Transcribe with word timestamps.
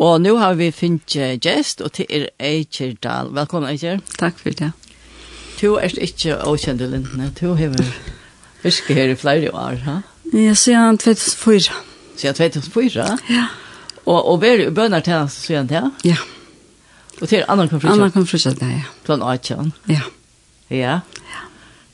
Og 0.00 0.20
nå 0.24 0.30
har 0.40 0.54
vi 0.56 0.70
finnet 0.72 1.12
gjest, 1.44 1.82
og 1.84 1.92
til 1.92 2.06
er 2.08 2.30
Eicher 2.40 2.94
Dahl. 3.04 3.34
Velkommen, 3.36 3.68
Eicher. 3.68 3.98
Takk 4.16 4.38
for 4.40 4.56
det. 4.56 4.70
Du 5.60 5.74
er 5.76 5.92
ikke 6.00 6.38
åkjent 6.48 6.80
i 6.80 6.88
Lindene. 6.88 7.28
Du 7.36 7.50
har 7.52 7.74
virket 8.62 8.96
her 8.96 9.12
i 9.12 9.16
flere 9.20 9.52
år, 9.52 9.76
ha? 9.84 9.98
Ja, 10.32 10.54
siden 10.56 10.96
2004. 10.98 11.76
Siden 12.16 12.34
2004? 12.38 13.18
Ja. 13.28 13.44
Og, 14.06 14.24
og 14.24 14.46
er 14.48 14.64
du 14.64 14.70
bønner 14.72 15.04
til 15.04 15.18
oss 15.18 15.36
siden 15.44 15.68
til? 15.68 15.92
Ja. 16.04 16.16
Og 17.20 17.28
til 17.28 17.44
Anna 17.44 17.68
kom 17.68 17.80
frutjent? 17.82 18.00
Anna 18.00 18.08
kom 18.14 18.26
frutjent, 18.26 18.64
ja. 18.64 18.80
Klant 19.04 19.26
åkjent? 19.34 19.84
Ja. 19.92 20.00
Ja? 20.70 20.96
Ja. 21.34 21.44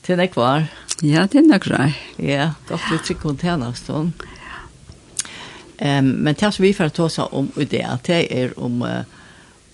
Til 0.07 0.23
nekvar? 0.23 0.69
Ja, 1.03 1.27
til 1.27 1.43
nekvar. 1.43 1.91
Ja, 2.23 2.53
godt 2.71 2.87
du 2.87 3.03
trykker 3.03 3.35
henne 3.35 3.43
til 3.43 3.51
henne, 3.51 4.31
Ehm 5.77 6.05
um, 6.05 6.11
men 6.11 6.35
tas 6.35 6.59
vi 6.59 6.73
för 6.73 6.83
att 6.83 6.93
ta 6.93 7.09
om 7.25 7.51
i 7.55 7.65
det 7.65 7.83
att 7.83 8.03
det 8.03 8.43
är 8.43 8.59
om 8.59 8.81
uh, 8.81 9.01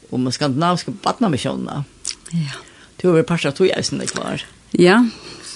om 0.10 0.32
skandinaviska 0.32 0.92
barnamissionerna. 0.92 1.84
Ja. 2.32 2.52
Du 2.96 3.08
har 3.08 3.24
passa 3.24 3.52
tog 3.52 3.68
jag 3.68 3.86
sen 3.86 4.08
kvar. 4.08 4.46
Ja. 4.72 5.08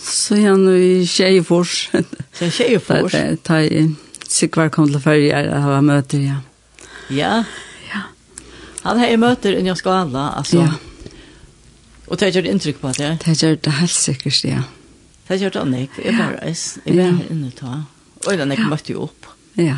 Så 0.01 0.35
han 0.35 0.77
i 0.77 1.07
Tjejfors. 1.07 1.89
Så 2.33 2.49
Tjejfors. 2.49 3.15
Ta 3.43 3.61
i 3.61 3.95
Sikvar 4.27 4.69
kom 4.69 4.91
till 4.91 4.99
färger 4.99 5.55
och 5.55 5.61
har 5.61 5.81
möte 5.81 6.17
ja. 6.17 6.35
Ja. 7.09 7.43
Ja. 7.93 8.01
Han 8.81 8.99
har 8.99 9.17
möter 9.17 9.53
i 9.53 9.67
jag 9.67 9.77
ska 9.77 9.91
alla 9.91 10.29
alltså. 10.29 10.57
Ja. 10.57 10.73
Och 12.05 12.19
tar 12.19 12.31
det 12.31 12.49
intryck 12.49 12.81
på 12.81 12.87
det. 12.87 13.17
Det 13.25 13.35
Tar 13.35 13.55
det 13.55 13.69
helt 13.69 13.91
säkert 13.91 14.43
ja. 14.43 14.63
Det 15.27 15.39
Tar 15.39 15.49
det 15.49 15.61
annat. 15.61 15.89
Jag 16.05 16.17
bara 16.17 16.37
är 16.85 16.93
bara 16.93 17.23
inne 17.29 17.51
ta. 17.51 17.83
Och 18.25 18.37
den 18.37 18.55
kommer 18.55 18.79
ju 18.85 18.95
upp. 18.95 19.25
Ja. 19.53 19.77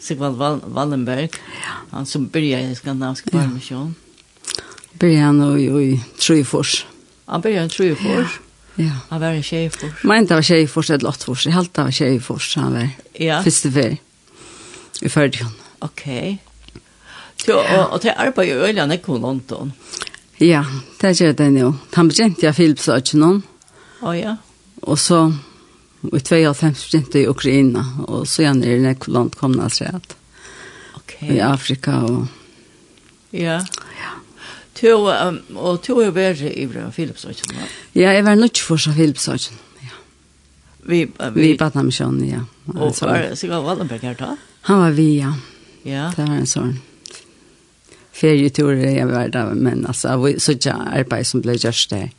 Sigvald 0.00 0.36
Wall 0.36 0.60
Wallenberg, 0.64 1.28
han 1.90 2.06
som 2.06 2.28
började 2.28 2.70
i 2.70 2.74
Skandinavisk 2.74 3.30
Barmission. 3.30 3.94
Började 4.92 5.24
han 5.24 5.58
i 5.80 6.00
Trøyfors. 6.18 6.86
Han 7.26 7.40
började 7.40 7.66
i 7.66 7.68
Trøyfors. 7.68 8.40
Ja. 8.80 8.90
Han 9.08 9.20
var 9.20 9.32
i 9.32 9.42
Tjejfors. 9.42 10.04
Men 10.04 10.26
det 10.26 10.34
var 10.34 10.42
Tjejfors 10.42 10.90
eller 10.90 11.04
Lottfors. 11.04 11.46
Jeg 11.46 11.54
halte 11.54 11.72
det 11.74 11.84
var 11.84 11.90
Tjejfors 11.90 12.54
han 12.56 12.72
var. 12.72 12.88
Ja. 13.20 13.42
første 13.42 13.72
ferie. 13.72 13.98
I 15.02 15.08
Ferdjön. 15.08 15.52
Ok. 15.80 16.06
Så, 17.36 17.56
og, 17.56 17.92
og 17.92 18.00
til 18.00 18.12
arbeid 18.16 18.48
i 18.48 18.52
öliga 18.52 18.86
när 18.86 18.96
kom 18.96 19.20
London. 19.20 19.72
Ja, 20.38 20.64
det 21.00 21.20
gjør 21.20 21.32
det 21.32 21.50
nå. 21.52 21.74
Han 21.92 22.08
begynte 22.08 22.46
jag 22.46 22.54
Philips 22.54 22.88
och 22.88 23.14
någon. 23.14 23.42
Oh, 24.02 24.18
ja. 24.18 24.36
Og 24.82 24.98
så 24.98 25.32
i 26.02 26.20
92 26.20 26.86
begynte 26.90 27.20
i 27.20 27.28
Ukraina, 27.28 27.84
og 28.08 28.26
så 28.28 28.46
gjerne 28.46 28.66
er 28.66 28.80
det 28.80 28.96
ikke 28.96 29.12
langt 29.12 29.36
kommet 29.40 29.76
seg 29.76 30.00
at. 30.00 30.16
Ok. 30.96 31.16
I 31.28 31.40
Afrika 31.44 32.00
og... 32.08 32.26
Ja. 33.36 33.60
Ja. 34.00 34.14
Tu, 34.74 34.88
um, 34.90 35.40
og 35.60 35.82
to 35.84 35.98
er 36.00 36.08
jo 36.08 36.14
bedre 36.16 36.50
i 36.50 36.66
Philipsøyden, 36.66 37.58
va? 37.58 37.68
Ja, 37.94 38.14
jeg 38.16 38.24
var 38.24 38.38
nødt 38.40 38.58
for 38.64 38.80
seg 38.80 38.96
Philipsøyden, 38.96 39.58
ja. 39.84 39.98
Vi, 40.88 41.02
uh, 41.04 41.34
vi... 41.34 41.50
vi 41.50 41.56
Batnamisjonen, 41.60 42.24
ja. 42.28 42.44
Og 42.74 42.94
var 43.02 43.26
det 43.26 43.38
Sigvald 43.38 43.66
Wallenberg 43.66 44.06
her 44.08 44.16
da? 44.16 44.36
Han 44.70 44.80
var 44.80 44.96
vi, 44.96 45.10
ja. 45.20 45.34
Ja. 45.84 46.10
Det 46.16 46.24
var 46.24 46.40
en 46.40 46.48
sånn 46.48 46.78
ferietur 48.20 48.76
jeg 48.76 49.08
var 49.08 49.30
der, 49.32 49.54
men 49.54 49.86
altså, 49.88 50.16
så 50.38 50.56
ikke 50.56 50.74
arbeid 50.76 51.28
som 51.28 51.44
ble 51.44 51.56
gjørst 51.56 51.92
der 51.94 52.10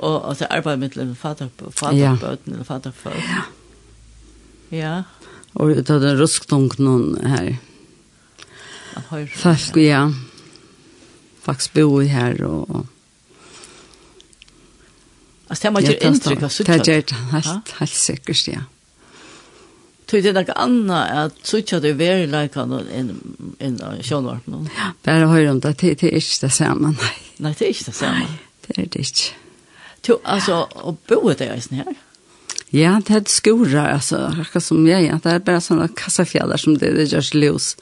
og 0.00 0.16
og 0.24 0.36
jeg 0.40 0.48
arbeid 0.50 0.76
med 0.80 0.94
til 0.96 1.14
faderbøten 1.14 2.52
eller 2.52 2.64
faderfolk. 2.64 3.16
Ja. 3.28 3.42
Ja. 4.70 5.02
Og 5.54 5.74
det 5.76 5.90
er 5.90 6.18
ruskdunk 6.20 6.78
noen 6.78 7.16
her. 7.26 7.56
Folk, 9.10 9.76
ja. 9.76 10.04
Faktisk 11.42 11.74
bor 11.74 12.02
her 12.02 12.44
og... 12.46 12.86
Altså, 15.50 15.62
det 15.64 15.72
må 15.74 15.82
gjøre 15.82 16.06
inntrykk 16.06 16.44
av 16.46 16.52
suttjøtt. 16.54 16.84
Det 16.86 16.92
gjør 16.94 17.08
det 17.10 17.16
helt, 17.32 17.72
helt 17.80 17.96
sikkert, 17.98 18.44
ja. 18.52 18.62
Tog 20.10 20.22
det 20.22 20.34
noe 20.36 20.54
annet 20.62 21.16
at 21.24 21.42
suttjøtt 21.46 21.88
er 21.90 21.98
veldig 21.98 22.30
leikende 22.30 22.80
enn 22.94 23.80
sjånvarpen? 24.06 24.68
Ja, 24.76 24.92
bare 25.06 25.26
høyre 25.30 25.56
om 25.56 25.60
det, 25.62 25.76
det 25.82 25.96
er 25.98 26.18
ikke 26.20 26.46
det 26.46 26.52
samme, 26.54 26.94
nei. 26.94 27.14
Nei, 27.42 27.54
det 27.58 27.66
er 27.66 27.74
ikke 27.74 27.88
det 27.90 27.98
samme. 27.98 28.26
Nei, 28.26 28.38
det 28.66 28.76
er 28.76 28.90
det 28.94 29.06
ikke. 29.08 29.49
Du, 30.06 30.16
altså, 30.24 30.66
og 30.74 30.98
bo 31.08 31.32
det 31.32 31.50
eisen 31.52 31.76
her? 31.76 31.92
Ja, 32.72 33.00
det 33.06 33.16
er 33.16 33.26
skora, 33.26 33.88
altså, 33.96 34.28
akkurat 34.30 34.62
som 34.62 34.86
jeg, 34.86 35.08
ja, 35.08 35.18
Det 35.22 35.32
er 35.32 35.38
bare 35.44 35.60
sånne 35.60 35.88
kassafjällar 35.88 36.56
som 36.56 36.76
det, 36.78 36.92
det 36.96 37.08
gjør 37.10 37.26
seg 37.26 37.40
løs. 37.42 37.74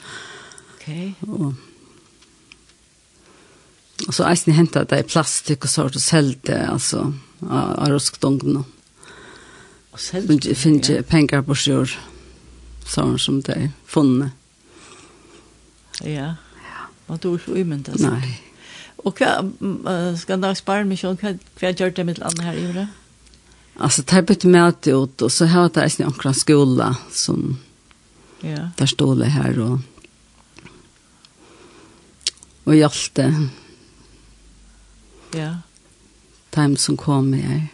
Ok. 0.75 0.89
Og, 1.29 1.55
og 4.06 4.15
så 4.15 4.25
eisen 4.31 4.56
hentet 4.56 4.89
det 4.91 5.03
i 5.05 5.09
plastik 5.11 5.65
och 5.65 5.71
sort 5.71 5.95
och 5.95 6.03
säljde, 6.03 6.67
altså, 6.67 7.12
av, 7.41 7.79
av 7.79 7.89
ruskdungarna. 7.89 8.65
Och 9.91 10.00
säljde? 10.00 10.37
Det 10.37 10.55
finns 10.55 10.91
ju 10.91 11.03
penger 11.03 11.43
på 11.43 11.55
sjur, 11.55 11.99
sånn 12.87 13.19
som 13.19 13.43
det 13.43 13.56
er 13.56 13.71
funnet. 13.87 14.33
Ja, 16.00 16.09
ja. 16.09 16.35
och 17.06 17.19
då 17.19 17.35
är 17.35 17.41
det 17.47 17.59
ju 17.59 17.75
inte. 17.75 17.93
Nej. 17.99 18.48
Och 19.09 19.21
vad 19.61 20.19
ska 20.19 20.37
jag 20.37 20.57
spara 20.57 20.85
mig 20.85 20.99
hva, 21.01 21.35
hva 21.61 21.71
gjør 21.71 21.91
det 21.97 22.05
med 22.05 22.19
landet 22.19 22.45
her 22.45 22.53
i 22.53 22.65
Ure? 22.67 22.89
Altså, 23.81 24.03
det 24.03 24.19
er 24.19 24.23
bytt 24.23 24.45
med 24.45 24.69
att 24.69 24.87
ut 24.87 25.23
og 25.23 25.31
så 25.31 25.47
har 25.47 25.69
det 25.69 26.01
en 26.01 26.07
ankra 26.07 26.33
skola 26.33 26.95
som 27.11 27.59
ja. 28.43 28.71
der 28.79 28.87
stod 28.87 29.19
det 29.19 29.27
här 29.27 29.61
og 29.61 29.81
och 32.65 32.77
hjälte. 32.77 33.49
Ja. 35.35 35.57
Time 36.51 36.77
som 36.77 36.97
kom 36.97 37.31
med 37.31 37.41
här. 37.41 37.67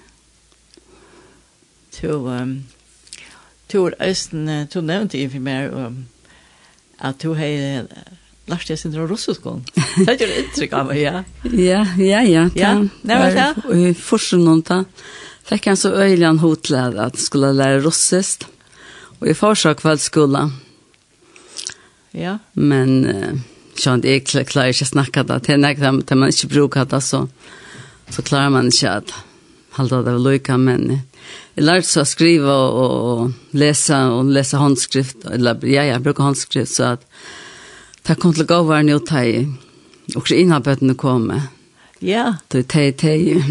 Så, 1.90 2.28
um, 2.28 2.64
Tor 3.66 3.94
Östen, 3.98 4.66
du 4.72 4.80
nevnte 4.80 5.18
i 5.18 5.30
för 5.30 5.38
mig 5.38 5.68
um, 5.68 6.06
at 6.98 7.18
du 7.18 7.28
har 7.28 7.86
lärde 8.46 8.64
jag 8.68 8.78
sig 8.78 8.90
russiskon. 8.90 9.64
Det 10.06 10.20
gjør 10.20 10.32
inntrykk 10.38 10.72
av 10.72 10.88
meg, 10.90 11.00
ja. 11.00 11.22
Ja, 11.42 11.84
ja, 11.98 12.22
ja. 12.22 12.48
Ja, 12.54 12.72
det 13.02 13.20
var 13.20 13.36
det. 13.38 13.46
Og 13.64 13.76
i 13.78 13.94
forsen 13.94 14.44
noen 14.44 14.62
ta. 14.62 14.84
fikk 15.44 15.66
jeg 15.66 15.78
så 15.78 15.92
øyelig 15.92 16.26
en 16.26 16.38
öjligen 16.38 16.98
at 16.98 17.16
jeg 17.16 17.24
skulle 17.24 17.52
lære 17.52 17.82
russisk. 17.84 18.44
Og 19.20 19.28
i 19.28 19.34
första 19.34 19.74
kvällsskola. 19.74 20.50
Ja. 22.10 22.38
Men 22.52 23.06
uh, 23.06 23.38
sånn, 23.76 24.02
jeg 24.04 24.16
är 24.16 24.20
klar, 24.20 24.44
klar 24.44 24.66
inte 24.66 24.84
snacka 24.84 25.22
det. 25.22 25.38
Det 25.46 25.52
är 25.52 26.02
til 26.02 26.16
man 26.16 26.28
ikke 26.28 26.48
bruker 26.48 26.84
det 26.84 27.00
så, 27.02 27.28
så 28.10 28.22
klarer 28.22 28.50
man 28.50 28.66
ikke 28.66 28.90
at 28.90 29.14
halda 29.72 30.02
det 30.02 30.20
lykke, 30.20 30.58
Men 30.58 30.90
uh, 30.90 30.98
jeg 31.56 31.64
lærte 31.64 31.86
så 31.86 32.00
å 32.00 32.04
skrive 32.04 32.50
og, 32.50 32.74
og, 32.74 33.18
og 33.18 33.32
lese, 33.52 33.94
og 33.94 34.24
lese 34.24 34.56
håndskrift, 34.56 35.16
Eller, 35.30 35.54
ja, 35.62 35.82
jeg 35.82 36.02
bruker 36.02 36.24
håndskrift, 36.24 36.74
så 36.74 36.84
at 36.84 37.00
Det 38.04 38.18
kom 38.20 38.34
til 38.34 38.44
å 38.44 38.48
gå 38.48 38.62
var 38.68 38.82
nye 38.84 39.00
teg, 39.00 39.54
og 40.14 40.26
så 40.28 40.36
innabøttene 40.36 40.96
kom 41.00 41.28
med. 41.30 41.48
Ja. 42.04 42.34
Det 42.48 42.58
är 42.58 42.62
te, 42.62 42.92
te. 42.92 43.42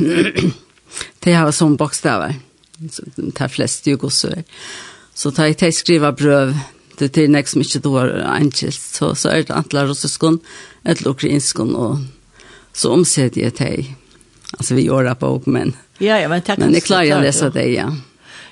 teg 1.19 1.33
har 1.33 1.77
bokstäver. 1.77 2.35
Så 2.91 3.03
Det 3.15 3.41
är 3.41 3.47
flest 3.47 3.87
jo 3.87 3.97
gosser. 3.97 4.43
Så 5.13 5.31
teg, 5.31 5.57
te 5.57 5.71
skriva 5.71 6.11
bröv. 6.11 6.55
det 6.97 7.17
er 7.17 7.27
nek 7.27 7.47
som 7.47 7.61
ikke 7.61 7.79
du 7.79 7.89
har 7.89 8.09
enkelt, 8.35 8.79
så, 8.79 9.15
så 9.15 9.29
är 9.29 9.43
det 9.43 9.53
antla 9.53 9.85
russiskon, 9.85 10.39
eller 10.83 11.07
ukrainskon, 11.07 11.75
Och 11.75 11.97
så 12.73 12.91
omsätter 12.91 13.41
jag 13.41 13.55
te. 13.55 13.85
Alltså 14.51 14.73
vi 14.75 14.81
gör 14.81 15.03
det 15.03 15.15
på 15.15 15.27
åk, 15.27 15.45
men, 15.45 15.73
ja, 15.97 16.19
ja, 16.19 16.29
men, 16.29 16.41
men 16.57 16.73
jeg 16.73 16.83
klarer 16.83 17.17
å 17.17 17.21
läsa 17.21 17.49
det, 17.49 17.65
ja. 17.73 17.89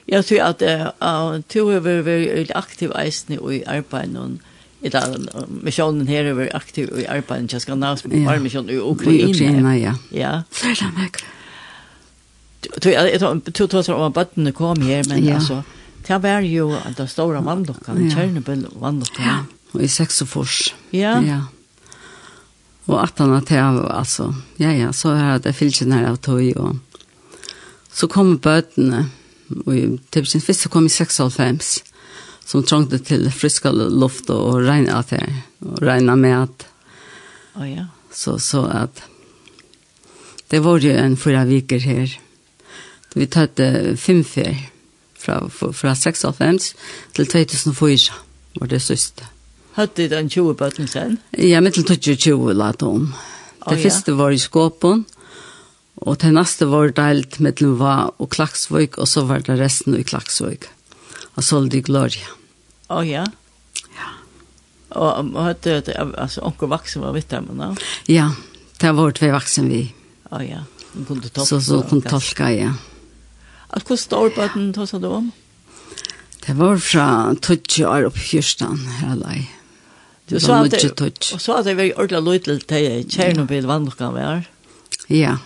Jeg 0.09 0.25
tror 0.25 0.41
at 0.41 0.61
uh, 0.61 1.37
du 1.53 1.59
har 1.69 1.79
vært 1.85 2.51
aktiv 2.57 2.91
eisen 2.97 3.37
i 3.37 3.61
arbeid 3.69 4.09
noen, 4.13 4.39
Illa 4.81 5.01
missionen 5.61 6.07
her 6.09 6.25
er 6.25 6.33
veldig 6.33 6.55
aktiv 6.57 6.89
i 6.97 7.05
arbeidet 7.05 7.51
til 7.53 7.61
Skandinavs 7.61 8.05
missionen 8.05 8.71
i 8.73 8.79
Ukraina. 8.81 9.27
I 9.27 9.29
Ukraina, 9.29 9.75
ja. 9.77 9.93
Ja. 10.15 10.31
Flere 10.49 10.89
meg. 10.95 11.21
Jeg 12.85 13.21
tror 13.21 13.67
tar 13.69 13.93
om 13.93 14.07
at 14.07 14.15
bøttene 14.15 14.53
kom 14.57 14.81
her, 14.81 15.05
men 15.09 15.23
ja. 15.25 15.37
altså, 15.37 15.61
det 16.07 16.17
var 16.23 16.45
jo 16.45 16.71
den 16.97 17.09
store 17.09 17.41
vannlokkene, 17.45 18.09
Tjernobyl 18.09 18.65
vannlokkene. 18.81 19.25
Ja, 19.27 19.37
og 19.73 19.83
i 19.85 19.89
Saksofors. 19.89 20.73
Ja. 20.93 21.19
Ja. 21.25 21.41
Og 22.89 22.97
at 23.03 23.21
han 23.21 23.33
at 23.37 23.51
jeg, 23.53 23.85
altså, 23.89 24.31
ja, 24.59 24.71
ja, 24.73 24.91
så 24.91 25.13
er 25.13 25.37
det 25.41 25.55
fyllt 25.55 25.85
her 25.85 26.09
av 26.09 26.17
tog, 26.25 26.41
og 26.57 26.79
så 27.93 28.09
kom 28.09 28.37
bøttene, 28.41 29.09
og 29.65 29.99
til 30.11 30.25
sin 30.25 30.41
først 30.41 30.65
så 30.65 30.73
kom 30.73 30.89
i 30.89 30.93
96, 30.93 31.83
som 32.45 32.63
trengte 32.67 32.99
til 33.05 33.29
friska 33.31 33.71
luft 33.71 34.29
og 34.33 34.61
regna 34.65 34.99
at 34.99 35.13
jeg, 35.15 35.43
og 35.65 35.81
regna 35.83 36.15
med 36.19 36.35
at 36.39 36.65
oh, 37.55 37.67
ja. 37.67 37.85
så, 38.11 38.37
så 38.39 38.65
at 38.65 39.03
det 40.51 40.59
var 40.63 40.83
jo 40.83 40.91
en 40.91 41.15
fyra 41.15 41.45
viker 41.47 41.79
her. 41.79 42.11
Vi 43.15 43.27
tatt 43.31 43.59
fem 43.99 44.19
fer 44.27 44.57
fra, 45.15 45.37
fra 45.47 45.93
96 45.95 46.73
til 47.15 47.29
2004 47.31 48.17
var 48.59 48.67
det 48.67 48.81
søste. 48.83 49.29
Hadde 49.77 50.09
den 50.11 50.27
20 50.29 50.57
bøtten 50.59 50.89
sen? 50.91 51.17
Ja, 51.37 51.61
mittel 51.63 51.85
2020 51.87 52.51
la 52.57 52.73
det 52.75 52.87
om. 52.87 53.07
Det 53.61 53.71
oh, 53.71 53.77
ja. 53.77 53.83
første 53.85 54.17
var 54.17 54.35
i 54.35 54.41
Skåpen, 54.41 55.05
og 56.01 56.19
det 56.19 56.33
neste 56.35 56.67
var 56.67 56.91
delt 56.97 57.39
mittel 57.39 57.77
var 57.79 58.11
og 58.17 58.31
Klaksvøk, 58.33 58.97
og 58.97 59.07
så 59.07 59.23
var 59.29 59.45
det 59.47 59.59
resten 59.61 59.95
i 59.95 60.03
Klaksvøk. 60.03 60.67
Mm 60.67 60.80
av 61.35 61.45
Sol 61.45 61.69
di 61.71 61.81
Gloria. 61.85 62.27
Å 62.91 62.99
oh, 62.99 63.07
ja? 63.07 63.23
Ja. 63.95 64.11
Og 64.99 65.35
hørte 65.37 65.77
du 65.77 65.77
at 65.79 65.91
altså, 65.95 66.43
onker 66.47 66.71
vaksen 66.71 67.05
var 67.05 67.15
vitt 67.15 67.31
her, 67.31 67.43
men 67.45 67.61
da? 67.61 67.71
Ja, 68.11 68.31
det 68.81 68.95
var 68.97 69.15
tve 69.15 69.31
vaksen 69.35 69.69
vi. 69.71 69.85
Å 70.31 70.39
oh, 70.39 70.43
ja, 70.45 70.63
hun 70.95 71.07
kunne 71.07 71.29
tolke. 71.29 71.47
Så, 71.47 71.61
så 71.63 71.81
kunne 71.87 72.07
tolka, 72.07 72.49
ja. 72.51 72.73
At 73.71 73.87
hvor 73.87 73.99
stor 73.99 74.33
på 74.35 74.49
den 74.55 74.73
tog 74.75 74.91
du 74.99 75.07
om? 75.07 75.31
Det 76.41 76.57
var 76.57 76.79
fra 76.81 77.07
20 77.37 77.85
år 77.87 78.07
opp 78.09 78.17
i 78.17 78.25
fyrstan, 78.25 78.79
her 78.99 79.15
lei. 79.19 79.45
Du 80.31 80.39
sa 80.39 80.61
at 80.63 80.71
det, 80.71 81.11
og 81.35 81.41
så 81.43 81.57
at 81.59 81.67
det 81.67 81.75
var 81.77 81.91
ordentlig 81.99 82.21
løy 82.23 82.37
til 82.39 82.61
deg, 82.71 83.07
Tjernobyl, 83.11 83.67
vannlokka 83.67 84.11
var. 84.15 84.45
Ja. 85.11 85.37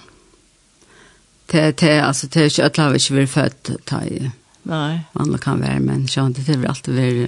Det, 1.52 1.80
det, 1.82 1.94
altså, 2.02 2.28
det 2.28 2.42
er 2.42 2.52
ikke, 2.52 2.62
jeg 2.62 2.72
har 2.78 2.98
ikke 3.00 3.16
vært 3.16 3.34
født, 3.34 3.72
det 3.90 4.02
er 4.02 4.32
Nei. 4.66 5.06
Man 5.14 5.38
kan 5.38 5.62
vara, 5.62 5.80
men 5.80 6.08
så 6.08 6.28
det 6.30 6.50
är 6.50 6.58
väl 6.58 6.68
alltid 6.68 6.96
vara 6.96 7.28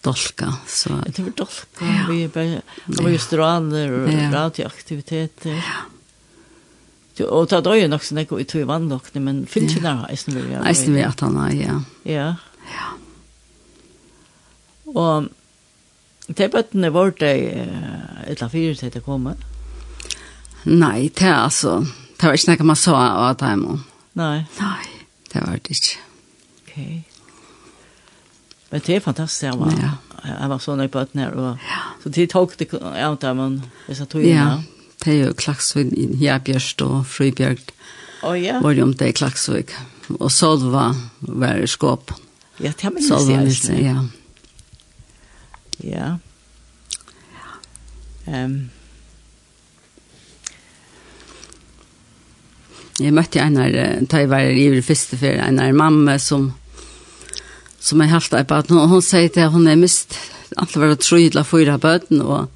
dolka. 0.00 0.54
Så. 0.66 0.88
Det 1.06 1.18
är 1.18 1.22
väl 1.22 1.32
dolka, 1.32 1.80
ja. 1.80 2.06
vi 2.10 2.22
er 2.24 2.28
bare, 2.28 2.62
det 2.86 3.02
var 3.02 3.10
jo 3.10 3.18
straner 3.18 3.92
og 3.92 4.12
ja. 4.12 4.28
radioaktiviteter. 4.32 5.56
Ja. 5.56 5.80
Og 7.28 7.50
ta 7.52 7.60
døy 7.60 7.84
nok 7.88 8.04
sånn 8.04 8.22
ikke, 8.22 8.38
og 8.38 8.48
tog 8.48 8.64
vann 8.68 8.88
nok, 8.88 9.10
men 9.20 9.42
finnes 9.48 9.74
ikke 9.76 9.84
nær 9.84 10.06
eisen 10.08 10.36
vi 10.36 10.44
er. 10.54 10.62
Eisen 10.68 10.96
vi 10.96 11.04
at 11.04 11.20
han 11.20 11.36
er, 11.36 11.52
ja. 11.56 11.76
Ja. 12.08 12.28
Ja. 12.70 12.88
Og 14.94 15.28
det 16.28 16.50
bøttene 16.52 16.92
var 16.94 17.12
det 17.20 17.34
et 18.30 18.42
av 18.42 18.52
fire 18.52 18.76
til 18.78 18.92
det 18.94 19.04
kommer. 19.04 19.36
Nei, 20.64 21.08
det 21.08 21.28
er 21.28 21.42
altså, 21.42 21.80
det 22.16 22.28
var 22.28 22.36
ikke 22.36 22.56
noe 22.56 22.70
man 22.72 22.80
sa 22.80 23.00
av 23.28 23.36
dem. 23.40 23.66
Nei. 24.20 24.36
Nei, 24.60 24.86
det 25.32 25.44
var 25.44 25.60
det 25.60 25.76
ikke. 25.76 26.09
Okay. 26.70 27.02
Men 28.70 28.82
det 28.86 28.96
er 28.96 29.00
fantastisk, 29.02 29.42
jeg 29.42 29.58
var, 29.58 29.72
ja. 29.74 29.90
jeg 30.30 30.50
var 30.52 30.58
så 30.62 30.76
nøy 30.78 30.86
på 30.94 31.02
et 31.02 31.14
nær, 31.18 31.34
og, 31.34 31.64
ja. 31.66 31.80
så 32.02 32.12
de 32.14 32.26
tok 32.30 32.54
det 32.60 32.68
av 32.78 33.16
dem, 33.18 33.40
men 33.40 33.56
hvis 33.88 34.02
jeg 34.04 34.12
tog 34.12 34.22
inn, 34.22 34.36
ja. 34.36 34.50
Det 35.00 35.14
er 35.14 35.22
jo 35.24 35.34
Klaksvig, 35.34 35.88
Hjærbjørst 36.20 36.82
og 36.84 37.06
Frybjørg, 37.08 37.62
oh, 38.28 38.36
ja. 38.36 38.60
var 38.62 38.76
jo 38.76 38.84
om 38.84 38.92
det 38.94 39.08
er 39.08 39.16
Klaksvig, 39.16 39.66
og 40.18 40.30
Solva 40.30 40.90
var 41.20 41.58
i 41.58 41.66
skåp. 41.66 42.12
Ja, 42.60 42.70
det 42.70 42.84
har 42.84 42.92
man 42.94 43.02
jo 43.02 43.54
sett. 43.56 43.80
ja. 43.80 44.04
Ja. 45.80 46.18
Um. 48.28 48.70
Jeg 53.00 53.14
møtte 53.16 53.40
en 53.40 53.56
her, 53.56 54.02
da 54.04 54.20
jeg 54.20 54.28
var 54.28 54.44
i 54.44 54.82
første 54.84 55.16
ferie, 55.16 55.40
en 55.40 55.58
her 55.58 55.72
mamma 55.72 56.18
som 56.20 56.50
som 57.80 58.00
er 58.00 58.12
helt 58.12 58.34
av 58.36 58.46
bøten, 58.50 58.78
og 58.78 58.92
hun 58.92 59.04
sier 59.04 59.30
til 59.32 59.46
at 59.46 59.54
hun 59.54 59.68
er 59.70 59.78
mist, 59.80 60.16
alt 60.60 60.76
var 60.76 60.94
tro 61.00 61.18
til 61.18 61.40
å 61.40 61.46
fyra 61.46 61.78
bøten, 61.80 62.22
og 62.22 62.48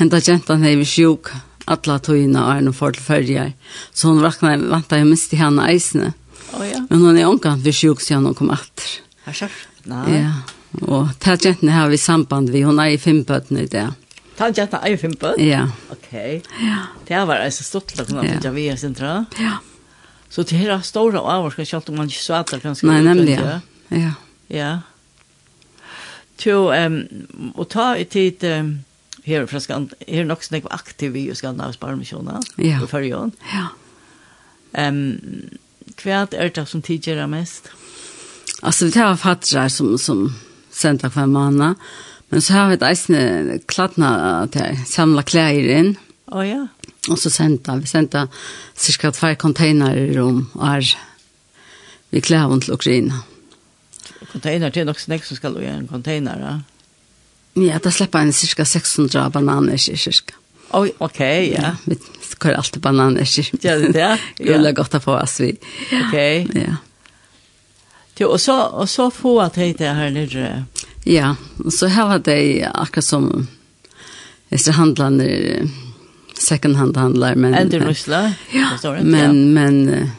henta 0.00 0.20
jentan 0.20 0.64
hei 0.66 0.74
vi 0.80 0.88
sjuk, 0.88 1.30
alla 1.66 1.98
og 1.98 2.14
er 2.14 2.62
noen 2.62 2.74
for 2.74 2.94
til 2.94 3.00
tilferdige, 3.00 3.52
så 3.94 4.12
hun 4.12 4.22
vakna, 4.22 4.56
vantar 4.70 5.02
jeg 5.02 5.10
mist 5.10 5.32
i 5.34 5.40
henne 5.40 5.66
eisene. 5.70 6.12
Oh, 6.54 6.62
ja. 6.62 6.82
Men 6.90 7.02
hun 7.02 7.18
er 7.18 7.30
omkant 7.30 7.64
vi 7.64 7.74
sjuk, 7.74 8.02
så 8.02 8.20
hun 8.20 8.34
kom 8.34 8.52
atter. 8.54 9.00
Nei. 9.86 10.18
Ja, 10.18 10.34
og 10.86 11.14
til 11.22 11.38
jentan 11.46 11.72
har 11.74 11.90
vi 11.90 11.98
samband 11.98 12.50
vi, 12.54 12.64
hun 12.66 12.82
er 12.82 12.94
i 12.94 13.00
fem 13.02 13.22
bøten 13.26 13.62
i 13.62 13.68
det. 13.70 13.86
Ta 14.36 14.50
jentan 14.52 14.82
er 14.84 14.94
i 14.94 15.00
fem 15.00 15.14
bøten? 15.16 15.46
Ja. 15.46 15.64
Ok, 15.94 16.12
ja. 16.12 16.82
det 17.08 17.22
var 17.30 17.40
altså 17.46 17.64
stort 17.66 17.90
til 17.90 18.02
å 18.02 18.06
kunne 18.08 18.26
finne 18.26 18.54
vi 18.54 18.68
i 18.68 18.76
sentra. 18.78 19.22
Ja. 19.40 19.58
Så 20.30 20.42
det 20.42 20.58
her 20.60 20.74
er 20.74 20.82
store 20.84 21.22
avvarska, 21.22 21.64
selv 21.64 21.90
om 21.90 22.02
man 22.02 22.10
ikke 22.10 22.22
svater 22.22 22.60
ganske. 22.60 22.86
Nei, 22.86 23.00
nemlig, 23.06 23.38
ja. 23.38 23.60
Ja. 23.94 24.14
Ja. 24.52 24.80
Jo, 26.44 26.68
um, 26.72 27.00
og 27.56 27.68
ta 27.72 27.94
i 27.96 28.04
tid 28.04 28.44
um, 28.44 28.72
her 29.26 29.46
fra 29.50 29.60
Skand, 29.62 29.94
her 30.06 30.26
nok 30.28 30.44
snakk 30.44 30.68
aktiv 30.74 31.16
i 31.16 31.28
Skandinavs 31.34 31.78
Barmisjona, 31.80 32.40
ja. 32.60 32.80
i 32.82 32.88
Førjøen. 32.90 33.32
Ja. 33.52 33.70
Um, 34.76 35.16
hva 36.02 36.26
er 36.36 36.52
det 36.52 36.66
som 36.68 36.84
tidgjør 36.84 37.24
mest? 37.30 37.70
Altså, 38.62 38.90
vi 38.90 39.00
har 39.00 39.16
fattrar 39.20 39.70
som, 39.72 39.96
som 39.98 40.28
sender 40.72 41.12
hver 41.12 41.30
måned, 41.30 41.80
men 42.30 42.42
så 42.42 42.52
har 42.52 42.68
vi 42.68 42.76
et 42.78 42.84
eisende 42.84 43.58
kladna 43.70 44.10
til 44.52 44.76
samla 44.86 45.24
klær 45.26 45.56
inn. 45.56 45.94
Å 46.26 46.40
oh, 46.40 46.44
ja. 46.44 46.64
Og 47.06 47.20
så 47.22 47.30
sender 47.30 47.78
vi 47.78 47.88
sender 47.88 48.26
cirka 48.74 49.12
tvær 49.14 49.36
containere 49.38 50.18
om 50.24 50.42
er 50.66 50.84
vi 52.10 52.22
klær 52.22 52.50
til 52.60 52.74
Ukraina. 52.74 53.22
Ja 53.22 53.35
container, 54.36 54.70
det 54.70 54.80
er 54.80 54.88
nok 54.88 55.00
snakk 55.00 55.24
som 55.24 55.36
skal 55.38 55.56
i 55.62 55.68
en 55.70 55.88
container, 55.88 56.40
ja? 56.40 56.56
Ja, 57.56 57.78
da 57.80 57.90
slipper 57.90 58.20
en 58.20 58.34
cirka 58.36 58.64
600 58.68 59.30
bananer 59.32 59.74
i 59.74 59.96
cirka. 59.96 60.34
Oj, 60.76 60.92
okej, 60.98 61.52
ja. 61.54 61.62
ja. 61.62 61.76
Vi 61.84 61.96
kör 62.42 62.52
alltid 62.52 62.82
bananer 62.82 63.38
i 63.38 63.46
Ja, 63.60 63.78
det 63.78 64.00
är. 64.00 64.20
Gulla 64.36 64.72
gott 64.72 64.94
att 64.94 65.04
få 65.04 65.16
oss 65.20 65.40
vi. 65.40 65.56
Okej. 66.08 66.48
Ja. 66.54 66.76
Jo, 68.18 68.28
och 68.28 68.40
så, 68.40 68.62
og 68.62 68.88
så 68.88 69.10
få 69.10 69.40
at 69.40 69.56
hej 69.56 69.74
det 69.78 69.88
här 69.88 70.10
nere. 70.10 70.64
Ja, 71.04 71.36
och 71.64 71.72
så 71.72 71.86
här 71.86 72.06
var 72.06 72.18
det 72.18 72.68
akkurat 72.74 73.04
som 73.04 73.46
efter 74.48 74.72
handlande 74.72 75.68
second 76.38 76.76
hand 76.76 76.96
handlar 76.96 77.34
men 77.34 77.54
Ender 77.54 77.80
Ryssland. 77.80 78.32
Ja, 78.52 78.96
men, 79.02 79.52
men, 79.52 80.10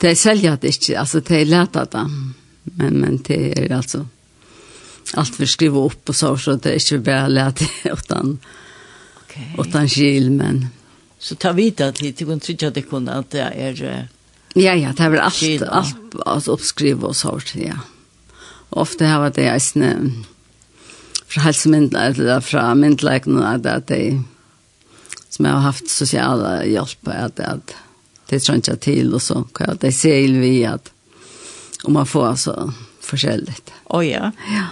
det 0.00 0.16
säljer 0.16 0.58
det 0.60 0.66
inte, 0.66 1.00
alltså 1.00 1.20
det 1.20 1.40
är 1.40 1.44
lätt 1.44 1.76
att. 1.76 1.94
Men, 2.62 2.94
men 2.94 3.22
det 3.22 3.58
är 3.58 3.72
alltså 3.72 4.06
allt 5.14 5.34
för 5.34 5.46
skriva 5.46 5.78
upp 5.78 6.08
och 6.08 6.16
så, 6.16 6.36
så 6.36 6.54
det 6.54 6.70
är 6.70 6.92
inte 6.92 6.98
bara 6.98 7.28
lätt 7.28 7.62
utan, 7.84 8.38
okay. 9.24 9.42
utan 9.58 9.88
kyl, 9.88 10.30
men... 10.30 10.66
Så 11.18 11.34
ta 11.34 11.52
vidare 11.52 11.92
till, 11.92 12.14
det 12.14 12.34
att 12.34 12.42
tycka 12.42 12.68
att 12.68 12.74
det 12.74 12.82
kunde 12.82 13.12
att 13.12 13.30
det 13.30 13.40
är... 13.40 14.08
Ja, 14.54 14.74
ja, 14.74 14.92
det 14.96 15.02
är 15.02 15.10
väl 15.10 15.20
allt, 15.20 15.34
kyl, 15.34 15.64
allt, 15.64 15.96
alltså 16.26 16.52
uppskriva 16.52 17.08
och 17.08 17.16
så, 17.16 17.40
ja. 17.54 17.74
Ofta 18.68 19.06
har 19.06 19.30
det 19.30 19.44
är 19.44 19.58
snä 19.58 19.96
fra 21.26 21.40
hälsomyndla 21.40 22.00
eller 22.00 22.40
fra 22.40 22.74
myndleikene, 22.74 23.46
att 23.46 23.66
at 23.66 23.86
de 23.86 24.24
som 25.28 25.44
jag 25.44 25.52
har 25.52 25.60
haft 25.60 25.90
sociala 25.90 26.64
hjälp 26.64 27.08
att 27.08 27.40
att 27.40 27.74
det 28.28 28.40
tror 28.40 28.56
inte 28.56 28.76
till 28.76 29.14
och 29.14 29.22
så 29.22 29.42
kan 29.42 29.66
jag 29.68 29.78
det 29.78 29.92
se 29.92 30.26
vi 30.26 30.64
att 30.64 30.92
Och 31.84 31.92
man 31.92 32.06
får 32.06 32.26
alltså 32.26 32.72
förskälligt. 33.00 33.72
Oj 33.84 34.06
ja. 34.06 34.30
Ja. 34.48 34.66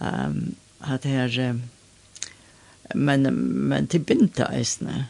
Um, 0.00 0.54
at 0.80 1.02
det 1.02 1.10
er, 1.10 1.28
här 1.28 1.60
men 2.94 3.22
men 3.68 3.86
til 3.86 4.00
binta 4.00 4.46
eisne. 4.54 5.08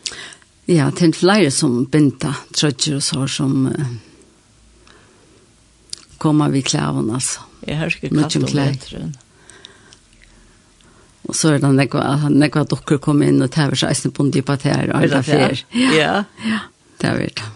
Ja, 0.67 0.91
det 0.99 1.05
är 1.05 1.13
flera 1.13 1.51
som 1.51 1.85
binta 1.85 2.35
trøtjer 2.55 2.97
og 2.97 3.03
så 3.03 3.27
som 3.29 3.67
uh, 3.67 3.87
kommer 6.19 6.49
vi 6.49 6.63
klävarna 6.63 7.15
altså. 7.15 7.41
Jeg 7.67 7.79
har 7.79 7.87
ikke 7.87 8.09
ska 8.09 8.23
kasta 8.23 8.41
bättre. 8.41 9.13
Og 11.23 11.35
så 11.35 11.49
er 11.49 11.59
det 11.59 11.75
nekva, 11.75 12.29
nekva 12.29 12.65
när 12.65 12.99
kom 12.99 13.23
inn 13.23 13.43
og 13.43 13.59
in 13.59 13.77
seg 13.77 13.89
eisne 13.89 14.03
sig 14.03 14.13
på 14.13 14.23
en 14.23 14.31
dypa 14.31 14.57
tär 14.57 14.91
och 14.91 14.97
alla 14.97 15.23
Ja. 15.27 15.51
Ja. 15.73 16.25
ja 16.45 16.59
det 17.01 17.11
er 17.11 17.23
det. 17.25 17.47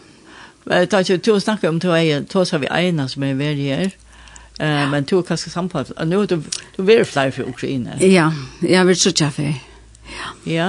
Takk, 0.91 1.11
to 1.23 1.41
snakker 1.41 1.69
om 1.69 1.81
to 1.83 1.91
eier, 1.97 2.23
to 2.31 2.45
har 2.47 2.63
vi 2.63 2.71
eina 2.71 3.09
som 3.11 3.25
er 3.27 3.35
veri 3.35 3.69
her, 3.73 3.91
uh, 4.61 4.87
men 4.93 5.07
to 5.09 5.19
er 5.19 5.27
kanskje 5.27 5.51
samtalt, 5.51 5.91
og 5.97 6.09
nå 6.09 6.23
er 6.23 6.31
du, 6.31 6.39
du 6.77 6.83
veri 6.87 7.05
flere 7.09 7.35
for 7.35 7.51
Ukraina. 7.51 7.99
Ja, 7.99 8.31
jeg 8.63 8.87
vil 8.87 8.99
så 8.99 9.13
tjaffe. 9.13 9.49
Ja. 10.13 10.33
Ja. 10.47 10.69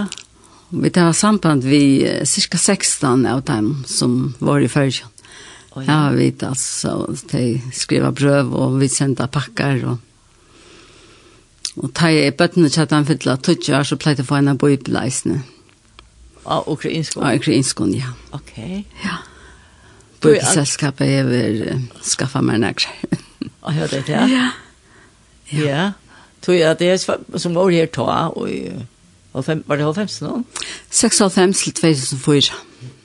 Vi 0.73 0.89
tar 0.89 1.11
samband 1.13 1.67
vi 1.69 1.83
uh, 2.07 2.23
cirka 2.25 2.57
16 2.57 3.27
av 3.29 3.43
dem 3.45 3.75
som 3.85 4.33
var 4.41 4.65
i 4.65 4.71
Førkjøn. 4.71 5.11
Oh, 5.73 5.81
ja. 5.81 5.89
ja, 5.89 6.09
vi 6.13 6.27
altså, 6.45 7.13
de 7.31 7.61
skriver 7.73 8.13
brøv, 8.13 8.51
og 8.53 8.79
vi 8.81 8.89
sender 8.93 9.29
pakker, 9.29 9.85
og 9.89 10.01
og 11.73 11.89
ta 11.97 12.11
i 12.13 12.29
bøttene 12.29 12.69
til 12.69 12.83
at 12.83 12.91
han 12.93 13.05
fyller 13.07 13.39
20 13.41 13.73
år, 13.73 13.87
så 13.87 13.97
jeg 13.97 14.21
å 14.21 14.27
få 14.27 14.37
en 14.37 14.51
av 14.51 14.59
bøybeleisene. 14.61 15.39
Mm. 15.41 15.62
Av 16.45 16.67
ukrainskon? 16.67 17.23
Av 17.23 17.35
ukrainskon, 17.39 17.93
ja. 17.95 18.13
Ok. 18.35 18.57
Ja. 19.03 19.19
Bøkeselskapet 20.23 21.07
er 21.07 21.27
vel 21.27 21.87
skaffet 22.03 22.45
meg 22.45 22.61
nærkere. 22.63 23.19
Å, 23.63 23.73
hør 23.75 23.91
det, 23.91 24.03
ja? 24.11 24.23
Ja. 24.31 24.49
Ja. 25.53 25.83
Tror 26.43 26.57
jeg 26.57 26.67
at 26.67 26.81
det 26.81 26.89
er 26.91 27.39
som 27.39 27.55
var 27.55 27.71
her 27.71 27.87
ta, 27.91 28.27
og 28.35 28.49
var 29.33 29.79
det 29.79 29.85
95 29.87 30.21
nå? 30.23 30.43
96 30.91 31.63
til 31.63 31.73
2004. 31.73 32.59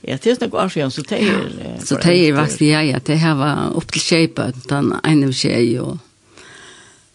Ja, 0.09 0.17
det 0.17 0.31
er 0.31 0.39
snakk 0.39 0.55
år 0.55 0.69
siden, 0.73 0.91
så 0.91 1.03
det 1.03 1.19
er... 1.23 1.49
Så 1.85 1.99
det 2.03 2.15
er 2.17 2.35
faktisk, 2.37 2.63
ja, 2.63 2.81
ja, 2.81 2.99
det 2.99 3.19
her 3.21 3.35
var 3.39 3.77
opp 3.77 3.93
til 3.93 4.03
tjejbøten, 4.03 4.63
den 4.71 4.93
ene 5.05 5.33
tjej, 5.33 5.79
og 5.83 5.99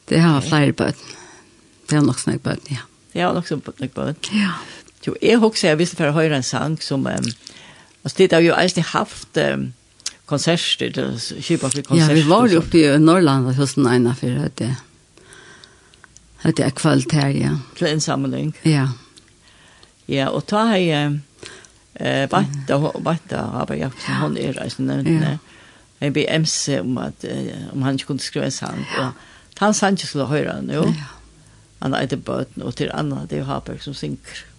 det 0.09 0.21
her 0.21 0.35
var 0.35 0.47
flere 0.47 0.73
bøten. 0.77 1.15
Det 1.89 1.97
er 1.97 2.05
nok 2.05 2.19
snakk 2.19 2.43
bøten, 2.43 2.75
ja. 2.77 2.85
Det 3.13 3.21
er 3.21 3.33
nok 3.33 3.47
snakk 3.47 3.95
bøten. 3.95 4.37
Ja. 4.37 4.53
Jo, 5.03 5.15
jeg 5.21 5.39
husker 5.41 5.73
jeg 5.73 5.79
visste 5.81 5.99
for 5.99 6.09
å 6.09 6.15
høre 6.15 6.39
en 6.39 6.45
sang 6.47 6.77
som, 6.81 7.03
um, 7.03 7.31
altså 8.03 8.17
det 8.21 8.31
har 8.31 8.43
jo 8.45 8.55
alltid 8.55 8.87
haft 8.93 9.39
um, 9.41 9.65
konserter, 10.29 10.95
kjipa 11.19 11.67
for 11.67 11.83
konserter. 11.83 12.15
Ja, 12.15 12.15
vi 12.15 12.23
var 12.29 12.47
jo 12.51 12.61
oppe 12.63 12.79
i 12.79 12.97
Norrland 13.01 13.51
hos 13.57 13.75
den 13.75 13.89
ene 13.91 14.15
for 14.15 14.45
at 14.45 14.55
det, 14.61 14.71
at 16.43 16.55
det 16.59 16.67
er 16.69 16.75
kvalitet 16.77 17.17
her, 17.19 17.33
ja. 17.35 17.57
Til 17.79 17.89
en 17.91 18.03
sammenheng. 18.03 18.53
Ja. 18.67 18.87
Ja, 20.07 20.29
og 20.31 20.45
ta 20.47 20.65
har 20.71 20.79
jeg, 20.79 21.19
eh, 21.95 22.23
Batta, 22.31 22.79
Batta, 23.03 23.43
Abba 23.61 23.75
Jakobsen, 23.79 24.15
hun 24.19 24.39
er 24.39 24.55
reisende, 24.59 24.97
nevntene. 25.01 25.35
Ja. 25.35 25.59
Jeg 26.03 26.15
ble 26.15 26.25
MC 26.35 26.79
om 26.81 26.97
at, 26.99 27.23
om 27.71 27.83
han 27.85 27.95
ikke 27.95 28.09
kunne 28.09 28.23
skrive 28.23 28.49
en 28.49 28.55
sang, 28.55 28.81
og 28.99 29.13
han 29.61 29.75
sang 29.75 29.95
ikke 29.95 30.09
skulle 30.09 30.27
høre 30.31 30.57
han, 30.57 30.71
jo. 30.71 30.87
Ja. 30.87 31.11
Han 31.83 31.95
er 31.95 32.07
etter 32.07 32.19
bøten, 32.19 32.63
og 32.63 32.75
til 32.79 32.91
Anna, 32.95 33.23
det 33.27 33.37
er 33.37 33.43
jo 33.43 33.47
Haberg 33.51 33.83
som 33.83 33.95
synker. 33.95 34.39
Ja 34.39 34.52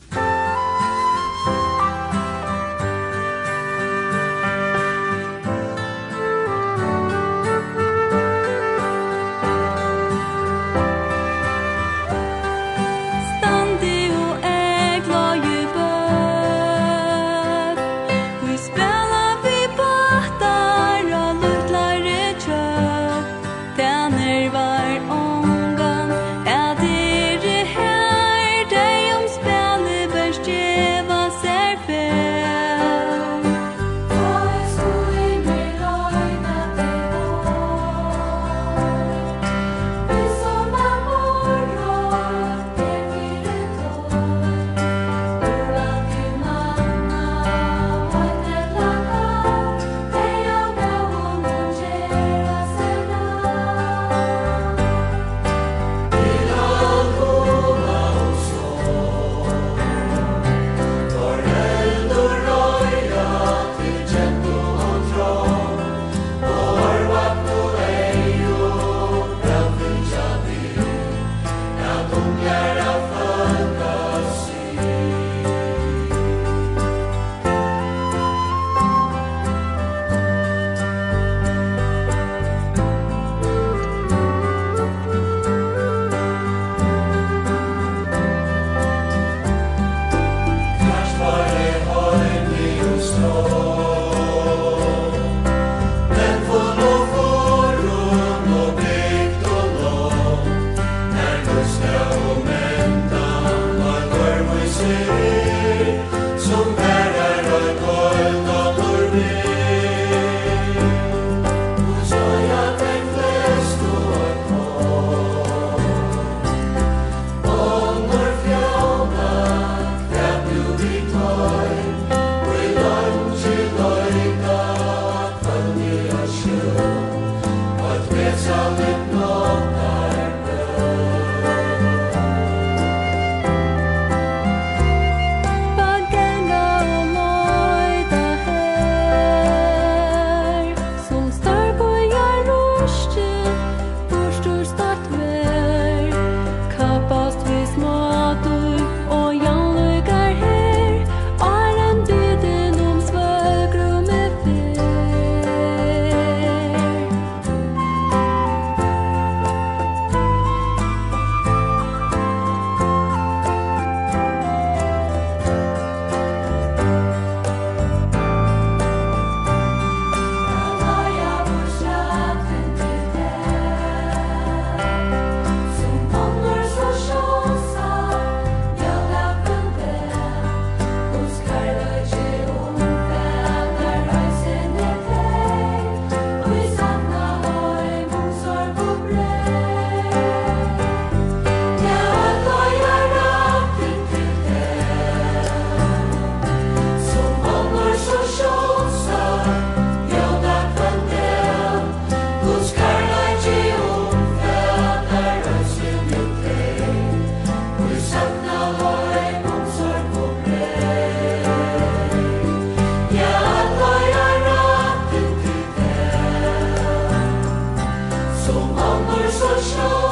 show. 219.64 220.03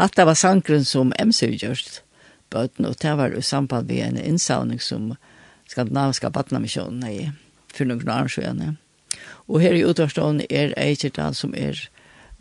Hatta 0.00 0.24
var 0.24 0.38
sankren 0.38 0.84
som 0.88 1.12
MC 1.18 1.44
gjørst 1.60 2.00
bøten, 2.50 2.86
og 2.88 2.96
det 3.02 3.16
var 3.18 3.34
i 3.36 3.42
samband 3.44 3.90
med 3.90 4.00
en 4.06 4.18
innsavning 4.18 4.80
som 4.82 5.12
skandinaviska 5.68 6.30
badnamisjonen 6.32 7.04
i 7.06 7.30
for 7.74 7.84
noen 7.84 8.08
år 8.08 8.30
siden. 8.32 8.78
Og 9.48 9.60
her 9.60 9.76
i 9.76 9.84
utvarstånden 9.84 10.46
er 10.48 10.72
Eikertal 10.80 11.34
som 11.36 11.52
er 11.54 11.76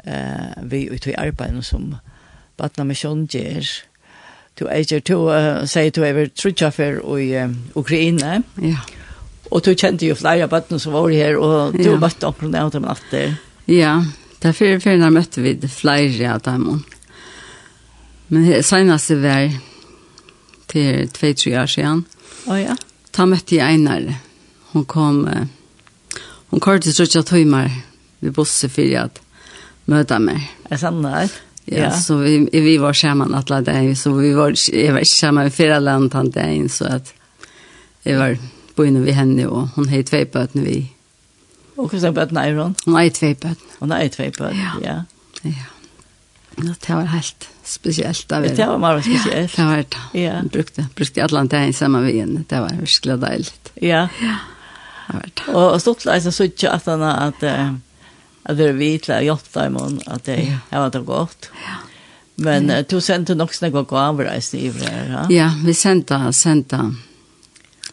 eh, 0.06 0.64
vi 0.72 0.88
ute 0.90 1.12
i 1.12 1.18
arbeidet 1.20 1.66
som 1.66 1.98
badnamisjonen 2.58 3.28
gjør. 3.28 3.68
Du 4.60 4.68
Eiker, 4.68 5.00
du 5.00 5.30
uh, 5.32 5.66
sier 5.70 5.92
du 5.96 6.02
er 6.04 6.16
vel 6.18 6.32
trutjaffer 6.36 6.98
i 7.20 7.28
uh, 7.40 7.54
Ukraina. 7.80 8.42
Ja. 8.60 8.82
Og 9.52 9.64
du 9.66 9.72
kjente 9.74 10.08
jo 10.08 10.18
flere 10.20 10.50
bøtten 10.52 10.80
som 10.80 10.94
var 10.94 11.08
her, 11.12 11.38
og 11.40 11.78
du 11.78 11.94
ja. 11.94 11.98
møtte 12.00 12.28
omkring 12.28 12.52
det 12.54 12.60
av 12.60 12.72
dem 12.74 12.88
natter. 12.88 13.38
Ja, 13.72 13.94
det 14.40 14.50
derfor 14.50 14.80
før 14.84 15.00
når 15.00 15.16
møtte 15.16 15.44
vi 15.46 15.56
flere 15.68 16.34
av 16.34 16.44
dem. 16.48 16.68
Ja. 16.68 16.99
Men 18.30 18.46
det 18.46 18.64
seneste 18.66 19.18
var 19.22 19.50
til 20.70 21.10
2-3 21.10 21.56
år 21.62 21.70
siden. 21.72 22.04
Å 22.46 22.54
oh, 22.54 22.60
ja. 22.60 22.76
Da 23.16 23.26
møtte 23.26 23.58
jeg 23.58 23.66
Einar. 23.66 24.06
Hun 24.74 24.86
kom, 24.86 25.24
uh, 25.26 26.22
hun 26.52 26.62
kom 26.62 26.78
til 26.82 26.94
Strutja 26.94 27.24
Tøymer 27.26 27.72
ved 28.22 28.36
Bosse 28.38 28.70
for 28.70 28.98
at 29.02 29.18
møte 29.90 30.20
meg. 30.22 30.46
Er 30.70 30.82
sant 30.82 31.02
det? 31.06 31.30
Ja, 31.70 31.88
ja, 31.88 31.90
så 31.94 32.18
vi, 32.22 32.38
vi 32.50 32.78
var 32.82 32.96
sammen 32.98 33.34
alle 33.38 33.60
dagen, 33.66 33.96
så 33.98 34.14
vi 34.16 34.32
var, 34.34 34.56
jeg 34.58 34.94
var 34.94 35.04
ikke 35.06 35.18
sammen 35.18 35.46
med 35.46 35.54
fire 35.54 35.78
land 35.82 36.10
den 36.14 36.32
dagen, 36.34 36.70
så 36.70 36.88
at 36.98 37.12
jeg 38.06 38.18
var 38.18 38.38
boende 38.78 39.04
ved 39.06 39.14
henne, 39.14 39.46
og 39.50 39.76
hun 39.76 39.90
har 39.92 40.06
tve 40.08 40.24
bøtene 40.26 40.66
vi. 40.66 40.80
Og 41.78 41.92
hvordan 41.92 42.10
er 42.10 42.16
bøtene 42.18 42.46
er 42.46 42.58
hun? 42.58 42.76
Hun 42.86 42.98
har 42.98 43.12
tve 43.14 43.36
bøtene. 43.36 43.78
Hun 43.80 43.94
har 43.94 44.10
tvei 44.16 44.32
bøtene, 44.32 44.80
ja. 44.82 45.04
Ja, 45.44 45.54
ja. 45.54 46.74
Det 46.74 46.96
var 46.96 47.06
helt 47.14 47.50
spesielt. 47.70 48.26
Det 48.30 48.42
var, 48.42 48.56
det 48.58 48.68
var 48.68 48.78
meget 48.78 49.04
spesielt. 49.06 49.58
Ja, 49.58 49.64
det 49.64 49.68
var 49.70 49.76
det. 49.84 49.98
Ja. 50.14 50.36
Jeg 50.36 50.52
brukte, 50.54 50.88
brukte 50.96 51.24
alle 51.24 51.44
dagen 51.48 51.74
sammen 51.74 52.04
med 52.06 52.14
henne. 52.14 52.46
Det 52.50 52.62
var 52.62 52.80
virkelig 52.80 53.20
deilig. 53.22 53.54
Ja. 53.82 54.08
Ja, 54.22 54.38
det 55.08 55.14
var 55.14 55.28
det. 55.28 55.46
Og, 55.54 55.66
og 55.66 55.82
stått 55.82 56.08
leisen 56.10 56.36
så 56.36 56.50
ikke 56.50 56.72
at 56.74 56.90
han 56.90 57.04
at, 57.04 57.44
at 58.46 58.58
vi 58.58 58.72
vet 58.80 59.08
til 59.08 59.18
å 59.18 59.22
hjelpe 59.32 59.64
dem 59.64 59.78
om 59.78 60.02
at 60.08 60.26
det 60.26 60.40
ja. 60.48 60.60
var 60.72 60.90
det 60.96 61.06
godt. 61.06 61.52
Ja. 61.66 61.78
Men 62.40 62.70
uh, 62.72 62.82
du 62.88 63.00
sendte 63.04 63.36
nok 63.36 63.54
snakke 63.54 63.84
gaver 63.90 64.30
reisen 64.32 64.62
i 64.64 64.72
hver, 64.72 65.12
ja? 65.12 65.24
Ja, 65.34 65.50
vi 65.66 65.76
sendte, 65.76 66.20
sendte 66.36 66.80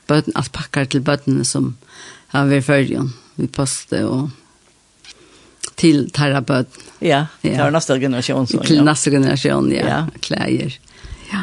bøten, 0.07 0.37
alt 0.39 0.53
pakker 0.55 0.87
til 0.91 1.03
bøtene 1.07 1.45
som 1.45 1.75
har 2.35 2.47
vært 2.51 2.91
i 2.91 3.01
Vi 3.37 3.47
postet 3.53 4.05
og 4.05 4.31
till 5.77 6.11
terapeut. 6.11 6.69
Ja, 6.99 7.27
ja. 7.43 7.65
var 7.65 7.71
neste 7.71 8.01
generasjon. 8.01 8.47
så. 8.47 8.63
til 8.65 8.77
ja. 8.77 8.85
neste 8.85 9.11
generasjon, 9.11 9.73
ja. 9.73 9.89
ja. 9.89 10.07
Klæger. 10.21 10.79
Ja. 11.33 11.43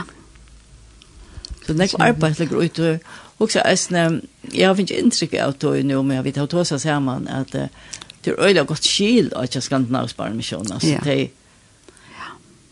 Så 1.65 1.73
det 1.73 1.93
är 1.93 2.01
arbetet 2.01 2.49
går 2.49 2.63
ut 2.63 2.79
Og 2.79 3.45
også, 3.45 3.61
eisne, 3.65 4.21
jeg 4.53 4.67
har 4.67 4.79
ikke 4.79 4.99
inntrykk 4.99 5.33
av 5.33 5.53
det 5.61 5.85
nå, 5.85 6.01
men 6.01 6.15
jeg 6.17 6.23
vet 6.23 6.37
at 6.37 6.53
også 6.53 6.77
ser 6.79 6.99
man 6.99 7.27
att 7.27 7.51
det 7.51 8.31
er 8.31 8.39
øyelig 8.39 8.67
godt 8.67 8.85
skil 8.85 9.33
av 9.35 9.43
ikke 9.43 9.61
skandinavisk 9.61 10.17
barnemisjon. 10.17 10.65
navsbarn 10.69 10.91
med 10.91 11.05
de 11.05 11.09
Alltså 11.09 11.09
det 11.09 11.29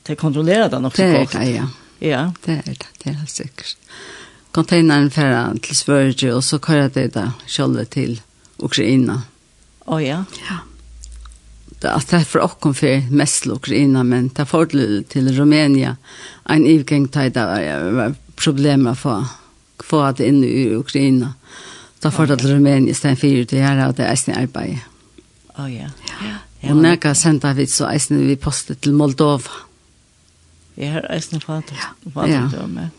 det 0.08 0.16
kontrollerar 0.16 0.70
den 0.70 0.86
också. 0.86 1.02
Det 1.02 1.08
är 1.08 1.40
det, 1.40 1.52
ja. 1.52 1.68
Ja. 2.00 2.32
Det 2.46 2.52
er 2.52 2.62
det, 2.66 2.86
det 3.04 3.10
är 3.10 3.26
sikkert. 3.28 3.78
Containeren 4.52 5.12
fer 5.12 5.54
til 5.64 5.76
Sverige 5.76 6.34
og 6.36 6.44
så 6.44 6.60
kör 6.60 6.90
det 6.90 7.14
da, 7.14 7.32
själva 7.48 7.86
til 7.86 8.22
Ukraina. 8.58 9.22
Åh 9.86 10.04
ja. 10.04 10.24
Ja 10.50 10.58
at 11.90 12.08
det 12.12 12.20
er 12.20 12.26
for 12.30 12.46
åkken 12.46 12.74
for 12.78 13.08
mest 13.10 13.48
Ukraina, 13.50 14.04
men 14.04 14.30
det 14.30 14.44
er 14.44 14.50
fordel 14.50 15.04
til 15.10 15.32
Rumænia. 15.34 15.96
En 16.50 16.66
ivgeng 16.66 17.08
tid 17.12 17.38
var 17.38 18.16
problemer 18.36 18.96
for 18.96 19.26
å 19.26 19.86
få 19.86 20.04
det 20.18 20.28
inn 20.30 20.44
i 20.46 20.70
Ukraina. 20.76 21.34
Da 22.02 22.12
får 22.14 22.32
det 22.32 22.40
til 22.42 22.56
Rumænia 22.56 22.92
i 22.92 22.98
stedet 22.98 23.20
for 23.20 23.46
til 23.50 23.66
her, 23.66 23.82
og 23.88 23.98
det 23.98 24.06
er 24.06 24.14
eisen 24.14 24.38
arbeid. 24.38 24.78
Å 25.58 25.68
ja. 25.70 25.90
Ja. 26.22 26.38
Og 26.70 26.78
når 26.78 27.14
sendte 27.18 27.54
vi 27.58 27.66
så 27.66 27.90
eisen 27.90 28.28
vi 28.28 28.36
postet 28.36 28.82
til 28.82 28.94
Moldova. 28.94 29.66
Jeg 30.78 30.94
har 30.94 31.08
eisen 31.14 31.42
fant 31.42 31.72
Ja. 31.74 31.94
Ja. 32.28 32.90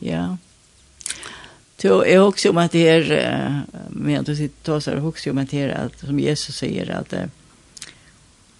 ja. 0.00 0.22
Så 1.78 2.02
jeg 2.02 2.20
husker 2.20 2.50
om 2.50 2.58
at 2.58 2.72
det 2.72 2.88
er, 2.88 3.64
med 3.90 4.20
att 4.20 4.26
du 4.26 4.36
sitter 4.36 4.72
och 4.72 4.82
så 4.82 4.98
också 4.98 5.30
om 5.30 5.38
at 5.38 5.50
det 5.50 5.58
er, 5.58 5.68
att 5.68 6.00
som 6.00 6.20
Jesus 6.20 6.56
sier, 6.56 6.84
säger 6.86 6.90
att 6.90 7.30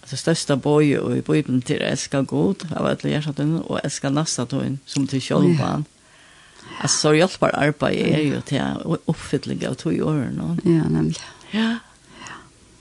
det 0.09 0.19
største 0.19 0.57
bøye 0.57 0.99
og 1.01 1.17
i 1.17 1.21
Bibelen 1.21 1.61
til 1.65 1.81
å 1.81 1.89
elske 1.91 2.23
god 2.27 2.65
av 2.71 2.87
et 2.89 3.05
lærsatunne 3.05 3.61
og 3.65 3.81
elske 3.83 4.11
nastatun 4.13 4.79
som 4.89 5.07
til 5.07 5.21
kjølpan. 5.23 5.85
Ja. 5.85 5.95
Altså, 6.79 6.95
så 6.95 7.13
hjelper 7.17 7.55
arbeid 7.57 7.99
er 8.05 8.23
jo 8.23 8.41
til 8.45 8.97
oppfylling 9.09 9.63
av 9.67 9.77
to 9.81 9.93
i 9.93 10.01
årene. 10.01 10.55
Ja, 10.65 10.87
nemlig. 10.89 11.21
Ja. 11.53 11.79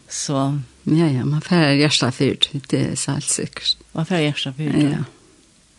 Så. 0.08 0.58
Ja, 0.88 1.08
ja, 1.12 1.24
man 1.24 1.44
færre 1.44 1.74
hjertet 1.76 2.14
fyrt, 2.16 2.48
det 2.70 2.80
er 2.80 2.94
så 2.94 3.10
særlig 3.10 3.32
sikkert. 3.32 3.88
Man 3.94 4.06
får 4.08 4.24
hjertet 4.24 4.54
fyrt, 4.56 4.78
ja. 4.82 5.02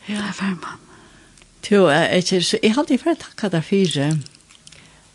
Ja, 0.10 0.20
det 0.20 0.28
er 0.28 0.36
færre 0.38 0.58
man. 0.62 0.86
Jo, 1.70 1.88
jeg, 1.90 2.24
jeg, 2.32 2.44
så 2.46 2.58
jeg 2.64 2.74
har 2.74 2.82
alltid 2.82 3.08
å 3.08 3.16
takke 3.20 3.50
deg 3.54 3.66
fyrt 3.66 3.98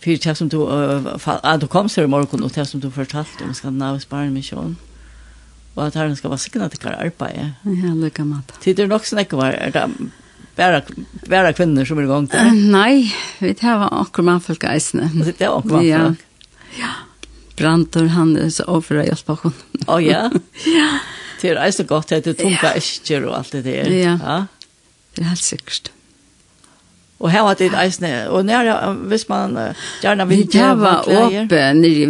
för 0.05 0.29
det 0.29 0.35
som 0.35 0.49
du 0.49 0.57
uh, 0.57 1.18
fa, 1.18 1.40
ah, 1.42 1.57
du 1.61 1.66
kom 1.66 1.88
til 1.88 2.05
i 2.05 2.07
morgen, 2.07 2.42
og 2.42 2.55
det 2.55 2.66
som 2.68 2.81
du 2.81 2.90
fortalte 2.90 3.44
om 3.44 3.55
Skandinavisk 3.55 4.09
barnmission 4.09 4.77
og 5.75 5.87
at 5.89 5.97
herren 5.99 6.15
skal 6.17 6.31
være 6.31 6.45
sikkert 6.45 6.75
til 6.75 6.85
hver 6.85 7.01
arbeid. 7.03 7.55
Ja, 7.67 7.95
lykke 7.99 8.27
med 8.27 8.45
det. 8.51 8.61
Tid 8.63 8.83
er 8.83 8.91
nok 8.91 9.09
sånn 9.09 9.25
ikke 9.25 9.41
var, 9.41 9.57
er 9.59 9.75
det 9.75 9.87
bare, 10.55 10.83
bare 11.27 11.55
kvinner 11.57 11.89
som 11.89 11.99
er 11.99 12.07
i 12.07 12.11
gang 12.13 12.29
til? 12.31 12.39
Uh, 12.47 12.61
nei, 12.75 12.93
vi 13.43 13.55
tar 13.59 13.83
akkurat 13.89 14.29
mannfolk 14.31 14.69
eisene. 14.71 15.11
Det 15.25 15.35
er 15.41 15.51
akkurat 15.51 15.83
mannfolk? 15.83 16.23
Ja. 16.79 16.79
ja. 16.79 16.93
Brantor, 17.59 18.07
han 18.15 18.37
er 18.39 18.55
så 18.55 18.67
overfor 18.71 19.03
å 19.03 19.09
hjelpe 19.09 19.39
henne. 19.43 19.83
Å 19.91 19.99
ja? 20.03 20.23
ja. 20.79 20.89
Det 21.43 21.51
er 21.51 21.61
eisene 21.67 21.91
godt, 21.91 22.15
det 22.15 22.31
er 22.33 22.39
tunga 22.39 22.71
ja. 22.71 22.73
esker 22.79 23.27
og 23.27 23.35
alt 23.41 23.59
det 23.59 23.67
der. 23.67 23.91
Ja. 23.91 24.15
ja. 24.23 24.39
Det 25.15 25.27
er 25.27 25.31
helt 25.35 25.47
sikkert. 25.47 25.91
Og 27.23 27.31
her 27.31 27.45
var 27.47 27.57
det 27.57 27.71
eisne, 27.79 28.11
og 28.29 28.43
nær, 28.47 28.69
hvis 29.09 29.29
man 29.31 29.55
uh, 29.57 29.85
gjerne 30.03 30.27
vil... 30.29 30.43
Vi 30.51 30.65
var 30.79 31.07
åpne, 31.09 31.45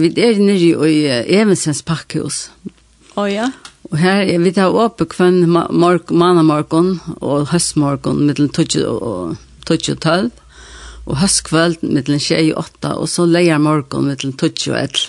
vi 0.00 0.08
er 0.10 0.40
nere 0.40 0.88
i 0.90 1.02
Evensens 1.38 1.84
pakkehus. 1.86 2.48
Å 3.14 3.24
ja. 3.30 3.48
Og 3.90 3.98
her, 4.00 4.24
vi 4.42 4.52
tar 4.54 4.74
oppe 4.74 5.06
kvann 5.06 5.44
mannamorgon 5.46 6.96
og 7.20 7.50
høstmorgon 7.52 8.24
mittelen 8.26 8.50
12 8.50 8.86
og 8.88 9.36
12. 9.68 10.32
Og 11.04 11.20
høstkvöld 11.20 11.84
mittelen 11.84 12.22
6 12.22 12.54
og 12.54 12.64
8, 12.64 12.94
og 12.96 13.10
så 13.12 13.26
leier 13.28 13.60
morgon 13.60 14.08
mittelen 14.08 14.34
12 14.40 14.72
og 14.72 14.78
11. 14.80 15.04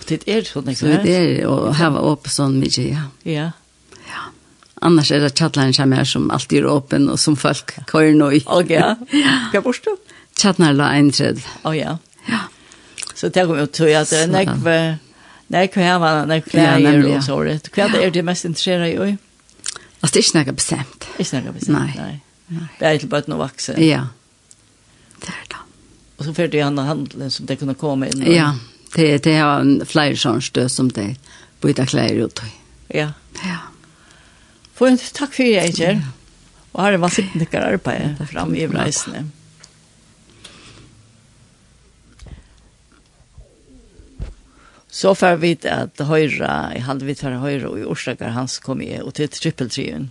Og 0.00 0.06
det 0.10 0.20
er 0.26 0.46
sånn, 0.48 0.70
ikke? 0.72 0.80
Så 0.80 1.00
det 1.04 1.16
er, 1.16 1.34
og 1.46 1.70
her 1.78 1.92
var 1.94 2.08
åpne 2.10 2.34
sånn 2.34 2.58
mye, 2.58 2.86
ja. 2.88 3.04
Ja. 3.28 3.48
Ja. 4.10 4.24
Annars 4.82 5.12
er 5.14 5.22
det 5.22 5.36
tjattlæren 5.38 5.76
som 5.76 5.92
er 5.94 6.08
som 6.08 6.30
alltid 6.34 6.64
er 6.64 6.70
åpen, 6.72 7.06
og 7.12 7.20
som 7.22 7.36
folk 7.38 7.76
kører 7.90 8.16
nå 8.18 8.32
i. 8.40 8.42
Ok, 8.50 8.72
ja. 8.74 8.96
Hva 9.54 9.62
bors 9.62 9.80
du? 9.84 9.92
Tjattlæren 10.40 10.80
la 10.80 10.90
en 10.98 11.12
tredje. 11.14 11.46
Å 11.62 11.76
ja. 11.76 11.94
Ja. 12.26 12.48
Så 13.14 13.30
det 13.30 13.46
kom 13.46 13.60
jo 13.60 13.70
til 13.70 13.94
at 13.94 14.10
det 14.10 14.26
er 14.26 14.34
nekve... 14.34 14.76
Nej, 15.50 15.68
kan 15.68 15.82
jag 15.82 15.98
vara 15.98 16.24
när 16.24 16.40
kläder 16.40 17.16
och 17.16 17.24
så 17.24 17.42
det. 17.42 17.68
Hva 17.74 17.88
er 17.98 18.10
det 18.10 18.22
mest 18.22 18.44
intresserade 18.44 18.88
i. 18.88 19.16
Altså, 20.00 20.14
det 20.14 20.18
är 20.20 20.22
snäga 20.22 20.52
bestämt. 20.52 21.06
Det 21.16 21.22
är 21.22 21.24
snäga 21.24 21.52
bestämt. 21.52 21.96
Nej. 21.96 22.20
Nej. 22.46 22.68
Det 22.78 22.84
är 22.84 22.98
till 22.98 23.08
bara 23.08 23.22
och 23.34 23.38
vaxa. 23.38 23.72
Ja. 23.80 24.06
Det 25.20 25.28
er 25.28 25.48
det. 25.48 25.56
Og 26.18 26.24
så 26.24 26.34
för 26.34 26.48
han 26.52 26.66
andra 26.66 26.82
handeln 26.82 27.30
som 27.30 27.46
det 27.46 27.56
kunne 27.56 27.74
komme 27.74 28.08
inn. 28.08 28.32
Ja, 28.32 28.54
det 28.96 29.24
det 29.24 29.32
er 29.32 29.84
flere 29.84 30.16
sånne 30.16 30.40
sån 30.40 30.68
som 30.68 30.88
det 30.90 31.16
byta 31.60 31.86
klær 31.86 32.24
ut. 32.24 32.40
Ja. 32.88 33.12
Ja. 33.44 33.56
Få 34.74 34.86
en 34.86 34.98
takk 34.98 35.34
for 35.34 35.42
jeg, 35.42 35.64
Eger. 35.64 36.02
Og 36.72 36.82
har 36.82 36.92
det 36.92 37.00
var 37.00 37.08
sittande 37.08 37.58
arbete 37.58 38.26
fram 38.26 38.54
i 38.54 38.66
reisen. 38.66 39.32
Så 45.00 45.14
får 45.16 45.38
vi 45.40 45.54
at 45.64 46.00
høyre, 46.04 46.48
jeg 46.74 46.82
hadde 46.84 47.06
vi 47.08 47.14
tar 47.16 47.38
høyre, 47.40 47.70
og 47.70 47.78
i 47.80 47.86
årsaker 47.88 48.34
hans 48.36 48.58
kommer 48.60 48.84
jag 48.84 49.06
och 49.06 49.14
till 49.14 49.28
trippeltrien. 49.28 50.10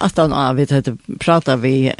aftan 0.00 0.32
av 0.32 0.56
vi 0.56 0.66
hade 0.70 0.96
pratat 1.20 1.60
vi 1.60 1.92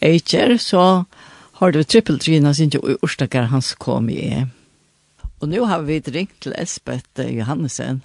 Eicher 0.00 0.56
så 0.56 1.04
har 1.52 1.72
du 1.72 1.84
trippeltrina 1.84 2.54
sin 2.54 2.70
ju 2.70 2.78
orstakar 3.02 3.42
hans 3.42 3.74
kom 3.74 4.10
i. 4.10 4.46
Och 5.40 5.48
nu 5.48 5.60
har 5.60 5.82
vi 5.82 6.00
ringt 6.00 6.40
till 6.40 6.52
Elspeth 6.52 7.20
Johannesen. 7.20 8.00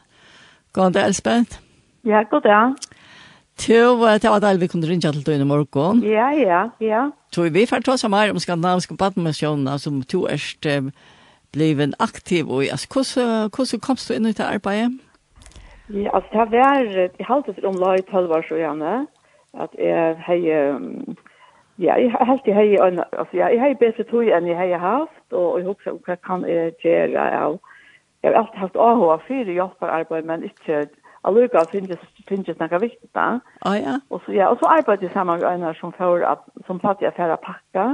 God 0.72 0.94
dag 0.94 1.06
Elspeth. 1.06 1.60
Ja, 2.02 2.24
god 2.32 2.44
dag. 2.44 2.76
Jo, 3.68 3.98
det 4.22 4.30
var 4.30 4.40
deilig 4.40 4.62
vi 4.62 4.68
kunne 4.68 4.88
rinja 4.88 5.12
til 5.12 5.24
døgn 5.26 5.42
i 5.42 5.46
morgen. 5.50 6.04
Ja, 6.06 6.30
ja, 6.32 6.70
ja. 6.80 7.12
Så 7.34 7.50
vi 7.50 7.66
får 7.66 7.82
ta 7.82 7.94
oss 7.94 8.06
mer 8.10 8.32
om 8.32 8.40
skandinaviske 8.40 8.96
badmisjoner 8.98 9.78
som 9.78 10.04
to 10.04 10.28
erst 10.30 10.68
bliven 11.54 11.94
aktiv 12.00 12.50
og 12.50 12.64
altså, 12.72 12.88
hvordan, 12.94 13.50
hvordan 13.50 13.80
kom 13.82 13.98
du 14.08 14.14
inn 14.14 14.30
i 14.30 14.32
det 14.38 14.46
arbeidet? 14.46 15.00
Ja, 15.90 16.10
altså 16.14 16.30
det 16.52 16.60
var, 16.60 16.84
jeg 17.18 17.28
halte 17.28 17.54
det 17.56 17.66
om 17.66 17.76
lag 17.80 18.00
i 18.00 18.06
12 18.12 18.32
år 18.32 18.46
så 18.50 18.60
gjerne 18.60 19.08
at 19.64 19.74
jeg 19.80 20.18
har 20.28 20.76
um, 20.76 21.18
ja, 21.78 21.96
jeg 21.96 22.12
har 22.12 22.32
alltid 22.32 22.54
jeg 22.54 22.78
har 22.80 22.88
en 22.88 23.00
altså 23.12 23.38
jeg 23.38 23.62
har 23.62 23.74
bedre 23.80 24.04
tog 24.04 24.28
enn 24.28 24.48
jeg 24.48 24.58
har 24.58 24.80
haft 24.84 25.34
og 25.34 25.60
jeg 25.60 25.68
håper 25.68 26.00
hva 26.06 26.16
kan 26.26 26.46
jeg 26.50 26.74
gjøre 26.84 27.30
av 27.42 27.60
jeg 28.24 28.32
har 28.32 28.40
alltid 28.42 28.60
haft 28.60 28.76
AHA 28.76 29.18
fire 29.28 29.54
hjelperarbeid, 29.54 30.26
men 30.26 30.44
ikke 30.44 30.88
allukka 31.28 31.64
finnes 31.72 32.02
finnes 32.28 32.60
noe 32.60 32.80
viktig 32.82 33.10
da. 33.16 33.28
Å 33.68 33.76
ja. 33.78 33.96
Og 34.10 34.24
så, 34.26 34.34
ja, 34.36 34.50
og 34.52 34.60
så 34.62 34.72
arbeidde 34.74 35.08
jeg 35.08 35.14
sammen 35.14 35.40
med 35.40 35.48
Einar 35.48 35.78
som, 35.80 35.94
for, 35.96 36.26
at, 36.26 36.44
som 36.68 36.82
platt 36.82 37.04
jeg 37.04 37.16
færre 37.18 37.38
pakka, 37.44 37.88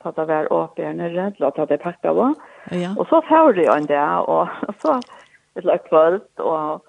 på 0.00 0.12
at 0.12 0.16
det 0.20 0.26
var 0.30 0.50
oppe 0.54 0.86
her 0.86 0.96
nere, 0.96 1.30
til 1.36 1.48
at 1.50 1.60
det 1.68 1.80
pakka 1.82 2.14
var. 2.16 2.34
Ja. 2.72 2.94
Og 2.96 3.08
så 3.10 3.20
færre 3.28 3.56
jeg 3.58 3.70
en 3.74 3.90
dag, 3.90 4.28
og, 4.28 4.48
så 4.82 5.00
et 5.58 5.66
løk 5.66 5.88
kvöld, 5.90 6.24
og, 6.38 6.84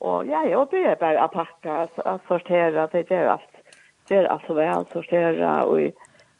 og 0.00 0.28
ja, 0.28 0.44
jeg 0.48 0.66
begynte 0.70 1.00
bare 1.00 1.24
å 1.24 1.32
pakka, 1.32 1.80
å 2.04 2.18
sortere, 2.28 2.88
det 2.92 3.08
gjør 3.08 3.34
alt 3.36 3.49
det 4.10 4.18
er 4.18 4.28
altså 4.28 4.54
vel 4.58 4.86
sortera 4.92 5.64
og 5.64 5.92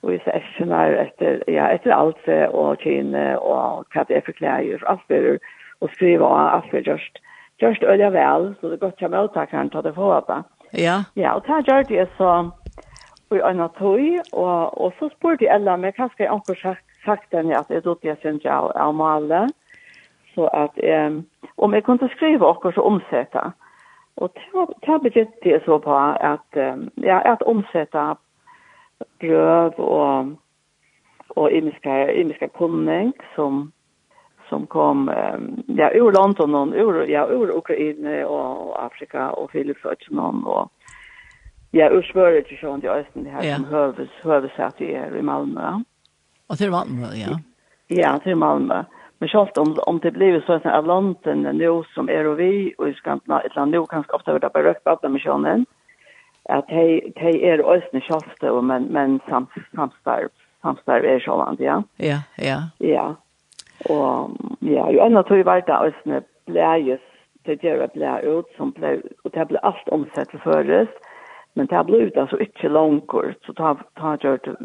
og 0.03 0.17
så 0.25 0.33
er 0.33 0.95
etter 1.05 1.43
ja 1.49 1.67
etter 1.75 1.93
alt 1.93 2.29
og 2.29 2.79
kjenne 2.81 3.25
og 3.39 3.85
hva 3.93 4.05
det 4.09 4.17
er 4.17 4.25
for 4.25 4.37
klær 4.39 4.87
alt 4.89 5.09
det 5.09 5.41
og 5.81 5.91
skriva 5.97 6.31
alt 6.57 6.73
det 6.73 6.87
just 6.87 7.21
just 7.63 7.83
øde 7.83 8.13
vel 8.13 8.55
så 8.61 8.69
det 8.69 8.81
godt 8.81 8.99
kommer 9.01 9.25
ut 9.25 9.51
kan 9.51 9.71
ta 9.71 9.83
det 9.83 9.95
for 9.95 10.25
da 10.29 10.43
ja. 10.73 11.05
Ja 11.17 11.35
og 11.35 11.45
ta 11.45 11.61
gjør 11.61 11.83
det 11.83 12.09
så 12.17 12.51
og 13.31 13.51
en 13.51 13.61
av 13.61 13.75
tog, 13.79 14.01
og 14.33 14.81
og 14.81 14.93
så 14.99 15.09
spurte 15.09 15.45
jeg 15.45 15.55
Ella 15.55 15.77
men 15.77 15.93
hva 15.97 16.09
skal 16.09 16.25
jeg 16.25 16.33
anker 16.33 16.55
sagt 16.55 16.85
sagt 17.05 17.33
den 17.33 17.53
at 17.53 17.71
jeg 17.71 17.85
dotter 17.85 18.09
jeg 18.09 18.17
synes 18.21 18.45
jeg 18.45 18.71
er 18.75 18.93
male 18.93 19.49
så 20.35 20.49
at 20.53 20.75
um, 21.07 21.27
om 21.59 21.75
jeg 21.75 21.85
kunne 21.85 22.09
skrive 22.17 22.49
akkurat 22.49 22.75
så 22.75 22.81
omsette 22.81 23.53
Og 24.17 24.31
det 24.35 24.89
har 24.89 24.99
begynt 24.99 25.45
jeg 25.45 25.61
så 25.65 25.79
på 25.79 25.97
at, 26.21 26.73
um, 26.75 26.89
ja, 27.03 27.21
at 27.33 27.43
omsette 27.47 28.05
brøv 29.21 29.73
og, 29.79 30.33
og 31.31 31.53
imiske, 31.53 32.15
imiske 32.15 32.49
kunning 32.49 33.15
som, 33.35 33.73
som 34.49 34.67
kom 34.67 35.09
um, 35.09 35.65
ja, 35.79 35.89
ur 36.01 36.11
London, 36.11 36.55
og, 36.55 36.69
ur, 36.69 37.03
ja, 37.09 37.25
ur 37.25 37.57
Ukraina 37.57 38.25
og 38.27 38.85
Afrika 38.85 39.19
og 39.19 39.51
Filipsøtjen 39.53 40.19
og 40.19 40.71
ja, 41.73 41.89
ur 41.89 42.03
Svøret 42.13 42.47
til 42.49 42.59
sånn 42.61 42.81
til 42.83 42.91
Østen, 42.91 43.25
det 43.25 43.33
her 43.33 43.47
ja. 43.47 43.57
som 43.57 43.69
høves, 43.71 44.15
høves 44.23 44.59
at 44.59 44.81
vi 44.81 44.93
er 44.93 45.15
i 45.17 45.23
Malmö. 45.23 45.83
Og 46.49 46.59
til 46.59 46.73
Malmö, 46.75 47.15
ja. 47.15 47.37
Ja, 47.91 48.19
til 48.25 48.35
Malmö. 48.35 48.83
Ja. 48.83 49.00
Men 49.21 49.29
självt 49.29 49.59
om, 49.59 49.75
om 49.87 49.99
det 49.99 50.11
blir 50.17 50.41
sånn 50.47 50.65
av 50.65 50.87
landen 50.87 51.43
nå 51.59 51.73
som 51.95 52.09
er 52.09 52.25
og 52.29 52.39
vi 52.39 52.73
og 52.79 52.89
i 52.89 52.95
Skandinavien, 52.97 53.53
eller 53.53 53.67
nu 53.67 53.87
kanske 53.87 54.17
ofta 54.17 54.31
över 54.31 54.41
det 54.41 54.53
berökt 54.53 54.87
av 54.87 54.99
den 55.03 55.13
missionen, 55.13 55.67
att 56.49 56.69
de 56.69 57.13
hej 57.17 57.45
är 57.45 57.73
ösne 57.75 58.01
självt 58.01 58.65
men 58.65 58.83
men 58.85 59.21
sam 59.29 59.47
samstarv 59.75 60.29
samstarv 60.63 61.05
er 61.05 61.21
självt 61.21 61.61
ja. 61.61 61.83
Ja, 61.97 62.19
ja. 62.37 62.63
Ja. 62.79 63.17
Og 63.89 64.31
ja, 64.61 64.91
jo 64.91 65.01
enda 65.01 65.23
tror 65.23 65.39
jag 65.39 65.67
det 65.67 65.73
også 65.73 65.87
ösne 65.87 66.23
bläjes 66.47 67.01
det 67.45 67.63
gjør 67.63 67.79
det 67.81 67.93
blæ 67.93 68.21
ut 68.21 68.47
som 68.57 68.73
blev 68.73 69.03
og 69.25 69.31
det 69.35 69.49
blev 69.49 69.61
alt 69.63 69.89
omsett 69.89 70.31
förres 70.43 70.89
men 71.55 71.67
det 71.67 71.87
blev 71.87 72.01
ut 72.01 72.17
altså 72.17 72.37
ikke 72.37 72.69
långkort 72.69 73.45
så 73.47 73.53
ta 73.53 73.77
ta 73.97 74.17
gjør 74.17 74.37
det 74.45 74.57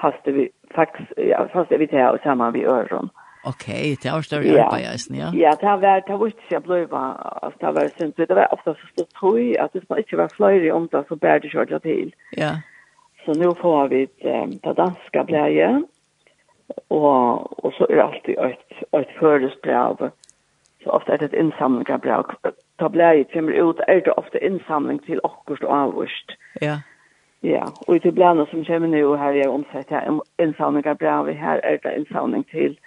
fast 0.00 0.26
vi 0.26 0.48
faktisk, 0.74 1.12
ja 1.16 1.46
fast 1.52 1.70
vi 1.70 1.86
tar 1.86 2.18
sammen 2.22 2.52
vi 2.52 2.66
öron. 2.66 3.10
Mm 3.10 3.25
Okej, 3.48 3.92
okay, 3.92 3.96
det 4.02 4.10
var 4.10 4.22
större 4.22 4.46
ja. 4.46 4.64
arbeten, 4.64 5.16
ja. 5.16 5.30
Ja, 5.34 5.56
det 5.60 5.66
har 5.66 5.78
varit, 5.78 6.06
det 6.06 6.12
har 6.12 6.18
varit 6.18 6.36
jag 6.48 6.62
blev 6.62 6.94
alltså 6.94 7.58
det 7.58 7.66
har 7.66 7.72
varit 7.72 7.98
synd, 7.98 8.12
det 8.16 8.34
var 8.34 8.54
ofta 8.54 8.74
så 8.74 8.86
stort 8.86 9.14
toj 9.20 9.58
att 9.58 9.72
det 9.72 9.98
inte 9.98 10.16
var 10.16 10.28
flöjrig 10.28 10.74
om 10.74 10.88
det 10.92 11.04
så 11.08 11.16
bär 11.16 11.40
det 11.40 11.48
kört 11.48 11.82
till. 11.82 12.14
Ja. 12.30 12.50
Så 13.24 13.32
nu 13.34 13.54
får 13.54 13.88
vi 13.88 14.08
um, 14.24 14.50
det 14.62 14.72
danska 14.72 15.24
bläje. 15.24 15.82
och 16.88 17.64
och 17.64 17.72
så 17.72 17.86
är 17.88 17.96
det 17.96 18.04
alltid 18.04 18.38
ett 18.38 18.72
ett 18.92 19.18
föresprav. 19.18 20.10
Så 20.84 20.90
ofta 20.90 21.14
är 21.14 21.18
det 21.18 21.24
ett 21.24 21.34
insamlingsbrev. 21.34 22.24
Ta 22.76 22.88
bläje 22.88 23.24
kommer 23.24 23.52
ut 23.52 23.80
är 23.86 24.00
det 24.00 24.10
ofta 24.10 24.38
insamling 24.38 24.98
till 24.98 25.18
och 25.18 25.62
avvist. 25.62 26.30
Ja. 26.60 26.78
Ja, 27.40 27.72
och 27.86 27.96
i 27.96 27.98
det 27.98 28.12
blanda 28.12 28.46
som 28.46 28.64
kommer 28.64 28.88
nu 28.88 29.16
här 29.16 29.34
är 29.34 29.48
omsätt 29.48 29.90
här 29.90 30.10
insamlingsbrev 30.38 31.36
här 31.36 31.58
är 31.58 31.78
det 31.82 31.96
insamling 31.96 32.42
till 32.44 32.78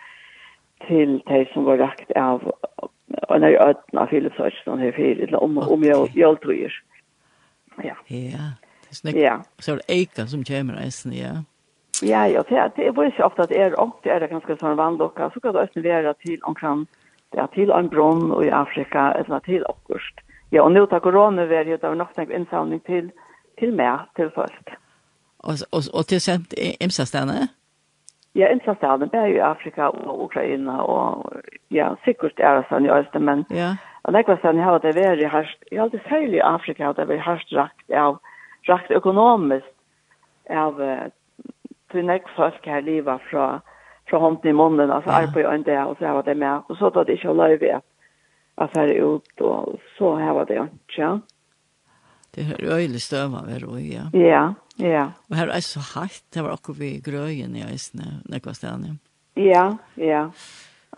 til 0.87 1.21
de 1.27 1.45
som 1.53 1.65
var 1.65 1.77
rakt 1.77 2.11
av 2.15 2.43
og 3.29 3.35
en 3.35 3.43
av 3.43 3.49
ödna 3.49 4.07
filosofiskan 4.07 4.79
her 4.79 4.91
för 4.91 5.23
eller 5.23 5.43
om 5.43 5.57
om 5.57 5.83
jeg 5.83 6.11
jag. 6.15 6.37
Ja. 7.83 7.95
Ja. 8.07 8.53
Det 8.81 8.89
er 8.89 8.95
snakk. 8.95 9.15
Ja. 9.15 9.37
Så 9.59 9.71
er 9.71 9.75
det 9.75 9.85
Eika 9.89 10.25
som 10.27 10.43
kommer 10.43 10.73
resten, 10.73 11.13
ja. 11.13 11.43
Ja, 12.01 12.27
ja, 12.27 12.43
det 12.49 12.71
det 12.75 12.95
var 12.95 13.03
ju 13.03 13.23
ofta 13.23 13.43
att 13.43 13.51
er 13.51 13.79
og 13.79 13.99
det 14.03 14.11
er 14.11 14.19
det 14.19 14.29
ganske 14.29 14.55
sånn 14.55 14.77
vannlokka, 14.77 15.29
så 15.33 15.39
kan 15.39 15.53
det 15.53 15.61
også 15.61 15.81
være 15.81 16.13
til 16.25 16.39
omkring, 16.43 16.85
kan 16.85 16.87
det 17.31 17.39
är 17.39 17.47
till 17.47 17.71
en 17.71 17.89
brunn 17.89 18.31
och 18.31 18.45
i 18.45 18.49
Afrika 18.49 19.13
eller 19.13 19.39
til 19.39 19.63
August. 19.69 20.15
Ja, 20.51 20.61
og 20.61 20.71
nå 20.71 20.85
tar 20.85 20.99
corona 20.99 21.45
var 21.45 21.63
det 21.63 21.81
då 21.81 21.93
nok 21.93 22.15
tänkt 22.15 22.31
innsamling 22.31 22.85
til, 22.85 23.11
til 23.59 23.73
meg, 23.73 23.99
til 24.15 24.31
folk. 24.35 24.69
Og, 25.39 25.53
og, 25.71 25.83
og 25.93 26.07
til 26.07 26.21
sent 26.21 26.53
imsastene? 26.53 26.77
Imsastanne? 26.79 27.47
Ja, 28.37 28.49
innsatsstaden 28.53 29.09
er 29.13 29.25
i 29.25 29.39
Afrika 29.41 29.89
og 29.89 30.23
Ukraina 30.27 30.81
og 30.83 31.31
ja, 31.73 31.95
sikkert 32.05 32.39
er 32.39 32.59
det 32.59 32.67
sånn 32.69 32.85
i 32.85 32.91
Østen, 32.93 33.25
men 33.25 33.45
ja. 33.49 33.73
og 34.05 34.13
det 34.13 34.25
var 34.27 34.37
sånn 34.43 34.59
jeg 34.61 34.67
har 34.67 34.83
det 34.83 34.93
vært 34.97 35.23
i 35.23 35.31
harst, 35.33 35.63
i 35.71 35.79
alt 35.81 35.95
det 35.95 36.03
særlig 36.05 36.37
i 36.37 36.45
Afrika, 36.45 36.91
at 36.91 37.01
det 37.01 37.07
var 37.09 37.23
harst 37.25 37.53
rakt 37.57 37.95
av, 38.03 38.19
rakt 38.69 38.93
økonomisk 38.93 39.65
av 40.49 40.77
til 41.89 42.05
nek 42.05 42.29
folk 42.35 42.65
her 42.69 42.85
livet 42.85 43.21
fra, 43.31 43.47
fra 44.09 44.21
hånden 44.21 44.51
i 44.51 44.53
munnen, 44.53 44.91
altså 44.93 45.09
ja. 45.09 45.25
arbeid 45.25 45.45
og 45.45 45.55
en 45.55 45.65
del, 45.65 45.83
og 45.89 45.97
så 45.97 46.13
var 46.19 46.27
det 46.27 46.37
med, 46.37 46.69
og 46.69 46.77
så 46.77 46.93
da 46.93 47.03
det 47.03 47.17
ikke 47.17 47.33
løy 47.33 47.57
ved 47.61 47.81
at 48.59 48.75
jeg 48.75 49.03
ut, 49.03 49.41
og 49.41 49.79
så 49.97 50.15
her 50.19 50.33
var 50.37 50.49
det 50.49 50.61
ikke, 50.61 51.01
ja. 51.01 51.11
Det 52.35 52.45
er 52.45 52.75
øyelig 52.75 53.01
støvende, 53.01 53.79
ja. 53.81 54.05
Ja, 54.13 54.19
ja. 54.27 54.43
Ja. 54.79 55.09
Og 55.29 55.35
her 55.35 55.51
er 55.51 55.59
så 55.59 55.79
hardt, 55.79 56.23
det 56.33 56.43
var 56.43 56.55
akkurat 56.55 56.79
vi 56.79 56.89
grøyen 57.03 57.55
i 57.55 57.65
Øysene, 57.71 58.21
nekva 58.29 58.53
stedet. 58.53 58.95
Ja, 59.37 59.75
ja. 59.97 60.29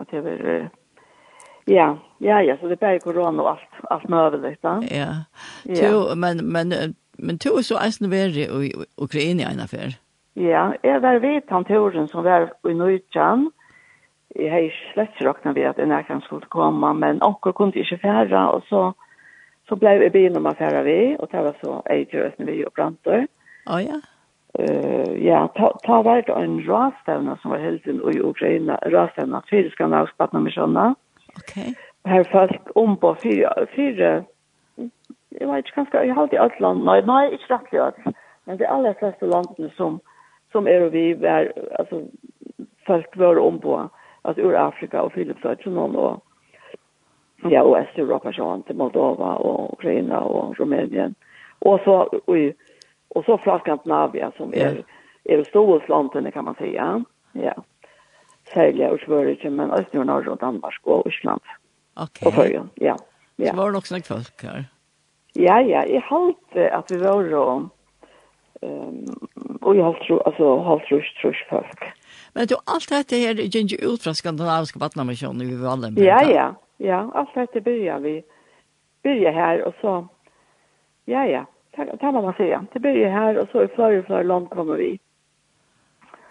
At 0.00 0.06
det 0.10 0.24
var, 0.24 0.68
ja, 1.68 1.88
ja, 2.20 2.38
ja, 2.38 2.56
så 2.60 2.66
det 2.66 2.72
er 2.78 2.86
bare 2.86 3.00
korona 3.00 3.42
og 3.42 3.50
alt, 3.50 3.80
alt 3.90 4.08
møvelig, 4.08 4.56
da. 4.62 4.78
Ja, 4.90 5.10
ja. 5.66 5.90
To, 5.90 6.14
men, 6.14 6.44
men, 6.52 6.94
men 7.18 7.38
to 7.38 7.56
er 7.58 7.66
så 7.66 7.78
eisen 7.84 8.10
var 8.10 8.30
i 8.38 8.72
Ukraina 8.98 9.50
en 9.50 9.60
affær. 9.60 9.98
Ja, 10.36 10.70
jeg 10.84 11.02
var 11.02 11.18
vidt 11.18 11.50
han 11.50 11.64
turen 11.64 12.08
som 12.08 12.24
var 12.24 12.52
i 12.64 12.72
Nøytjan. 12.72 13.50
Jeg 14.36 14.50
har 14.50 14.64
ikke 14.64 14.92
slett 14.94 15.10
ikke 15.12 15.28
råknet 15.28 15.54
ved 15.54 15.62
at 15.62 15.78
en 15.78 15.92
erkant 15.92 16.24
skulle 16.24 16.48
komme, 16.48 16.94
men 16.94 17.20
akkurat 17.22 17.54
kunne 17.54 17.76
ikke 17.76 17.98
fære, 18.02 18.48
og 18.48 18.62
så, 18.70 18.92
så 19.68 19.76
ble 19.76 19.90
jeg 19.98 20.12
bilen 20.12 20.36
om 20.36 20.46
affæra 20.46 20.82
vi, 20.82 21.16
og 21.18 21.28
det 21.32 21.44
var 21.44 21.56
så 21.60 21.82
jeg 21.90 22.32
vi 22.38 22.64
og 22.64 22.72
brantor. 22.72 23.26
Mm 23.26 23.28
Å 23.70 23.78
ja? 23.82 24.00
Uh, 24.58 25.12
ja, 25.16 25.46
ta, 25.56 25.70
ta 25.86 26.02
var 26.04 26.24
det 26.26 26.34
en 26.36 26.58
rastavna 26.66 27.38
som 27.40 27.54
var 27.54 27.62
helt 27.62 27.86
inn 27.88 28.02
i 28.12 28.18
Ukraina, 28.20 28.76
rastavna 28.92 29.40
til 29.48 29.70
Skandinavsk 29.72 30.16
Batnamisjona. 30.20 30.90
Ok. 31.38 31.54
Her 32.04 32.26
folk 32.32 32.74
om 32.76 32.98
på 33.00 33.14
fire, 33.22 33.52
fire 33.76 34.10
jeg 35.40 35.48
vet 35.48 35.64
ikke, 35.64 35.74
kanskje, 35.74 35.98
jeg 36.06 36.14
har 36.14 36.22
alltid 36.22 36.38
alt 36.38 36.60
land, 36.60 36.84
nei, 36.84 36.98
nei, 37.08 37.22
ikke 37.32 37.54
rett 37.54 37.72
alt, 37.80 38.18
men 38.46 38.58
det 38.58 38.68
aller 38.68 38.96
fleste 39.00 39.28
landene 39.30 39.70
som, 39.78 40.00
som 40.52 40.68
er 40.68 40.86
og 40.86 40.92
vi, 40.92 41.06
er, 41.16 41.52
altså, 41.80 42.02
folk 42.86 43.16
var 43.16 43.40
om 43.40 43.60
på, 43.62 43.78
altså, 44.24 44.42
ur 44.42 44.58
Afrika 44.58 45.06
og 45.06 45.14
Filipsøtjennom 45.16 45.96
og, 45.96 46.20
ja, 47.50 47.62
og 47.62 47.78
Østeuropa, 47.80 48.34
sånn, 48.36 48.66
til 48.68 48.78
Moldova 48.78 49.36
og 49.42 49.72
Ukraina 49.78 50.20
og 50.22 50.60
Rumänien. 50.60 51.16
Og 51.66 51.80
så, 51.84 51.96
og 52.26 52.36
Och 53.14 53.24
så 53.24 53.38
från 53.38 53.58
Skandinavia 53.58 54.32
som 54.36 54.54
är, 54.54 54.70
mm. 54.70 54.82
är 55.24 55.44
storslantene 55.44 56.30
kan 56.30 56.44
man 56.44 56.54
säga. 56.54 57.04
Ja. 57.32 57.54
Sverige 58.52 58.90
och 58.90 59.00
Sverige 59.00 59.50
men 59.50 59.70
östra 59.70 60.00
och 60.00 60.06
norra 60.06 60.32
och 60.32 60.38
Danmark 60.38 60.80
och 60.82 61.06
Island. 61.06 61.40
Okej. 61.96 62.28
Okay. 62.28 62.56
Och 62.56 62.66
ja. 62.74 62.96
ja. 63.36 63.50
Så 63.50 63.56
var 63.56 63.72
det 63.72 63.78
också 63.78 63.94
några 63.94 64.04
folk 64.04 64.42
här? 64.42 64.64
Ja, 65.32 65.60
ja. 65.60 65.86
Jag 65.86 66.00
halte 66.00 66.74
att 66.74 66.90
vi 66.90 66.98
var 66.98 67.30
då 67.30 67.70
Um, 68.64 69.04
och 69.60 69.76
jag 69.76 70.00
tror 70.00 70.26
alltså 70.26 70.58
halt 70.58 70.90
rusch 70.90 71.20
trusch 71.22 71.46
folk. 71.50 71.80
Men 72.32 72.46
du 72.46 72.54
allt 72.64 72.88
detta 72.88 73.16
här 73.16 73.40
är 73.40 73.56
ju 73.56 73.76
ut 73.76 74.02
från 74.02 74.14
skandinaviska 74.14 74.78
vattnamissionen 74.78 75.48
vi 75.48 75.56
valde. 75.56 76.04
Ja, 76.04 76.22
ja. 76.30 76.54
Ja, 76.76 77.10
allt 77.14 77.34
detta 77.34 77.60
börjar 77.60 77.98
vi 78.00 78.22
börjar 79.02 79.32
här 79.32 79.62
och 79.64 79.74
så 79.80 80.08
ja, 81.04 81.26
ja, 81.26 81.46
Det 81.76 81.98
kan 82.00 82.14
man 82.14 82.34
säga. 82.34 82.66
Det 82.72 82.78
börjar 82.78 83.10
her, 83.10 83.38
og 83.38 83.48
så 83.52 83.58
er 83.58 83.68
flere 83.74 83.98
og 83.98 84.04
flere 84.06 84.24
land 84.24 84.50
kommer 84.50 84.76
vi. 84.76 85.00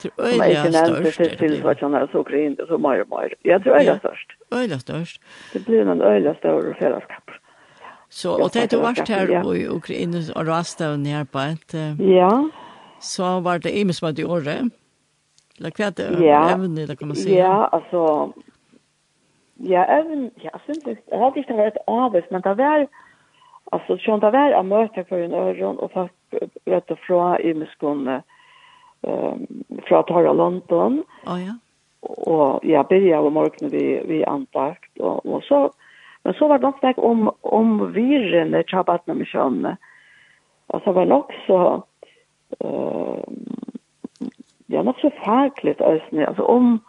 Det 0.03 0.09
är 0.17 0.23
öjliga 0.23 0.71
størst, 0.71 1.17
Det 1.19 1.37
til 1.37 1.61
hva 1.61 1.73
som 1.79 1.93
er 1.93 2.07
så 2.11 2.23
grint 2.23 2.59
og 2.59 2.67
så 2.67 2.77
mer 2.77 3.01
og 3.01 3.09
mer. 3.09 3.33
Jeg 3.45 3.61
tror 3.63 3.75
öjliga 3.77 3.97
størst. 3.97 4.31
Øyelig 4.53 4.79
størst. 4.81 5.21
Det 5.53 5.65
blir 5.65 5.81
en 5.91 6.01
øyelig 6.01 6.35
større 6.39 6.73
fellesskap. 6.79 7.31
Så, 8.09 8.29
og 8.31 8.53
det 8.53 8.63
är 8.63 8.67
du 8.67 8.77
varst 8.77 9.07
här 9.07 9.55
i 9.55 9.67
Ukraina 9.67 10.17
og 10.35 10.47
Rastavn 10.47 11.05
her 11.05 11.17
ner 11.17 11.23
på 11.23 11.39
ett... 11.39 11.73
Ja. 11.99 12.49
Så 12.99 13.39
var 13.39 13.57
det 13.57 13.79
Imes 13.79 13.97
som 13.97 14.05
hadde 14.05 14.21
i 14.21 14.25
året. 14.25 14.71
Eller 15.57 15.71
hva 15.77 15.85
er 15.85 15.89
det? 15.89 16.25
ja. 16.25 16.53
Evne, 16.53 16.87
det 16.87 16.99
kan 16.99 17.07
man 17.07 17.15
si. 17.15 17.35
Ja, 17.35 17.69
altså... 17.71 18.31
Ja, 19.55 19.85
även... 19.85 20.31
Ja, 20.43 20.49
syns 20.65 20.83
det. 20.83 20.97
Jag 21.11 21.19
hade 21.19 21.39
inte 21.39 21.53
varit 21.53 21.77
avvis, 21.87 22.25
men 22.31 22.41
det 22.41 22.53
var... 22.53 22.87
Alltså 23.73 23.97
så 23.97 24.17
det 24.17 24.31
var 24.31 24.51
att 24.51 24.65
möta 24.65 25.03
för 25.03 25.19
en 25.19 25.33
öron 25.33 25.77
och 25.77 25.91
folk 25.91 26.11
rätt 26.65 26.91
och 26.91 26.99
fra 26.99 27.39
i 27.39 27.53
muskon 27.53 28.07
ehm 28.07 29.47
fra 29.87 29.99
att 29.99 30.35
London. 30.35 31.03
Ja 31.25 31.39
ja. 31.39 31.53
Och 32.01 32.59
jag 32.63 32.87
började 32.87 33.27
om 33.27 33.33
morgonen 33.33 33.69
vi 33.71 34.03
vi 34.05 34.25
antakt 34.25 34.97
och 34.99 35.25
och 35.25 35.43
så 35.43 35.71
men 36.23 36.33
så 36.33 36.47
var 36.47 36.59
det 36.59 36.67
något 36.67 36.97
om 36.97 37.31
om 37.41 37.93
virren 37.93 38.51
när 38.51 38.63
chabbat 38.63 39.07
när 39.07 39.15
mission. 39.15 39.75
Och 40.67 40.81
så 40.83 40.91
var 40.91 41.05
det 41.05 41.13
också 41.13 41.83
eh 42.59 43.23
ja 44.67 44.83
något 44.83 44.99
så 44.99 45.09
fagligt 45.09 45.81
alltså 45.81 46.21
alltså 46.27 46.43
om 46.43 46.79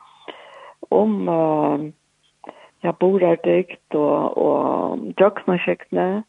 om 0.88 1.28
uh, 1.28 1.90
ja 2.80 2.92
borar 3.00 3.38
dikt 3.44 3.94
och 3.94 4.38
och 4.38 4.98
drugsnaskiktne. 4.98 6.22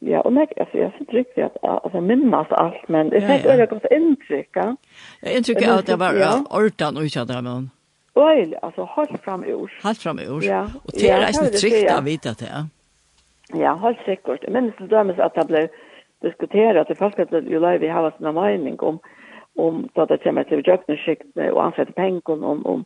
Ja, 0.00 0.20
og 0.20 0.32
nek, 0.32 0.48
altså, 0.56 0.78
jeg 0.78 0.90
synes 0.96 1.08
riktigt 1.14 1.46
at 1.46 1.50
altså, 1.84 2.00
minnes 2.00 2.46
alt, 2.50 2.88
men 2.88 3.10
det 3.10 3.22
fick 3.22 3.46
öra 3.46 3.64
gott 3.64 3.86
intryck. 3.90 4.56
Ja, 4.56 4.74
intryck 5.36 5.62
at 5.62 5.86
det 5.86 5.98
var 5.98 6.12
ortan 6.50 6.96
och 6.96 7.16
jag 7.16 7.26
där 7.26 7.42
men. 7.42 7.70
Oj, 8.14 8.54
alltså 8.62 8.82
håll 8.84 9.18
fram 9.24 9.44
ur. 9.44 9.94
frem 9.94 10.18
i 10.18 10.28
ord. 10.28 10.42
Ja. 10.42 10.62
Og 10.84 10.90
det 10.92 11.10
är 11.10 11.28
inte 11.28 11.58
tryggt 11.58 11.90
att 11.90 12.04
veta 12.04 12.28
det. 12.28 12.46
Ja, 12.52 12.66
Ja, 13.54 13.72
holdt 13.74 13.98
sikkert. 14.04 14.42
Jeg 14.42 14.52
minnes 14.52 14.74
til 14.78 14.90
dømes 14.90 15.18
at 15.18 15.32
det 15.34 15.46
blev 15.46 15.68
diskuterat. 16.22 16.88
Det 16.88 16.98
folk 16.98 17.18
at 17.18 17.32
jo 17.32 17.60
live 17.60 17.78
vi 17.78 17.86
har 17.86 18.12
sin 18.18 18.34
mening 18.34 18.82
om 18.82 19.00
om 19.58 19.88
da 19.96 20.04
det 20.04 20.22
kommer 20.22 20.42
til 20.42 20.64
jökningsskikt 20.66 21.36
og 21.52 21.66
ansette 21.66 21.92
pengar 21.92 22.44
om 22.44 22.66
om 22.66 22.84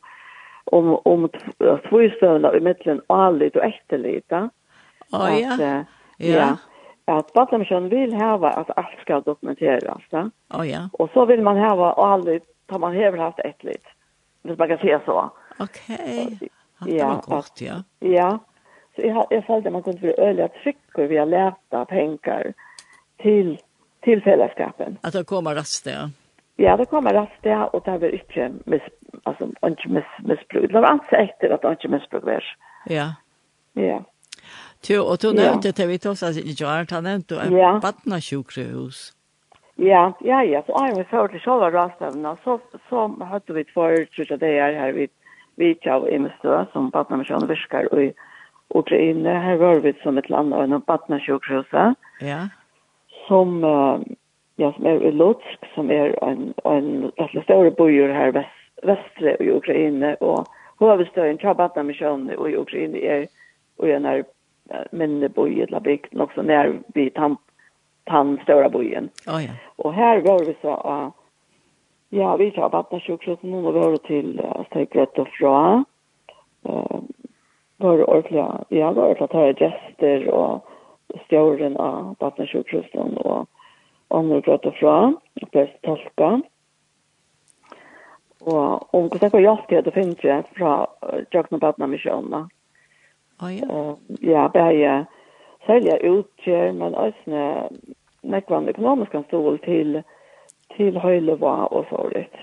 om 0.66 1.00
om 1.04 1.28
två 1.88 2.00
i 2.00 2.10
midtelen 2.10 2.64
mitten 2.64 3.00
och 3.06 3.22
allt 3.22 3.56
och 3.56 3.62
Å, 5.12 5.28
Ja, 5.28 5.56
ja. 5.58 5.84
Ja 6.18 6.56
at 7.18 7.32
Batlemsjön 7.32 7.88
vill 7.88 8.14
hava 8.14 8.50
att 8.50 8.70
allt 8.76 9.00
ska 9.00 9.20
dokumenteras. 9.20 10.02
Ja? 10.10 10.30
Oh, 10.54 10.68
ja. 10.68 10.88
Och 10.92 11.10
så 11.12 11.24
vill 11.26 11.42
man 11.42 11.56
hava 11.56 11.92
och 11.92 12.06
aldrig 12.06 12.42
tar 12.66 12.78
man 12.78 12.92
hever 12.92 13.18
haft 13.18 13.38
ett 13.38 13.64
litet. 13.64 13.92
Hvis 14.42 14.58
man 14.58 14.68
kan 14.68 14.78
se 14.78 14.98
så. 15.04 15.30
Okej. 15.58 16.38
Ja, 16.40 16.86
Det 16.86 16.96
ja, 16.96 17.08
var 17.08 17.36
godt, 17.36 17.60
ja. 17.60 17.82
Ja. 17.98 18.38
Så 18.96 19.06
jag, 19.06 19.26
jeg 19.30 19.44
følte 19.46 19.68
at 19.68 19.72
man 19.72 19.82
kunde 19.82 20.00
bli 20.00 20.14
öliga 20.18 20.48
trycker 20.48 21.06
via 21.06 21.24
läta 21.24 21.84
penger 21.84 22.52
till, 23.22 23.58
till 24.00 24.22
fellesskapen. 24.22 24.98
Att 25.00 25.12
det 25.12 25.24
kommer 25.24 25.54
raste, 25.54 25.90
ja. 25.90 26.10
Ja, 26.56 26.76
det 26.76 26.84
kommer 26.86 27.12
raste, 27.12 27.56
och 27.72 27.82
det 27.84 27.98
var 27.98 28.14
ikke 28.14 28.52
miss, 28.64 28.82
alltså, 29.24 29.44
ikke 29.66 29.88
miss, 29.88 30.10
misbruk. 30.18 30.72
Det 30.72 30.80
var 30.80 30.92
inte 30.92 31.06
säkert 31.10 31.50
att 31.52 31.62
det 31.62 31.72
ikke 31.72 31.88
misbruk 31.88 32.24
var. 32.24 32.44
Ja. 32.86 33.14
Ja. 33.72 34.04
Jo, 34.88 35.04
og 35.04 35.20
du 35.20 35.32
nevnte 35.36 35.72
det 35.76 35.86
vi 35.88 35.98
tog 36.00 36.16
oss 36.16 36.38
i 36.40 36.54
Joar, 36.56 36.86
han 36.90 37.04
nevnte 37.04 37.36
en 37.42 37.80
badna 37.82 38.20
sjukrehus. 38.20 39.10
Ja, 39.80 40.12
ja, 40.20 40.42
ja. 40.44 40.62
Så 40.66 40.72
er 40.72 40.94
vi 40.96 41.04
før 41.10 41.28
til 41.32 41.40
sjåla 41.40 41.70
rastevna, 41.72 42.34
så, 42.44 42.58
så 42.88 43.06
hadde 43.32 43.56
vi 43.56 43.64
tvær, 43.72 43.96
tror 44.14 44.32
jeg 44.32 44.40
det 44.40 44.52
er 44.56 44.76
her 44.76 44.92
vi 44.92 45.06
vid 45.06 45.12
Vitjav 45.60 46.06
i 46.08 46.18
Mestø, 46.18 46.62
som 46.72 46.90
badna 46.92 47.20
misjon 47.20 47.48
virkar 47.48 47.88
i 47.96 48.10
Ukraina. 48.74 49.38
Her 49.44 49.60
var 49.60 49.80
vi 49.84 49.92
som 50.02 50.18
et 50.18 50.30
land 50.30 50.54
av 50.54 50.64
en 50.64 50.80
badna 50.86 51.20
sjukrehuset. 51.20 51.96
Ja. 52.24 52.40
Som, 53.26 53.60
ja, 54.56 54.72
som 54.76 54.86
er 54.86 55.04
i 55.04 55.12
Lutsk, 55.12 55.68
som 55.74 55.90
er 55.92 56.16
en, 56.24 56.52
en 56.64 57.10
rettelig 57.20 57.44
større 57.44 57.72
bojer 57.76 58.12
her 58.16 58.32
vest, 58.36 58.56
vestre 58.84 59.36
i 59.40 59.50
Ukraina, 59.52 60.14
og 60.20 60.48
hovedstøyen 60.80 61.40
til 61.40 61.56
badna 61.56 61.84
misjon 61.84 62.28
i 62.32 62.56
Ukraina 62.56 63.00
er 63.00 63.28
og 63.80 63.88
en 63.88 64.06
er 64.06 64.22
minne 64.92 65.28
boi 65.28 65.62
eller 65.62 65.80
bygd 65.80 66.14
nok 66.16 66.32
så 66.34 66.42
nær 66.42 66.72
vi 66.94 67.08
tan, 67.10 67.36
tan 68.10 68.38
stora 68.42 68.68
bojen. 68.68 69.10
Oh, 69.26 69.40
ja. 69.42 69.56
Og 69.78 69.94
her 69.94 70.22
var 70.26 70.44
vi 70.46 70.54
så 70.62 70.76
uh, 70.84 71.10
ja 72.10 72.36
vi 72.36 72.50
tar 72.50 72.70
vattna 72.70 73.00
sjukhusen 73.00 73.54
och 73.54 73.74
var 73.74 73.96
til 73.96 74.40
uh, 74.40 74.64
Stegret 74.66 75.18
og 75.18 75.28
fra. 75.38 75.84
uh, 76.68 77.00
var 77.76 78.04
ordentlig, 78.10 78.44
ja 78.68 78.90
var 78.90 79.02
ordentlig 79.02 79.28
at 79.30 79.32
her 79.32 79.48
er 79.48 79.60
gester 79.60 80.28
og 80.32 80.60
stjåren 81.26 81.76
av 81.76 82.16
vattna 82.20 82.46
sjukhusen 82.46 83.18
och 83.18 83.48
andra 84.08 84.40
grått 84.40 84.66
och 84.66 84.74
fra 84.74 85.12
og 85.42 85.48
bäst 85.52 85.82
tolka. 85.82 86.40
Og 88.40 88.94
om 88.94 89.08
hvordan 89.08 89.30
det 89.30 89.40
hjelp 89.40 89.68
til 89.68 89.78
ska 89.78 89.82
det 89.82 89.94
finns 89.94 90.24
jag 90.24 90.44
från 90.56 90.86
Jagna 91.32 91.58
Badna 91.58 91.86
Missionna. 91.86 92.48
Oh, 93.42 93.50
ja. 93.54 93.66
Uh, 93.66 93.96
ja, 94.22 94.48
bare 94.48 95.06
særlig 95.66 96.10
utgjør, 96.10 96.72
men 96.72 96.94
også 96.94 97.44
nekvann 98.22 98.68
økonomisk 98.68 99.16
stål 99.26 99.58
til, 99.64 100.02
til 100.76 100.98
høyleva 100.98 101.54
og 101.70 101.86
så 101.90 102.08
litt. 102.14 102.36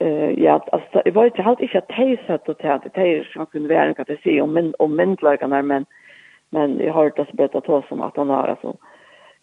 Uh, 0.00 0.32
ja, 0.40 0.58
altså, 0.72 1.02
jeg 1.04 1.14
var 1.14 1.24
ikke 1.24 1.42
helt 1.42 1.60
ikke 1.60 1.78
at 1.78 1.98
jeg 1.98 2.18
satt 2.26 2.48
og 2.48 2.58
til 2.58 2.68
at 2.68 2.88
jeg 2.96 3.20
ikke 3.20 3.46
kunne 3.52 3.68
være 3.68 3.92
noe 3.92 4.04
til 4.04 4.40
å 4.40 4.42
om, 4.44 4.56
min, 4.56 4.74
om 4.78 4.90
myndløkene, 4.90 5.62
men, 5.62 5.86
men 6.52 6.80
jeg 6.80 6.92
har 6.92 7.08
hørt 7.08 7.16
det 7.16 7.28
så 7.28 7.36
bedt 7.36 7.56
av 7.56 7.64
tås 7.64 7.92
om 7.92 8.04
at 8.04 8.16
han 8.16 8.32
har, 8.32 8.56
altså, 8.56 8.76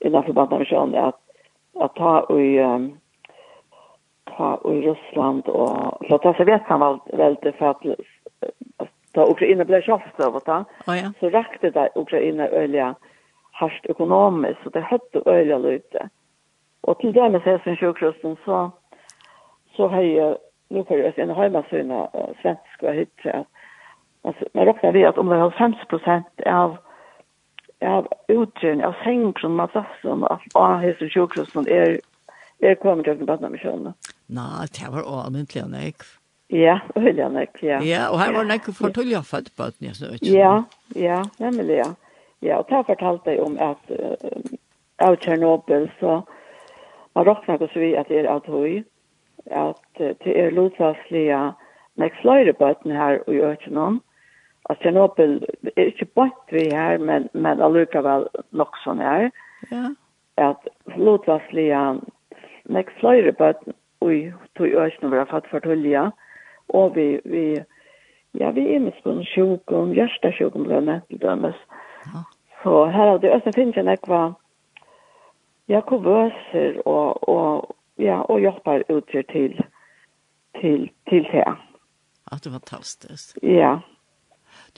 innenfor 0.02 0.34
bandamisjonen, 0.34 0.96
at, 0.96 1.18
at 1.82 1.96
ta 1.98 2.20
og 2.30 2.60
um, 2.66 2.92
ta 4.38 4.50
i 4.66 4.82
Russland 4.88 5.50
og 5.50 6.06
så 6.10 6.18
ta 6.22 6.34
seg 6.38 6.50
vet 6.50 6.70
han 6.70 6.82
vel, 6.82 7.00
vel 7.18 7.38
til 7.44 7.56
for 7.60 7.74
at 7.74 8.06
da 9.16 9.26
Ukraina 9.30 9.66
ble 9.70 9.82
sjølvstøvet, 9.86 10.50
oh, 10.50 10.94
ja. 10.98 11.12
så 11.20 11.32
rakte 11.34 11.72
det 11.74 11.90
Ukraina 11.96 12.48
øyelig 12.50 12.94
hardt 13.60 13.90
økonomisk, 13.90 14.64
så 14.64 14.74
det 14.74 14.86
høtte 14.90 15.24
øyelig 15.28 15.60
løyte. 15.60 16.08
Og 16.84 17.00
til 17.00 17.14
det 17.16 17.32
med 17.32 17.44
Sesen 17.46 17.78
sjukrusten, 17.78 18.38
så, 18.46 18.70
så 19.76 19.88
har 19.88 20.02
jeg, 20.02 20.36
nå 20.70 20.84
får 20.88 21.04
jeg 21.04 21.14
en 21.18 21.36
heimasyna 21.36 22.08
svensk 22.42 22.88
og 22.88 22.98
hytte, 22.98 23.44
altså, 24.24 24.50
man 24.54 24.68
råkner 24.68 24.92
vi 24.92 25.06
at 25.08 25.18
om 25.18 25.30
det 25.30 25.38
er 25.38 25.62
50 25.62 25.88
prosent 25.90 26.46
av 26.46 26.80
av 27.84 28.08
utgjørende, 28.32 28.88
av 28.88 28.96
sengkron, 29.04 29.56
madrassen, 29.60 30.26
av 30.56 30.76
hesen 30.84 31.10
sjukrusten 31.12 31.68
er, 31.68 31.98
er 32.64 32.78
kommet 32.82 33.08
til 33.08 33.20
å 33.20 33.28
bøtne 33.28 33.52
med 33.54 33.64
kjønne. 33.64 33.94
Nei, 34.34 34.68
det 34.72 34.92
var 34.94 35.04
også 35.04 35.34
myndelig 35.36 35.64
og 35.66 35.72
nekv. 35.74 36.12
Ja, 36.54 36.80
øyla 36.98 37.28
nok, 37.28 37.64
ja. 37.64 37.80
Ja, 37.82 38.08
og 38.12 38.20
her 38.22 38.34
var 38.34 38.44
nek 38.46 38.68
for 38.78 38.94
tull 38.94 39.10
jeg 39.10 39.26
født 39.26 39.50
på 39.58 39.64
at 39.72 39.80
nesten 39.82 40.14
ikke. 40.14 40.34
Ja, 40.38 40.62
ja, 40.96 41.24
nemlig, 41.40 41.80
ja. 41.80 41.90
Ja, 42.44 42.58
og 42.58 42.68
der 42.70 42.84
fortalte 42.84 43.32
jeg 43.32 43.42
om 43.42 43.58
at 43.58 43.82
uh, 43.90 44.54
av 45.00 45.18
Tjernobyl, 45.18 45.90
så 46.00 46.22
man 47.16 47.26
råkner 47.26 47.58
ikke 47.58 47.74
så 47.74 47.80
vi 47.80 47.94
at 47.98 48.12
det 48.12 48.20
er 48.20 48.30
av 48.30 48.46
høy, 48.46 48.84
at 49.50 49.82
uh, 50.00 50.14
det 50.26 50.38
er 50.38 50.54
lotsaslige 50.54 51.42
nek 51.98 52.22
sløyre 52.22 52.54
bøtten 52.54 52.94
her 52.94 53.18
og 53.26 53.34
i 53.34 53.42
Øtjenom, 53.50 54.02
at 54.70 54.78
Tjernobyl 54.86 55.40
er 55.74 55.90
ikke 55.90 56.12
bort 56.16 56.54
vi 56.54 56.70
her, 56.70 57.02
men, 57.02 57.30
men 57.34 57.62
allukavall 57.62 58.28
nok 58.52 58.78
sånn 58.86 59.02
her, 59.02 59.32
ja. 59.72 59.88
at 60.38 60.70
lotsaslige 60.98 61.82
nek 62.70 62.94
sløyre 63.00 63.34
bøtten 63.42 63.74
og 64.06 64.14
i 64.14 64.28
Øtjenom 64.60 65.16
var 65.18 65.32
fatt 65.34 65.50
for 65.50 65.66
tølja, 65.66 66.12
ja 66.12 66.12
og 66.70 66.96
vi, 66.96 67.20
vi 67.26 67.46
ja, 68.40 68.52
vi 68.52 68.64
er 68.76 68.80
med 68.80 68.92
spørsmål 69.00 69.26
sjukum, 69.26 69.92
hjørstesjukum, 69.94 70.64
blant 70.64 70.90
annet, 70.90 71.04
til 71.10 71.22
dømes. 71.22 71.60
Ja. 72.06 72.24
Så 72.64 72.86
her 72.86 73.14
er 73.14 73.18
det 73.18 73.32
også 73.32 73.52
finnes 73.56 73.78
en 73.78 73.92
ekva 73.92 74.22
ja, 75.70 75.82
kovøser 75.82 76.82
og, 76.86 77.30
og, 77.30 77.76
ja, 78.00 78.22
og 78.22 78.40
hjelper 78.40 78.84
utgjør 78.90 79.28
til, 79.32 79.58
til, 80.62 80.90
til 81.10 81.28
det. 81.32 81.46
At 82.32 82.44
det 82.44 82.52
var 82.52 82.60
fantastisk. 82.60 83.38
Ja. 83.44 83.78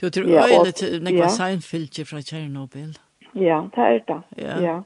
Du 0.00 0.10
tror 0.10 0.28
ja, 0.28 0.42
og, 0.42 0.50
øyne 0.50 0.72
til 0.72 1.02
Nekva 1.02 1.24
ja. 1.24 1.28
Seinfeld 1.28 2.04
fra 2.10 2.20
Tjernobyl. 2.20 2.92
Ja, 3.34 3.60
det 3.74 3.82
er 3.84 3.98
det. 4.08 4.20
Ja. 4.38 4.60
ja. 4.60 4.80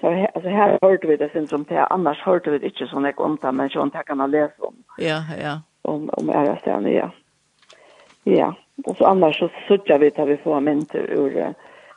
Så 0.00 0.10
her, 0.10 0.26
altså, 0.34 0.50
her 0.50 0.78
hørte 0.82 1.08
vi 1.08 1.16
det 1.16 1.30
sin 1.32 1.48
som 1.48 1.64
det, 1.64 1.86
annars 1.90 2.20
hørte 2.24 2.50
vi 2.50 2.58
det 2.58 2.66
ikke 2.72 2.86
sånn 2.90 3.06
jeg 3.08 3.20
om 3.20 3.38
det, 3.42 3.54
men 3.54 3.70
sånn 3.70 3.92
det 3.94 4.02
kan 4.06 4.18
man 4.20 4.30
lese 4.30 4.66
om. 4.66 4.74
Ja, 4.98 5.22
ja 5.38 5.54
om, 5.84 6.10
om 6.12 6.30
ära 6.30 6.58
sen, 6.64 6.92
ja. 6.92 7.10
Ja, 8.24 8.54
och 8.86 8.96
så 8.96 9.04
annars 9.04 9.38
så 9.38 9.48
suttar 9.68 9.98
vi 9.98 10.10
tar 10.10 10.26
vi 10.26 10.36
får 10.36 10.60
mynter 10.60 11.10
ur, 11.10 11.54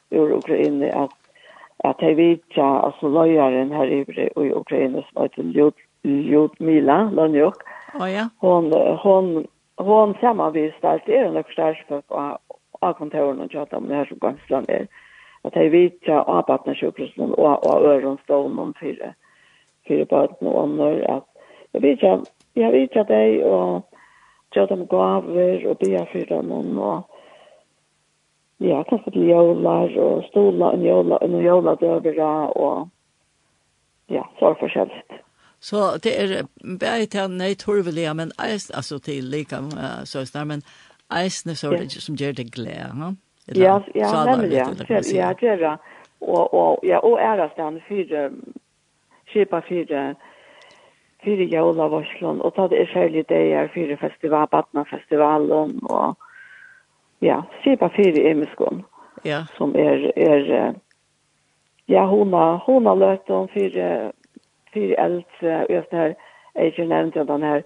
ur 0.10 0.32
Ukraina 0.32 0.94
att 0.94 1.12
att 1.78 2.02
jag 2.02 2.16
vet 2.16 2.42
ja, 2.48 2.80
alltså 2.80 3.08
lojaren 3.08 3.72
här 3.72 3.88
i, 3.88 4.00
i 4.36 4.54
Ukraina 4.54 5.02
som 5.02 5.24
heter 5.24 5.44
Ljud, 5.44 5.74
Ljudmila 6.04 7.12
Lanjuk. 7.12 7.56
Oh, 8.00 8.12
ja. 8.12 8.30
Hon, 8.38 8.74
hon, 8.98 9.48
hon 9.76 10.14
samarbetar, 10.14 11.04
det 11.06 11.18
är 11.18 11.26
en 11.26 11.44
förstärkning 11.44 12.02
av 12.80 12.94
kontoren 12.94 13.40
och 13.40 13.52
chatta 13.52 13.80
med 13.80 13.98
här 13.98 14.06
som 14.06 14.18
Gansland 14.18 14.70
är 14.70 14.88
at 15.48 15.56
hei 15.56 15.70
vitja 15.70 16.22
av 16.22 16.42
partnersjukhusen 16.48 17.34
og 17.38 17.66
av 17.68 17.86
øren 17.86 18.18
stålen 18.24 18.60
om 18.60 18.74
fire, 18.80 19.14
fire 19.88 20.06
baden 20.10 20.50
og 20.50 20.60
ånder, 20.64 21.00
at 21.18 21.24
jeg 21.74 21.84
vitja 21.86 22.18
jeg 22.58 22.72
vet 22.74 22.98
at 22.98 23.10
jeg 23.10 23.46
og 23.46 23.86
gjør 24.56 24.66
dem 24.66 24.88
gaver 24.88 25.70
og 25.70 25.78
be 25.78 26.06
for 26.12 26.26
dem 26.34 26.78
og 26.80 27.04
ja, 28.60 28.84
kanskje 28.90 29.12
til 29.12 29.30
jølar 29.30 29.98
og 30.02 30.24
stola 30.30 30.74
og 30.74 30.86
jølar 30.86 31.18
og 31.18 31.44
jølar 31.44 31.76
døvera 31.76 32.34
og 32.56 32.90
ja, 34.10 34.24
så 34.40 34.46
er 34.46 34.50
det 34.50 34.60
forskjellig. 34.60 35.04
Så 35.60 35.78
det 36.04 36.14
er 36.22 36.44
bare 36.80 37.06
til 37.06 37.32
nei 37.34 37.54
torvelige, 37.54 38.14
men 38.14 38.32
eisen, 38.46 38.76
altså 38.76 39.00
til 39.00 39.24
like 39.24 39.58
uh, 39.58 40.06
søster, 40.06 40.44
men 40.44 40.62
eisen 41.24 41.50
er 41.50 41.56
så 41.56 41.72
det 41.72 41.92
som 41.92 42.16
gjør 42.16 42.32
det 42.32 42.52
glede, 42.54 42.94
ha? 43.00 43.12
Ja, 43.56 43.80
ja, 43.96 44.26
nemlig, 44.26 44.52
ja, 44.52 44.68
ja, 44.90 45.34
ja, 45.42 45.58
det. 45.58 45.78
Og, 46.22 46.54
og, 46.54 46.80
ja, 46.84 46.98
og 46.98 47.20
ærestan 47.20 47.80
fire, 47.88 48.30
kjipa 49.32 49.60
fire, 49.70 50.16
fyrir 51.24 51.48
jævla 51.54 51.88
varslån, 51.92 52.42
og 52.42 52.54
ta 52.56 52.68
det 52.68 52.82
er 52.82 52.94
særlig 52.94 53.30
dager 53.30 53.68
fyrir 53.74 53.98
festival, 53.98 54.48
badnafestivalen, 54.52 55.80
og 55.90 56.16
ja, 57.22 57.42
skipa 57.60 57.90
fyrir 57.96 58.32
emiskån, 58.32 58.84
ja. 59.26 59.44
som 59.58 59.76
er, 59.76 60.12
er 60.16 60.74
ja, 61.90 62.06
hona, 62.06 62.58
hona 62.66 62.94
løte 62.96 63.34
om 63.34 63.48
fyrir, 63.54 64.12
fyrir 64.74 64.96
eldre, 65.02 65.64
og 65.64 65.74
just 65.76 65.92
her, 65.92 66.14
jeg 66.56 66.66
ikke 66.66 66.86
nevnte 66.86 67.26
den 67.28 67.44
her 67.44 67.62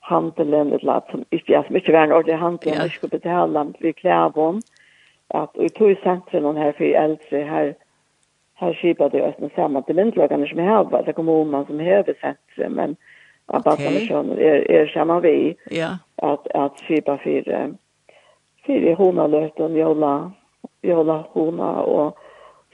handelen, 0.00 0.72
et 0.72 0.82
eller 0.82 1.00
som 1.10 1.24
ikke, 1.30 1.52
ja, 1.52 1.62
som 1.66 1.76
ikke 1.76 1.92
var 1.92 2.04
en 2.04 2.12
ordentlig 2.12 2.38
handel, 2.38 2.74
ja. 2.74 2.84
vi 2.84 2.88
skulle 2.88 3.18
betale, 3.18 3.66
vi 3.80 3.92
klæver 3.92 4.38
om, 4.48 4.62
at, 5.30 5.48
og 5.54 5.64
i 5.64 5.68
tog 5.68 5.96
sentrum 6.02 6.56
her 6.56 6.72
fyrir 6.72 6.98
eldre, 7.02 7.44
her, 7.44 7.72
här 8.60 8.74
skipar 8.74 9.10
det 9.10 9.22
östen 9.22 9.50
samma 9.54 9.82
till 9.82 9.94
myndlagarna 9.94 10.46
som 10.46 10.58
har 10.58 10.84
varit. 10.84 11.06
det 11.06 11.12
kommunen 11.12 11.66
som 11.66 11.78
här 11.78 12.02
centrum, 12.20 12.72
men 12.72 12.96
att 13.46 13.64
bara 13.64 13.76
som 13.76 14.06
kön 14.06 14.30
är 14.30 14.70
är 14.70 14.86
samma 14.86 15.20
vi. 15.20 15.56
Ja. 15.70 15.98
Att 16.16 16.48
att 16.48 16.80
skipa 16.80 17.18
för 17.18 17.74
för 18.66 18.94
hona 18.94 19.24
och 19.24 19.70
jolla 19.78 20.32
jolla 20.82 21.24
hona 21.32 21.80
och 21.80 22.18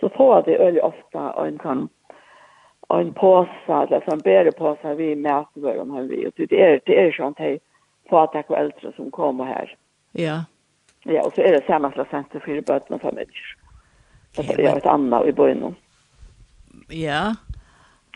så 0.01 0.09
får 0.09 0.42
det 0.42 0.57
öl 0.57 0.79
ofta 0.79 1.46
en 1.46 1.59
kan 1.59 1.88
en 2.88 3.13
påse, 3.13 3.50
eller 3.67 4.04
som 4.08 4.19
bedre 4.19 4.52
påse 4.52 4.94
vi 4.94 5.17
mäter 5.17 5.81
om 5.81 5.90
här 5.90 6.02
vi 6.02 6.27
och 6.27 6.33
det 6.37 6.63
är 6.63 6.81
det 6.87 7.00
är 7.06 7.13
sånt 7.13 7.38
här 7.38 7.58
fatak 8.10 8.44
att 8.44 8.48
det 8.48 8.56
äldre 8.56 8.92
som 8.96 9.10
kommer 9.10 9.44
här. 9.44 9.77
Ja. 10.13 10.44
Ja, 11.02 11.27
och 11.27 11.33
så 11.35 11.40
är 11.40 11.52
det 11.52 11.67
samma 11.67 11.92
slags 11.92 12.10
center 12.10 12.40
för 12.40 12.60
barn 12.60 12.81
och 12.88 13.00
familjer. 13.00 13.56
Det 14.37 14.65
är 14.65 14.77
ett 14.77 14.87
annat 14.87 15.27
i 15.27 15.33
början. 15.33 15.75
Ja. 16.88 17.35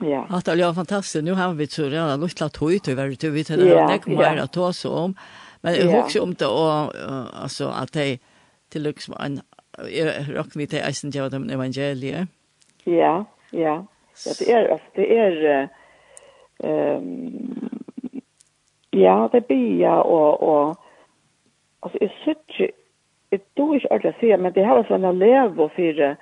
Ja. 0.01 0.27
Att 0.31 0.45
det 0.45 0.53
är 0.53 0.73
fantastiskt. 0.73 1.25
Nu 1.25 1.33
har 1.33 1.55
vi 1.55 1.67
så 1.67 1.83
redan 1.83 2.21
lite 2.21 2.49
tog 2.49 2.83
till 2.83 2.97
vi 2.97 3.17
du 3.17 3.31
vet 3.31 3.47
det 3.47 3.55
är 3.55 4.17
mer 4.17 4.37
att 4.37 4.53
ta 4.53 4.73
så 4.73 4.95
om. 4.95 5.15
Men 5.61 5.75
jag 5.75 6.05
också 6.05 6.23
om 6.23 6.35
det 6.35 6.47
och 6.47 6.93
alltså 7.43 7.69
att 7.69 7.93
det 7.93 8.19
till 8.69 8.83
liksom 8.83 9.15
en 9.21 9.41
rock 10.35 10.47
vi 10.55 10.67
det 10.67 10.81
eisen 10.81 11.11
jag 11.15 11.31
dem 11.31 11.51
evangelie. 11.51 12.27
Ja, 12.85 13.25
ja. 13.51 13.87
Ja, 14.27 14.33
det 14.39 14.53
är 14.53 14.69
alltså 14.69 14.87
det 14.95 15.19
är 15.19 15.69
ehm 16.59 17.71
ja, 18.91 19.29
det 19.33 19.49
blir 19.49 19.81
ja 19.81 20.03
och 20.03 20.43
och 20.43 20.77
alltså 21.81 21.99
är 22.01 22.13
så 22.25 22.35
det 23.29 23.55
då 23.55 23.75
är 23.75 23.87
jag 23.91 24.07
att 24.07 24.21
säga 24.21 24.39
men 24.39 24.53
det 24.53 24.65
har 24.65 24.79
alltså 24.79 24.95
en 24.95 25.19
lever 25.19 25.71
fyra 25.77 26.17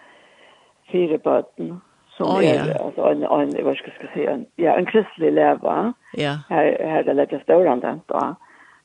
fyra 0.92 1.18
barnen 1.18 1.80
som 2.18 2.26
oh, 2.26 2.44
er 2.44 2.66
ja. 2.66 2.76
altså, 2.84 3.06
en 3.10 3.22
en 3.24 3.64
hva 3.64 3.74
skal 3.74 3.92
jeg 4.02 4.10
säga 4.14 4.34
en 4.34 4.46
ja 4.58 4.76
en 4.78 4.86
kristelig 4.86 5.32
leva. 5.32 5.92
Ja. 6.16 6.38
Här 6.48 6.76
här 6.80 7.02
det 7.02 7.14
lägger 7.14 7.40
stora 7.40 7.76
den 7.76 8.00
då. 8.06 8.34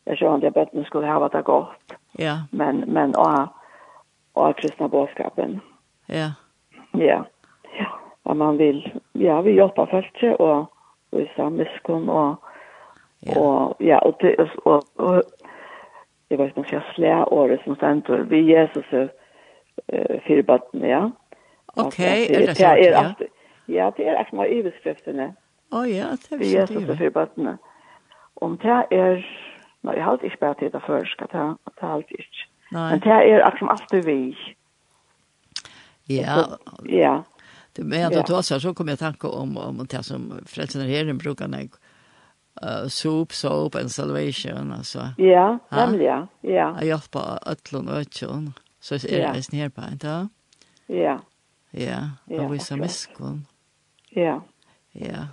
Jag 0.06 0.18
tror 0.18 0.36
inte 0.36 0.46
jag 0.46 0.54
bättre 0.54 0.84
skulle 0.84 1.08
ha 1.08 1.30
det 1.30 1.42
gott. 1.42 1.94
Ja. 2.12 2.36
Men 2.52 2.84
men 2.88 3.16
och 3.16 3.48
och 4.34 4.58
kristna 4.58 4.88
bådskapen. 4.88 5.60
Ja. 6.06 6.32
Ja. 6.92 7.26
Ja. 7.80 8.00
Och 8.24 8.38
man 8.38 8.58
vill 8.58 8.92
ja 9.14 9.42
vi 9.42 9.52
jobbar 9.52 9.86
först 9.86 10.24
och 10.40 10.60
och 11.10 11.22
i 11.22 11.32
samhällskon 11.36 12.10
och 12.10 12.44
Ja. 13.26 13.40
Och 13.40 13.76
ja, 13.80 14.00
och 14.00 14.16
det 14.20 14.36
och, 14.64 14.84
och 14.96 15.24
jag 16.30 16.38
vet 16.38 16.48
inte 16.48 16.60
om 16.60 16.66
jag 16.72 16.84
slår 16.96 17.34
året 17.34 17.62
som 17.64 17.76
ständer 17.76 18.18
vi 18.18 18.42
Jesus 18.42 18.86
eh 18.94 20.22
för 20.22 20.42
barn, 20.44 20.90
ja. 20.90 21.12
Okej, 21.74 22.24
okay, 22.26 22.36
är 22.36 22.48
det 22.48 22.56
så? 22.56 22.64
Det 22.64 22.90
ja. 22.90 22.98
alltid, 22.98 23.28
ja, 23.66 23.94
det 23.98 24.08
är 24.08 24.16
alltid 24.16 24.34
med 24.34 24.48
överskriftene. 24.48 25.36
Å 25.72 25.78
oh, 25.78 25.90
ja, 25.90 26.18
det 26.30 26.36
er 26.36 26.38
vi 26.38 26.54
jag. 26.54 26.70
Jesus 26.70 26.90
är 26.90 26.96
för 26.96 27.10
barnen. 27.10 27.58
Om 28.34 28.58
det 28.62 28.88
är, 28.92 29.26
nej, 29.82 29.98
jag 29.98 30.04
har 30.04 30.12
alltid 30.12 30.32
spelat 30.32 30.60
det 30.60 30.80
för, 30.80 31.06
ska 31.06 31.28
ta, 31.28 31.58
ta 31.80 31.88
alltid 31.88 32.20
inte. 32.20 32.54
Men 32.72 33.00
det 33.00 33.10
är 33.10 33.40
alltid 33.40 33.68
alltid 33.68 34.06
vi. 34.06 34.38
Ja. 36.06 36.58
Ja. 36.84 37.24
Det 37.74 37.84
men 37.84 38.06
att 38.06 38.28
då 38.28 38.44
så 38.44 38.60
så 38.60 38.74
kommer 38.74 38.92
jag 38.92 39.00
tanke 39.00 39.28
om 39.28 39.58
om 39.58 39.88
det 39.90 40.04
som 40.04 40.40
frälsaren 40.46 40.88
herren 40.88 41.18
brukar 41.18 41.48
när 41.48 41.62
uh, 41.64 42.88
soup, 42.88 43.34
soap 43.34 43.76
and 43.76 43.92
salvation 43.92 44.72
alltså. 44.72 45.08
Ja, 45.18 45.60
nämligen. 45.70 46.28
Ja. 46.42 46.76
Jag 46.80 46.86
hjälper 46.86 47.50
ötlon 47.52 47.90
och 47.90 47.96
ötjon. 47.96 48.54
Så 48.80 48.96
är 48.96 49.00
det 49.00 49.34
nästan 49.34 49.60
här 49.60 49.70
på, 49.70 49.82
inte? 49.92 50.28
Ja. 50.88 51.20
Ja, 51.74 52.00
og 52.40 52.52
vise 52.52 52.78
miskunn. 52.78 53.46
Ja. 54.16 54.40
Ja. 54.94 55.28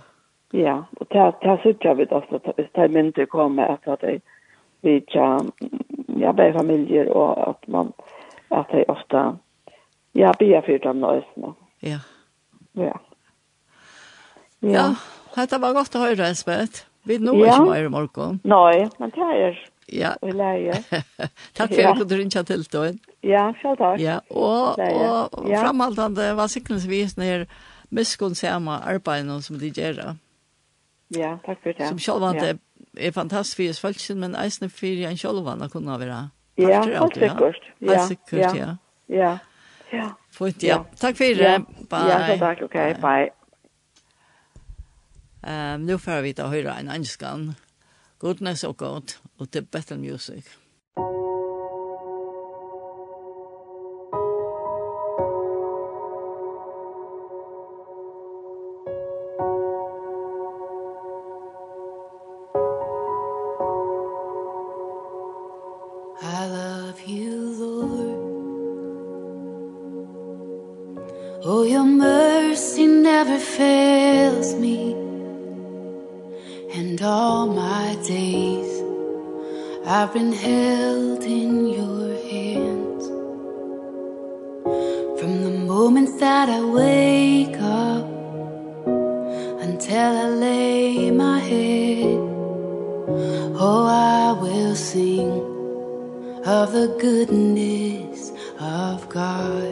Ja, 0.53 0.75
og 0.99 1.07
det 1.11 1.19
er 1.21 1.57
sikkert 1.63 1.97
vi 1.97 2.05
også, 2.11 2.39
hvis 2.55 2.69
det 2.75 2.83
er 2.83 2.87
mindre 2.87 3.25
kommer, 3.25 3.77
at 3.87 4.01
det 4.01 4.21
vi 4.81 4.99
tja, 5.11 5.37
ja, 6.19 6.31
bare 6.31 6.53
familier, 6.53 7.11
og 7.13 7.49
at 7.49 7.67
man, 7.67 7.93
at 8.51 8.65
det 8.71 8.85
ofte, 8.87 9.37
ja, 10.15 10.31
bia 10.39 10.61
fyrt 10.65 10.85
av 10.85 10.95
nøysene. 10.95 11.53
Ja. 11.81 11.99
Ja. 12.73 12.97
Ja, 14.61 14.87
dette 15.35 15.61
var 15.61 15.73
godt 15.73 15.95
å 15.95 16.03
høre, 16.05 16.31
Esbeth. 16.33 16.85
Vi 17.05 17.17
nå 17.17 17.33
er 17.41 17.53
ikke 17.53 17.69
mer 17.69 17.85
i 17.85 17.93
morgen. 17.93 18.41
Nei, 18.45 18.89
men 18.99 19.13
det 19.15 19.29
er, 19.37 19.61
Ja. 19.91 20.13
leie. 20.21 20.73
Takk 21.53 21.73
for 21.73 21.81
för 21.81 22.01
att 22.01 22.09
du 22.09 22.17
ringde 22.17 22.43
til, 22.43 22.63
då. 22.71 22.85
Ja, 23.23 23.51
selv 23.61 23.77
takk. 23.77 23.99
Ja, 24.01 24.19
og, 24.29 24.77
og 24.77 25.49
ja. 25.49 25.61
framhaltande 25.61 26.31
var 26.35 26.47
sikkerhetsvis 26.47 27.17
når 27.17 27.45
miskunn 27.93 28.35
samme 28.35 28.71
arbeidene 28.71 29.41
som 29.41 29.59
de 29.59 29.69
gjør. 29.69 30.15
Ja, 31.15 31.35
takk 31.45 31.61
for 31.63 31.77
det. 31.77 31.87
Som 31.87 31.99
selv 31.99 32.25
om 32.25 32.39
det 32.39 32.57
er 32.97 33.11
fantastisk 33.11 33.57
for 33.57 33.87
følelsen, 33.87 34.19
men 34.19 34.35
eisene 34.35 34.69
for 34.69 35.09
en 35.09 35.17
selv 35.17 35.47
om 35.47 35.59
det 35.59 35.71
kunne 35.71 35.99
være. 35.99 36.29
Ja, 36.57 36.81
helt 36.83 37.13
sikkert. 37.13 37.71
Ja, 37.81 38.07
sikkert, 38.07 38.55
ja. 38.55 38.75
Ja, 39.09 39.37
ja. 39.93 40.09
Fint, 40.31 40.63
ja. 40.63 40.83
Takk 40.97 41.17
for 41.17 41.23
det. 41.23 41.65
Bye. 41.89 42.07
Ja, 42.09 42.25
selv 42.27 42.39
takk. 42.39 42.61
Ok, 42.61 42.79
bye. 43.01 43.29
Um, 45.41 45.81
nu 45.81 45.97
får 45.97 46.21
vi 46.21 46.33
ta 46.33 46.47
høyre 46.47 46.79
en 46.79 46.89
ønskan. 46.89 47.55
Goodness 48.19 48.63
og 48.63 48.77
god, 48.77 49.17
og 49.39 49.51
til 49.51 49.65
better 49.65 49.97
Music. 49.97 50.45
Music. 50.97 51.30
that 86.21 86.49
I 86.49 86.61
wake 86.63 87.59
up 87.59 88.05
Until 89.65 90.11
I 90.25 90.27
lay 90.29 91.09
my 91.09 91.39
head. 91.39 92.19
Oh, 93.67 93.85
I 93.87 94.39
will 94.39 94.75
sing 94.75 95.31
Of 96.45 96.73
the 96.73 96.95
goodness 96.99 98.31
of 98.59 99.09
God. 99.09 99.70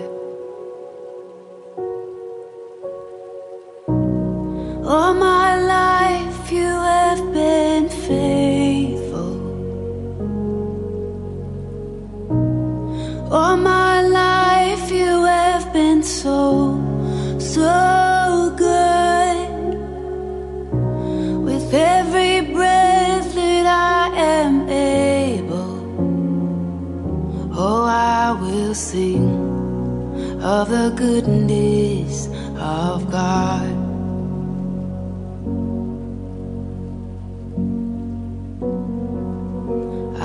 of 30.50 30.68
the 30.70 30.90
goodness 30.98 32.26
of 32.58 33.12
God. 33.12 33.70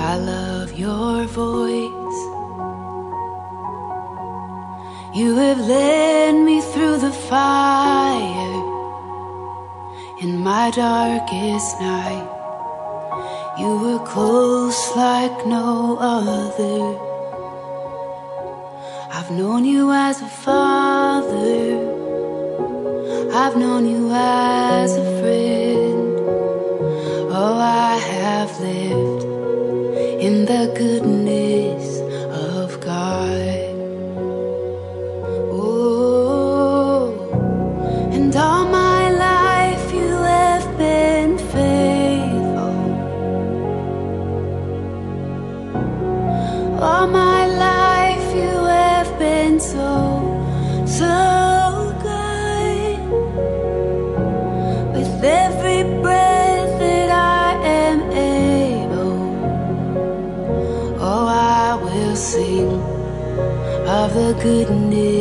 I 0.09 0.17
love 0.17 0.73
your 0.79 1.25
voice. 1.25 2.19
You 5.15 5.35
have 5.35 5.59
led 5.59 6.33
me 6.47 6.59
through 6.71 6.97
the 6.97 7.15
fire 7.29 8.57
In 10.23 10.39
my 10.43 10.71
darkest 10.71 11.79
night. 11.79 12.27
You 13.59 13.71
were 13.83 14.03
close 14.13 14.81
like 14.95 15.45
no 15.45 15.97
other. 15.99 17.04
I've 19.25 19.31
known 19.31 19.65
you 19.65 19.91
as 19.91 20.21
a 20.21 20.27
father. 20.27 21.79
I've 23.33 23.57
known 23.57 23.89
you 23.89 24.11
as 24.13 24.95
a 24.95 25.19
friend. 25.19 26.19
Oh 27.33 27.57
I 27.57 27.97
have 27.97 28.51
lived 28.59 29.23
in 30.21 30.45
the 30.45 30.71
goodness 30.77 31.24
goodness 64.41 65.14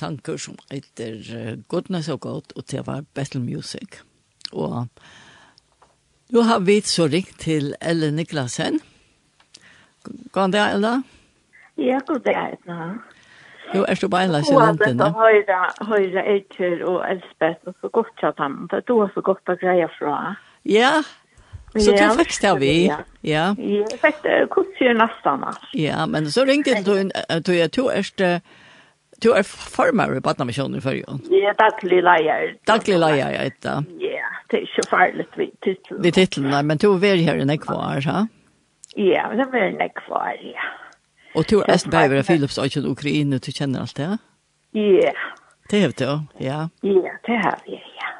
sanker 0.00 0.40
som 0.40 0.56
heter 0.72 1.60
Goodness 1.68 2.08
så 2.08 2.16
God, 2.16 2.54
og 2.56 2.64
det 2.72 2.86
var 2.86 3.04
Battle 3.14 3.42
Music. 3.44 4.00
Og 4.52 4.88
nå 6.30 6.42
har 6.46 6.60
vi 6.66 6.80
så 6.86 7.06
ringt 7.10 7.38
til 7.42 7.74
Elle 7.80 8.10
Niklasen. 8.14 8.80
Kan 10.34 10.52
det, 10.52 10.60
Elle? 10.74 11.02
Ja, 11.78 11.98
god 12.06 12.20
det 12.24 12.34
er. 12.36 12.56
Jo, 13.74 13.84
er 13.88 13.94
du 13.94 14.08
bare 14.08 14.24
en 14.26 14.32
løs 14.34 14.48
i 14.50 14.54
lentene? 14.58 15.06
Og 15.06 15.26
at 15.30 15.46
det 15.46 15.56
er 15.56 15.84
høyre 15.86 16.22
Eitur 16.34 16.84
og 16.90 17.04
Elspeth, 17.06 17.60
og 17.66 17.74
så 17.80 17.88
godt 17.88 18.14
kjatt 18.20 18.38
ham, 18.42 18.66
for 18.70 18.82
det 18.86 18.96
var 18.98 19.10
så 19.14 19.22
godt 19.28 19.52
å 19.52 19.56
greie 19.60 19.88
fra. 19.98 20.16
Ja, 20.66 21.02
Så 21.78 21.92
du 21.94 22.16
fikk 22.18 22.32
det 22.42 22.54
vi, 22.60 22.72
ja. 23.22 23.44
Jeg 23.54 23.98
fikk 24.02 24.24
det, 24.24 24.38
hvordan 24.50 24.72
gjør 24.80 24.96
nesten? 24.98 25.44
Ja, 25.78 26.06
men 26.06 26.26
så 26.30 26.42
ringte 26.48 26.74
du, 26.82 27.10
du 27.46 27.52
er 27.54 27.68
to 27.70 27.86
erste, 27.94 28.40
du 29.22 29.30
er 29.36 29.44
formar 29.46 30.12
i 30.16 30.20
Badnamisjonen 30.24 30.78
i 30.78 30.82
Førjøen. 30.84 31.22
Ja, 31.34 31.52
daglig 31.58 32.02
leier. 32.04 32.54
Daglig 32.68 32.98
leier, 33.00 33.32
ja, 33.34 33.48
da. 33.64 33.76
Ja, 34.00 34.30
det 34.50 34.60
er 34.60 34.66
ikke 34.66 34.86
farlig 34.90 35.26
vi 35.36 35.48
titlen. 35.64 36.02
Vi 36.04 36.12
titlene, 36.16 36.62
men 36.66 36.80
du 36.80 36.88
er 36.94 37.22
her 37.24 37.40
i 37.40 37.48
Nekvar, 37.48 38.00
ha? 38.06 38.26
Ja, 38.96 39.28
det 39.36 39.48
er 39.52 39.68
i 39.68 39.74
Nekvar, 39.78 40.32
ja. 40.44 40.70
Og 41.38 41.46
du 41.50 41.60
er 41.60 41.74
esten 41.74 41.92
bæver 41.94 42.22
av 42.22 42.26
Philips 42.26 42.58
og 42.58 42.70
ikke 42.70 42.82
Ukraina, 42.90 43.38
du 43.38 43.52
kjenner 43.54 43.84
alt 43.84 43.96
det, 43.96 44.08
ja? 44.08 44.16
Ja. 44.74 45.12
Det 45.70 45.82
har 45.84 45.92
du, 45.98 46.08
ja. 46.42 46.62
Ja, 46.82 47.18
det 47.26 47.42
har 47.44 47.60
vi, 47.66 47.78
ja. 47.78 48.14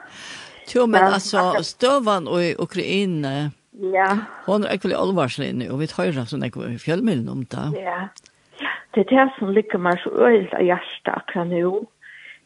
Jo, 0.71 0.85
men 0.87 1.03
altså, 1.03 1.49
støvann 1.67 2.29
i 2.39 2.53
Ukraina, 2.59 3.51
Ja. 3.81 4.07
Hon 4.45 4.65
er 4.67 4.77
ikke 4.77 4.89
veldig 4.89 4.99
alvarslig 4.99 5.53
nu, 5.57 5.69
og 5.73 5.79
vi 5.81 5.89
tar 5.89 6.11
sånn 6.13 6.45
ikke 6.45 6.67
i 6.75 6.79
fjellmiddelen 6.81 7.31
om 7.33 7.45
det. 7.49 7.67
Ja. 7.81 8.09
Det 8.95 9.05
er 9.05 9.11
det 9.11 9.27
som 9.39 9.53
ligger 9.55 9.79
meg 9.79 9.99
så 10.03 10.11
øyelt 10.11 10.55
av 10.55 10.65
hjertet 10.67 11.13
akkurat 11.15 11.51
nå. 11.51 11.73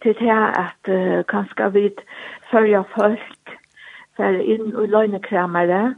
Det 0.03 0.15
er 0.15 0.21
det 0.21 0.39
at 0.61 0.91
uh, 0.93 1.21
kanskje 1.29 1.71
vi 1.73 1.85
følger 2.51 2.85
folk 2.95 3.55
for 4.17 4.41
inn 4.55 4.73
i 4.73 4.89
løgnekramere 4.93 5.95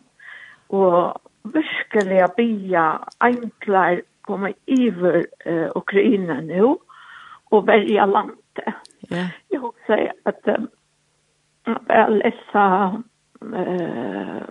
og 0.68 1.20
virkelig 1.54 2.22
å 2.24 2.32
bia 2.36 2.84
enklere 3.24 4.04
komme 4.26 4.52
iver 4.66 5.24
uh, 5.46 5.68
Ukraina 5.78 6.40
nå 6.42 6.76
og 7.50 7.66
velge 7.66 8.06
landet. 8.10 8.70
Yeah. 9.12 9.30
Jeg 9.52 9.60
husker 9.62 10.10
at 10.26 10.48
um, 10.54 10.68
jeg 11.66 12.16
lesa 12.20 12.64
uh, 13.42 14.46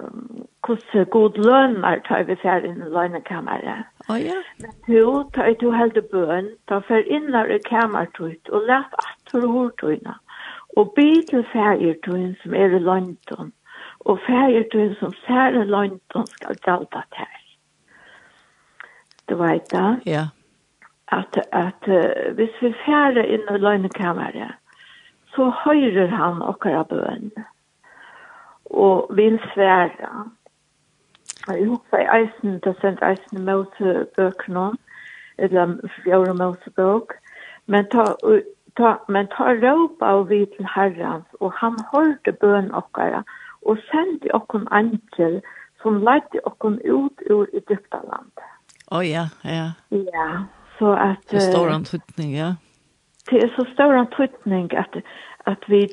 hvordan 0.65 1.05
god 1.11 1.37
lønner 1.37 1.99
tar 2.07 2.23
vi 2.27 2.35
fer 2.41 2.65
inn 2.65 2.81
i 2.81 2.89
løgnekammeret. 2.89 3.85
Å 4.07 4.13
oh, 4.13 4.19
ja? 4.21 4.37
Men 4.61 4.73
du 4.87 5.23
tar 5.35 5.53
du 5.61 5.69
helde 5.73 6.01
bøn, 6.11 6.51
tar 6.69 6.83
fer 6.89 7.05
inn 7.05 7.29
i 7.29 7.59
kammertøyt 7.69 8.49
og 8.49 8.67
lett 8.69 8.97
atter 9.03 9.47
hårtøyna. 9.47 10.17
Og 10.77 10.91
by 10.97 11.09
til 11.29 11.45
fergertøyen 11.53 12.35
som 12.41 12.53
er 12.53 12.75
i 12.75 12.81
løgnetøyen, 12.83 13.53
og 14.05 14.19
fergertøyen 14.25 14.95
som 14.99 15.13
ser 15.25 15.55
i 15.55 15.65
løgnetøyen 15.65 16.31
skal 16.33 16.61
gjelda 16.65 17.03
til. 17.15 17.41
Du 19.29 19.37
vet 19.39 19.71
da? 19.71 19.95
Ja. 20.05 20.27
At, 21.13 21.37
at 21.53 21.87
uh, 21.87 22.33
hvis 22.37 22.53
vi 22.61 22.73
fer 22.85 23.17
inn 23.23 23.45
i 23.49 23.59
løgnekammeret, 23.61 24.57
så 25.35 25.51
høyrer 25.65 26.11
han 26.15 26.41
okkara 26.41 26.83
bøn 26.89 27.31
og 28.65 29.11
vil 29.15 29.37
svære. 29.53 30.09
Jeg 31.47 31.67
husker 31.69 32.01
i 32.01 32.09
eisen, 32.19 32.59
det 32.63 32.73
sendt 32.81 33.03
eisen 33.05 33.45
møtebøkene, 33.45 34.71
eller 35.37 35.75
fjøre 36.01 36.33
møtebøk, 36.33 37.13
men 37.67 37.85
ta, 37.93 38.05
ta, 38.77 38.95
men 39.07 39.29
ta 39.33 39.53
råpa 39.61 40.13
og 40.19 40.29
vi 40.29 40.45
til 40.55 40.67
herrens, 40.75 41.27
og 41.39 41.53
han 41.59 41.77
hørte 41.93 42.33
bøn 42.41 42.71
okkara, 42.73 43.21
og 43.65 43.77
sendte 43.91 44.33
okkon 44.37 44.67
angel, 44.71 45.41
som 45.81 46.01
leidde 46.07 46.41
okkon 46.49 46.79
ut 46.85 47.25
ur 47.29 47.45
Egyptaland. 47.53 48.31
Å 48.89 48.99
oh, 48.99 49.05
ja, 49.05 49.27
ja. 49.43 49.71
Ja, 49.89 50.29
så 50.79 50.93
at... 50.97 51.21
Det 51.29 51.41
er 51.41 51.61
en 51.61 51.79
antutning, 51.81 52.35
ja. 52.37 52.55
Det 53.29 53.41
er 53.43 53.49
så 53.55 53.65
stor 53.73 53.93
antutning 53.97 54.69
at, 54.77 54.97
at 55.49 55.65
vi 55.69 55.85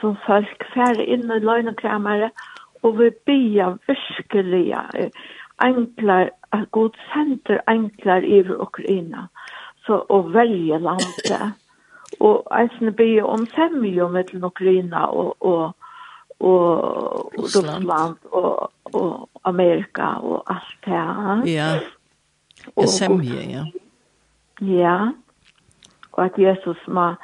som 0.00 0.16
folk 0.26 0.64
færre 0.74 1.06
inn 1.06 1.30
i 1.30 1.38
løgnekramere, 1.42 2.30
og 2.30 2.59
Og 2.82 2.98
vi 2.98 3.10
bia 3.26 3.74
virkelig 3.86 4.74
enklar, 5.62 6.30
at 6.52 6.70
god 6.70 6.90
sender 7.12 7.60
enklar 7.68 8.24
i 8.24 8.40
Ukraina 8.48 9.26
så, 9.86 10.04
og 10.08 10.32
velje 10.34 10.78
landet. 10.78 11.54
Og 12.20 12.46
eisen 12.60 12.94
bia 12.94 13.24
om 13.24 13.46
semjo 13.46 14.08
mellom 14.08 14.44
Ukraina 14.44 15.04
og, 15.06 15.36
og, 15.40 15.76
og 16.40 17.32
Russland 17.38 18.16
og, 18.32 18.72
og 18.84 19.28
Amerika 19.44 20.02
og 20.02 20.42
alt 20.46 20.76
det. 20.84 21.52
Ja, 21.52 21.70
og 22.76 22.88
semje, 22.88 23.40
ja. 23.50 23.64
Ja, 24.60 25.08
og 26.12 26.24
at 26.24 26.38
Jesus 26.38 26.78
må 26.88 27.14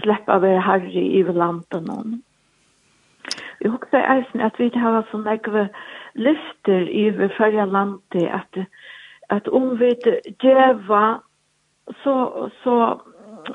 släppa 0.00 0.32
av 0.32 0.44
er 0.44 0.60
herre 0.60 1.02
i 1.02 1.22
landet 1.22 1.82
någon. 1.86 2.22
Jeg 3.60 3.70
husker 3.70 4.12
eisen 4.12 4.40
at 4.40 4.58
vi 4.58 4.70
har 4.74 5.06
så 5.10 5.18
nekve 5.18 5.68
lyfter 6.14 6.88
i 6.88 7.10
fyrja 7.36 7.64
landi 7.64 8.26
at, 8.26 8.58
at 9.30 9.48
om 9.48 9.78
vi 9.80 9.94
djeva 10.42 11.18
så, 12.02 12.48
så 12.62 12.98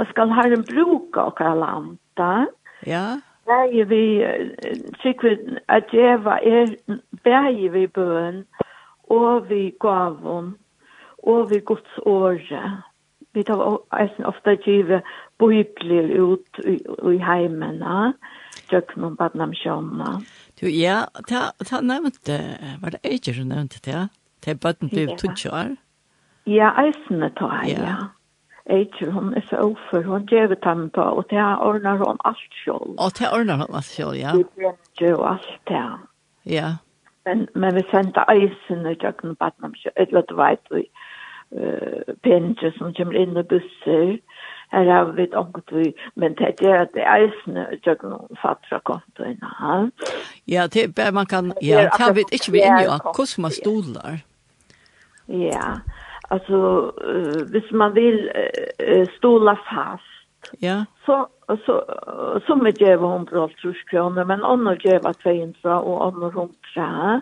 skal 0.09 0.33
herren 0.33 0.65
bruke 0.73 1.21
okkar 1.21 1.55
landa. 1.55 2.47
Ja. 2.87 3.05
Bæger 3.45 3.85
vi, 3.85 4.03
trygg 5.01 5.23
vi 5.23 5.57
at 5.67 5.91
djeva 5.91 6.39
er 6.43 6.75
bæger 7.23 7.71
vi 7.71 7.87
bøn 7.87 8.45
og 9.03 9.49
vi 9.49 9.73
gavon 9.81 10.55
og 11.23 11.49
vi 11.49 11.59
gods 11.65 11.99
åre. 12.05 12.81
Vi 13.33 13.43
tar 13.43 13.77
eisen 14.01 14.25
ofta 14.25 14.55
give 14.55 15.01
bøyblir 15.39 16.21
ut 16.21 16.63
i, 16.65 16.79
i 17.13 17.17
heimene. 17.17 18.13
Ja 18.13 18.39
tjøkken 18.69 19.03
om 19.03 19.17
badnamsjånene. 19.19 20.21
Du, 20.61 20.67
ja, 20.69 21.05
ta, 21.29 21.51
ta 21.65 21.81
nevnte, 21.81 22.39
var 22.81 22.95
det 22.95 23.01
ikke 23.03 23.33
du 23.37 23.43
nevnte 23.47 23.81
det? 23.85 24.07
Til 24.41 24.57
bøtten 24.57 24.89
ble 24.89 25.05
ja. 25.09 25.17
tutsi 25.19 25.49
år? 25.49 25.75
Ja, 26.49 26.71
eisene 26.81 27.29
ta, 27.37 27.51
ja. 27.69 27.97
Eikir, 28.71 29.11
hun 29.11 29.33
er 29.33 29.43
så 29.49 29.57
ofer, 29.65 30.03
hun 30.05 30.25
gjør 30.29 30.55
dem 30.63 30.89
på, 30.93 31.01
og 31.01 31.25
det 31.29 31.41
ordner 31.41 31.97
hun 31.97 32.21
alt 32.25 32.57
selv. 32.63 32.95
Og 32.97 33.11
det 33.19 33.29
ordner 33.33 33.61
hun 33.61 33.75
alt 33.75 33.85
selv, 33.85 34.15
ja. 34.17 34.33
Det 34.37 34.47
brenner 34.55 35.09
jo 35.09 35.23
alt 35.25 35.53
det. 35.67 35.85
Ja. 36.45 36.75
Men, 37.25 37.47
men 37.55 37.75
vi 37.75 37.83
sendte 37.91 38.25
eisen 38.29 38.51
eisene 38.53 38.95
tjøkken 39.01 39.33
om 39.33 39.39
badnamsjånene, 39.39 39.97
eller 40.07 40.21
du 40.29 40.35
vet, 40.35 40.65
vi, 40.71 40.85
Uh, 41.51 42.15
penger 42.23 42.71
som 42.77 42.93
kommer 42.95 43.17
inn 43.19 43.35
i 43.35 43.41
busser, 43.43 44.13
her 44.72 44.91
har 44.91 45.11
vi 45.11 45.24
et 45.24 45.34
omkring, 45.34 45.93
men 46.15 46.36
det 46.36 46.61
er 46.61 46.82
at 46.82 46.93
det 46.93 47.03
er 47.03 47.15
eisene, 47.15 47.67
jeg 47.86 47.97
kan 47.99 48.13
fatte 48.41 48.80
kontoene. 48.84 49.91
Ja, 50.47 50.67
det 50.74 50.84
er 50.84 50.88
bare 50.95 51.11
man 51.11 51.26
kan, 51.26 51.53
ja, 51.61 51.82
det 51.82 51.89
har 51.99 52.13
vi 52.13 52.24
ikke 52.32 52.51
vi 52.51 52.57
inne, 52.57 52.99
hvordan 53.03 53.41
man 53.41 53.51
stoler. 53.51 54.24
Ja, 55.28 55.67
altså, 56.32 56.91
hvis 57.51 57.72
man 57.72 57.95
vil 57.95 58.32
stola 59.17 59.53
fast, 59.53 60.11
Ja. 60.59 60.86
Så 61.05 61.28
så 61.47 61.84
så 62.47 62.55
med 62.55 62.78
geva 62.78 63.07
hon 63.07 63.26
bralt 63.26 63.57
kronor 63.89 64.24
men 64.24 64.43
annor 64.43 64.76
geva 64.76 65.13
200 65.13 65.80
och 65.80 66.05
annor 66.07 66.32
hon 66.32 66.53
trä. 66.74 67.22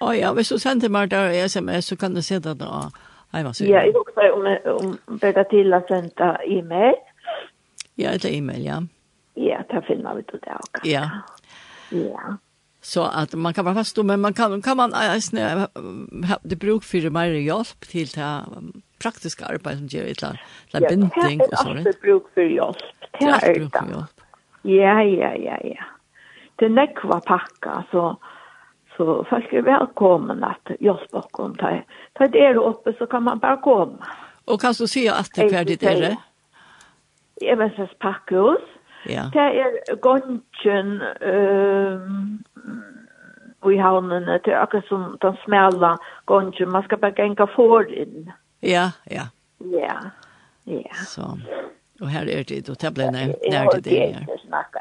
Å 0.02 0.14
ja, 0.14 0.34
hvis 0.34 0.50
du 0.50 0.58
sender 0.58 0.89
meg 0.89 1.12
der 1.12 1.30
i 1.30 1.43
SMS 1.47 1.86
så 1.86 1.95
kan 1.95 2.14
du 2.16 2.22
se 2.22 2.39
det 2.39 2.60
da 2.60 2.89
Hei, 3.34 3.43
hva 3.43 3.54
sier 3.54 3.70
Ja, 3.70 3.82
jeg 3.86 3.93
husker 3.93 4.32
om, 4.34 4.45
om 4.82 5.18
bedre 5.22 5.43
til 5.52 5.74
å 5.74 5.84
sende 5.86 6.32
e-mail. 6.45 6.95
Ja, 7.97 8.16
etter 8.16 8.30
e-mail, 8.34 8.64
ja. 8.66 8.80
Ja, 9.38 9.60
det 9.70 9.84
finner 9.86 10.16
vi 10.18 10.24
til 10.32 10.39
det 10.41 10.56
også. 10.56 10.82
Ja. 10.89 11.04
Ja. 11.91 12.38
Så 12.82 13.04
att 13.04 13.34
man 13.34 13.54
kan 13.54 13.66
vara 13.66 13.76
fast 13.76 13.95
då 13.95 14.04
men 14.04 14.22
man 14.22 14.34
kan 14.34 14.62
kan 14.62 14.78
man 14.78 14.93
det 16.43 16.56
bruk 16.56 16.84
för 16.84 17.10
mer 17.10 17.26
hjälp 17.26 17.80
till 17.80 18.08
det 18.08 18.45
praktiska 19.00 19.45
arbeid 19.50 19.80
som 19.82 19.91
gjør 19.91 20.10
et 20.12 20.24
eller 20.24 20.89
binding 20.89 21.41
og 21.45 21.54
sånt. 21.54 21.54
Ja, 21.54 21.54
det 21.54 21.60
er 21.60 21.76
alltid 21.76 22.02
bruk 22.04 22.34
for 22.34 22.41
hjelp. 22.56 22.84
Det 23.20 23.28
er 23.28 23.34
alltid 23.34 23.62
bruk 23.62 23.78
for 23.78 23.93
hjelp. 23.93 24.26
Ja, 24.64 25.00
ja, 25.00 25.32
ja, 25.34 25.58
ja. 25.64 25.88
Det 26.60 26.68
er 26.68 26.76
nekva 26.76 27.20
pakka, 27.24 27.84
så, 27.91 28.16
så 28.97 29.22
folk 29.30 29.54
er 29.54 29.64
velkommen 29.64 30.43
at 30.43 30.74
hjelpe 30.80 31.22
oss. 31.22 31.30
Ta 31.60 31.78
Ta 32.18 32.28
det 32.28 32.43
er 32.43 32.60
oppe, 32.60 32.93
så 32.97 33.06
kan 33.06 33.24
man 33.24 33.39
bare 33.39 33.62
komme. 33.64 34.12
Og 34.47 34.60
kan 34.60 34.74
du 34.74 34.88
si 34.88 35.08
at 35.08 35.32
det 35.36 35.45
er 35.45 35.56
ferdig 35.58 35.80
dere? 35.82 36.18
Jeg 37.41 37.58
vet 37.58 37.80
ikke, 37.80 37.95
pakkehus. 38.02 38.68
Ja. 39.08 39.30
Det 39.32 39.39
er 39.39 39.95
gongen 40.04 41.00
um, 41.24 42.43
i 43.72 43.78
havnene, 43.80 44.39
det 44.43 44.52
er 44.54 44.60
akkurat 44.60 44.88
som 44.89 45.16
den 45.22 45.38
smela 45.45 45.95
gongen, 46.28 46.72
man 46.72 46.84
skal 46.84 47.00
bare 47.00 47.16
genka 47.16 47.47
forinn. 47.56 48.28
Ja 48.28 48.36
Ja, 48.62 48.91
ja. 49.12 49.30
Ja, 49.60 49.97
ja. 50.66 50.95
Så, 51.05 51.38
og 52.01 52.10
her 52.10 52.22
er 52.22 52.43
det, 52.43 52.70
og 52.70 52.82
det 52.82 52.93
ble 52.93 53.12
nær 53.12 53.70
til 53.74 53.84
det 53.84 53.99
her. 53.99 54.26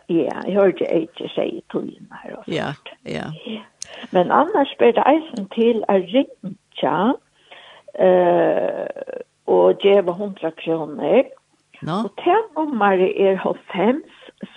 Ja, 0.08 0.40
jeg 0.46 0.54
hørte 0.54 0.86
ikke 0.94 1.28
si 1.34 1.64
togene 1.70 2.20
her. 2.22 2.42
Ja, 2.48 2.72
ja. 3.06 3.30
Men 4.12 4.30
annars 4.30 4.74
ble 4.78 4.92
det 4.96 5.04
eisen 5.06 5.48
til 5.54 5.82
å 5.88 5.98
ringe 5.98 6.94
uh, 7.98 8.86
og 9.46 9.82
gjøre 9.82 10.14
100 10.14 10.52
kroner. 10.64 11.22
No. 11.82 12.02
Og 12.04 12.12
til 12.22 12.40
nummeret 12.56 13.14
er 13.22 13.38
95, 13.42 14.02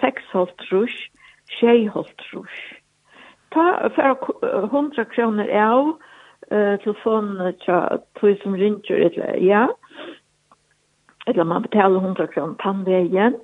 6,5, 0.02 0.96
6,5. 1.62 2.62
Ta 3.54 3.66
for 3.96 4.32
100 4.66 5.06
kroner 5.16 5.50
av, 5.50 5.94
uh, 6.52 6.80
telefonen 6.84 7.54
tja, 7.66 7.98
tog 8.20 8.38
som 8.44 8.56
ringer, 8.56 8.92
eller 8.92 9.36
ja, 9.36 9.68
eller 11.28 11.44
man 11.44 11.62
betaler 11.62 12.00
100 12.00 12.28
kroner 12.28 12.56
tannvegen, 12.64 13.36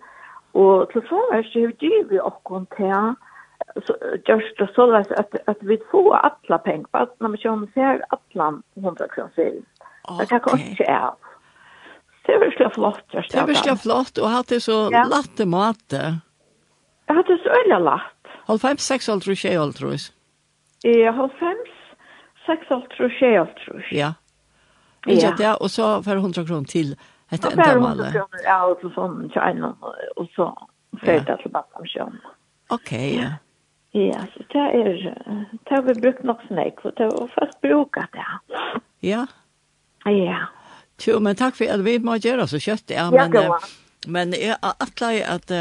og 0.53 0.89
telefonen 0.93 1.39
er 1.39 1.49
så 1.53 1.71
dyr 1.81 2.03
vi 2.09 2.19
okkon 2.19 2.67
til, 2.77 3.15
så 3.85 3.93
just 4.25 4.57
det 4.57 4.69
så 4.75 4.95
att 4.95 5.35
att 5.45 5.57
vi 5.59 5.77
får 5.91 6.15
alla 6.15 6.57
pengar 6.57 6.87
på 6.91 7.07
när 7.19 7.27
man 7.27 7.37
kör 7.37 7.67
ser 7.73 8.05
alla 8.09 8.61
100 8.75 9.07
kr 9.07 9.29
sedan. 9.35 9.65
Det 10.19 10.25
kan 10.25 10.39
också 10.39 10.83
är. 10.83 11.11
Det 12.25 12.33
är 12.33 12.39
väl 12.39 12.71
flott 12.71 13.03
just 13.13 13.31
det. 13.31 13.37
Det 13.37 13.43
är 13.43 13.65
väl 13.67 13.77
flott 13.77 14.17
och 14.17 14.27
hade 14.27 14.61
så 14.61 14.89
latte 14.89 15.45
mat. 15.45 15.93
Jag 17.05 17.15
hade 17.15 17.37
så 17.37 17.49
öliga 17.49 17.79
latt. 17.79 18.01
Håll 18.47 18.59
5 18.59 18.77
6 18.77 19.09
allt 19.09 19.23
tror 19.23 19.35
jag 19.43 19.55
allt 19.55 19.81
jag. 19.81 19.93
Eh 20.83 21.15
håll 21.15 21.29
5 21.39 21.55
6 22.47 22.71
altrus, 22.71 23.19
6 23.19 23.53
tror 23.63 23.91
Ja. 23.91 24.13
Ikke 25.07 25.35
ja. 25.39 25.53
og 25.53 25.69
så 25.71 26.01
får 26.03 26.19
100 26.19 26.47
kroner 26.47 26.67
til 26.67 26.95
etter 27.31 27.51
en 27.51 27.57
dag. 27.57 27.77
Og 27.77 27.83
100 27.83 28.11
kroner, 28.11 28.43
ja, 28.43 28.57
og 28.65 28.81
så 28.81 28.91
sånn 28.95 29.19
til 29.31 29.41
en, 29.43 29.63
og 30.17 30.29
så 30.35 30.49
fer 31.03 31.23
det 31.27 31.37
til 31.43 31.53
Batlamsjøen. 31.53 32.17
Ok, 32.73 32.91
ja. 32.91 33.35
Ja, 33.95 34.25
så 34.33 34.43
det 34.51 34.63
er, 34.75 34.97
det 35.51 35.71
har 35.71 35.81
vi 35.87 35.95
brukt 36.01 36.23
nok 36.27 36.41
snakk, 36.47 36.83
og 36.85 36.93
det 36.97 37.07
var 37.13 37.29
først 37.37 37.61
brukat 37.63 38.13
det. 38.13 38.25
Ja. 39.05 39.25
Ja. 40.05 40.41
Jo, 41.07 41.19
men 41.23 41.37
takk 41.39 41.55
for 41.57 41.71
at 41.71 41.83
vi 41.85 41.97
må 42.03 42.17
gjøre 42.21 42.47
så 42.49 42.59
kjøtt, 42.61 42.91
ja, 42.91 43.07
men, 43.13 43.33
ja, 43.33 43.57
men 44.07 44.33
jeg 44.35 44.57
atler 44.61 45.21
at, 45.29 45.53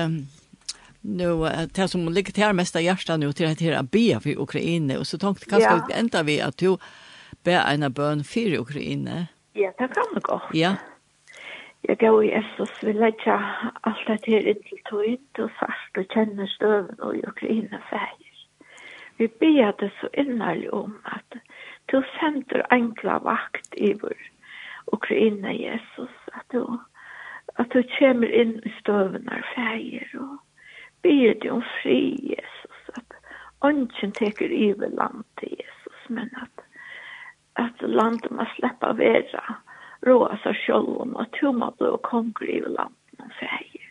nu 1.06 1.48
det 1.74 1.88
som 1.88 2.08
ligger 2.08 2.32
till 2.32 2.52
mesta 2.52 2.80
hjärta 2.80 3.16
nu 3.16 3.32
till 3.32 3.46
att 3.46 3.60
här 3.60 3.82
bia 3.82 4.20
för 4.20 4.40
Ukraina 4.40 4.98
och 4.98 5.06
så 5.06 5.18
tänkte 5.18 5.50
kanske 5.50 5.70
ja. 5.70 5.86
vi 5.88 5.94
ända 5.94 6.22
vi 6.22 6.40
att 6.40 6.58
du 6.58 6.76
ber 7.44 7.60
en 7.74 7.92
bön 7.92 8.24
för 8.24 8.58
Ukraina. 8.60 9.26
Ja, 9.52 9.72
det 9.78 9.88
kan 9.88 10.04
man 10.12 10.20
gå. 10.22 10.42
Ja. 10.52 10.74
Jag 11.80 11.98
går 11.98 12.24
i 12.24 12.28
Jesus 12.28 12.82
vill 12.82 12.98
lägga 13.00 13.54
allt 13.80 14.06
det 14.06 14.26
här 14.26 14.48
in 14.48 14.62
till 14.62 14.78
tog 14.84 15.44
och 15.44 15.50
fast 15.50 15.96
och 15.98 16.14
känner 16.14 16.46
stöven 16.46 17.00
och 17.00 17.14
Ukraina 17.14 17.78
färger. 17.90 18.36
Vi 19.16 19.28
ber 19.28 19.74
det 19.78 19.90
så 20.00 20.08
innerlig 20.12 20.74
om 20.74 20.98
att 21.02 21.40
du 21.86 22.02
sänder 22.20 22.66
enkla 22.70 23.18
vakt 23.18 23.74
i 23.74 23.94
vår 23.94 24.16
Ukraina 24.86 25.52
Jesus 25.52 26.10
att 26.32 26.48
du 26.48 26.78
att 27.54 27.70
du 27.70 27.82
kommer 27.82 28.32
in 28.40 28.60
i 28.64 28.74
stöven 28.80 29.28
och 29.28 29.54
färger 29.54 30.10
och 30.20 30.45
ber 31.02 31.34
du 31.34 31.50
om 31.50 31.62
fri, 31.82 32.16
Jesus, 32.22 32.96
At 32.96 33.12
ånden 33.60 34.12
teker 34.12 34.70
över 34.70 34.88
land 34.88 35.24
till 35.36 35.56
Jesus, 35.58 36.08
men 36.08 36.30
at, 36.42 36.64
at 37.54 37.88
landet 37.90 38.30
man 38.30 38.46
släpper 38.56 38.92
være 38.92 39.56
råa 40.06 40.36
seg 40.42 40.56
selv 40.66 41.00
om 41.02 41.16
att 41.16 41.34
hur 41.42 41.52
man 41.52 41.74
blir 41.78 41.96
konger 41.96 42.46
över 42.58 42.68
landet 42.68 43.18
man 43.18 43.30
feir. 43.40 43.82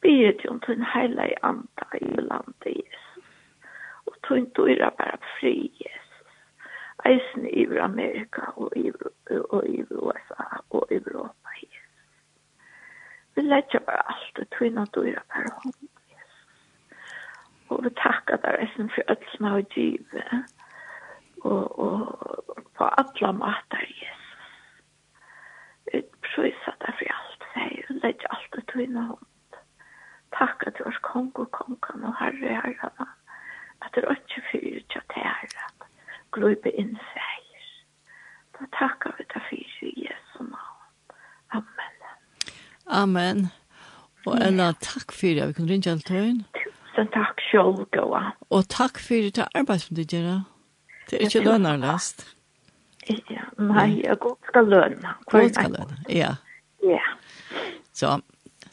Ber 0.00 0.32
du 0.42 0.48
om 0.48 0.60
din 0.66 0.84
hela 0.94 1.28
anda 1.42 1.86
över 2.00 2.22
landet, 2.22 2.66
Jesus, 2.66 3.24
Og 4.04 4.14
tog 4.22 4.38
inte 4.38 4.62
öra 4.62 4.90
bara 4.98 5.18
fri, 5.40 5.72
Jesus. 5.78 6.28
Eisen 7.04 7.46
i 7.46 7.78
Amerika 7.78 8.42
og 8.56 8.76
i, 8.76 8.92
og 9.50 9.66
i 9.66 9.84
USA 9.90 10.44
og 10.68 10.86
i 10.90 10.94
Europa. 10.94 11.48
Jesus. 11.62 12.02
Vi 13.34 13.42
lägger 13.42 13.80
bara 13.80 13.96
allt 14.00 14.38
och 14.38 14.50
tvinnar 14.58 14.86
dyra 14.92 15.22
per 15.28 15.48
hånd 15.52 15.88
og 17.72 17.84
vi 17.84 17.90
takkar 17.96 18.40
der 18.44 18.60
eisen 18.62 18.90
for 18.94 19.02
alt 19.08 19.28
som 19.34 19.46
har 19.46 19.62
givet, 19.74 20.44
og, 21.42 21.78
og 21.78 21.98
på 22.76 22.84
alle 22.84 23.32
mater, 23.38 23.84
Jesus. 24.00 24.48
vi 25.92 26.02
prøysa 26.28 26.74
deg 26.84 26.94
for 26.98 27.14
alt, 27.18 27.46
jeg 27.56 28.00
legger 28.02 28.34
alt 28.36 28.56
det 28.56 28.64
til 28.72 28.84
inne 28.86 29.06
hånd. 29.10 29.28
Takk 30.38 30.66
at 30.66 30.78
du 30.78 30.84
er 30.88 30.98
kong 31.04 31.32
og 31.34 31.50
kongen 31.52 32.06
og 32.08 32.14
herre 32.20 32.60
herren, 32.62 33.08
at 33.82 33.94
du 33.94 34.00
er 34.00 34.14
ikke 34.16 34.44
fyrir 34.50 34.84
til 34.90 35.02
at 35.02 35.16
herren, 35.16 35.88
gløybe 36.32 36.72
inn 36.72 36.94
seier. 37.12 37.66
Da 38.56 38.68
takkar 38.78 39.18
vi 39.18 39.26
deg 39.34 39.48
for 39.48 39.88
i 39.88 40.06
Jesu 40.06 40.38
navn. 40.42 40.78
Amen. 41.52 41.98
Amen. 42.86 43.46
Og 44.26 44.38
Ella, 44.38 44.72
takk 44.80 45.12
for 45.12 45.34
det. 45.34 45.48
Vi 45.48 45.52
kunne 45.58 45.72
ringe 45.72 45.90
alt 45.90 46.08
høyne. 46.08 46.44
Takk. 46.54 46.81
Tusen 46.92 47.08
takk 47.08 47.40
sjálv, 47.40 47.86
Gåa. 47.90 48.32
Og 48.50 48.68
takk 48.68 48.98
for 49.00 49.14
det 49.32 49.46
arbeid 49.54 49.80
som 49.80 49.96
du 49.96 50.02
gjør. 50.02 50.42
Det 51.08 51.16
er 51.18 51.24
ikke 51.24 51.40
lønnerlast. 51.44 52.26
Ja, 53.08 53.46
nei, 53.58 54.02
jeg 54.04 54.18
godt 54.20 54.38
skal 54.48 54.68
lønne. 54.68 55.14
Godt 55.30 55.54
skal 55.54 55.72
lønne, 55.72 55.96
ja. 56.08 56.34
Ja. 56.84 57.00
Så, 57.92 58.20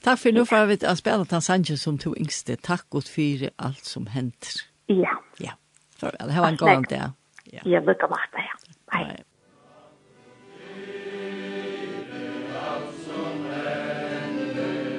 takk 0.03 0.19
for 0.19 0.35
nå 0.35 0.43
får 0.49 0.67
vi 0.69 0.77
å 0.83 0.95
spille 0.99 1.25
til 1.31 1.41
Sanchez 1.41 1.79
som 1.87 1.97
to 1.97 2.11
yngste. 2.19 2.59
Takk 2.59 2.89
godt 2.91 3.09
for 3.09 3.47
alt 3.57 3.87
som 3.87 4.07
henter. 4.11 4.65
Ja. 4.91 5.15
Ja, 5.39 5.55
farvel. 5.97 6.35
Ha 6.35 6.47
en 6.51 6.57
god 6.59 6.91
dag. 6.91 7.15
Ja, 7.53 7.63
jeg 7.63 7.87
lukker 7.87 8.11
meg 8.11 8.19
det, 8.35 8.43
ja. 8.45 8.55
Hei. 8.93 9.03
Allt 12.59 12.95
som 13.05 13.45
händer, 13.47 14.89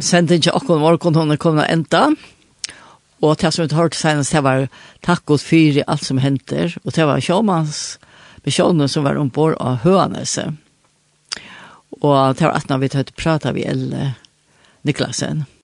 ikke 0.00 0.54
akkurat 0.54 0.80
morgen 0.80 1.14
hun 1.14 1.36
kom 1.36 1.56
til 1.56 1.66
enda. 1.68 2.10
Og 3.20 3.36
til 3.38 3.52
som 3.52 3.66
vi 3.66 3.76
hørte 3.76 3.96
senest, 3.96 4.32
det 4.32 4.42
var 4.42 4.68
takk 5.04 5.30
og 5.30 5.40
fyr 5.40 5.80
i 5.80 5.84
alt 5.86 6.04
som 6.04 6.18
henter. 6.18 6.76
Og 6.84 6.94
det 6.96 7.06
var 7.06 7.20
sjåmanns 7.20 7.98
personer 8.42 8.88
som 8.88 9.04
var 9.04 9.20
ombord 9.20 9.56
av 9.60 9.82
Høanese. 9.84 10.54
Og 12.00 12.36
det 12.36 12.46
var 12.46 12.56
at 12.56 12.68
når 12.68 12.78
vi 12.80 12.88
tatt 12.88 13.16
prata 13.16 13.52
vi 13.52 13.66
Elle 13.68 14.14
Niklasen. 14.84 15.44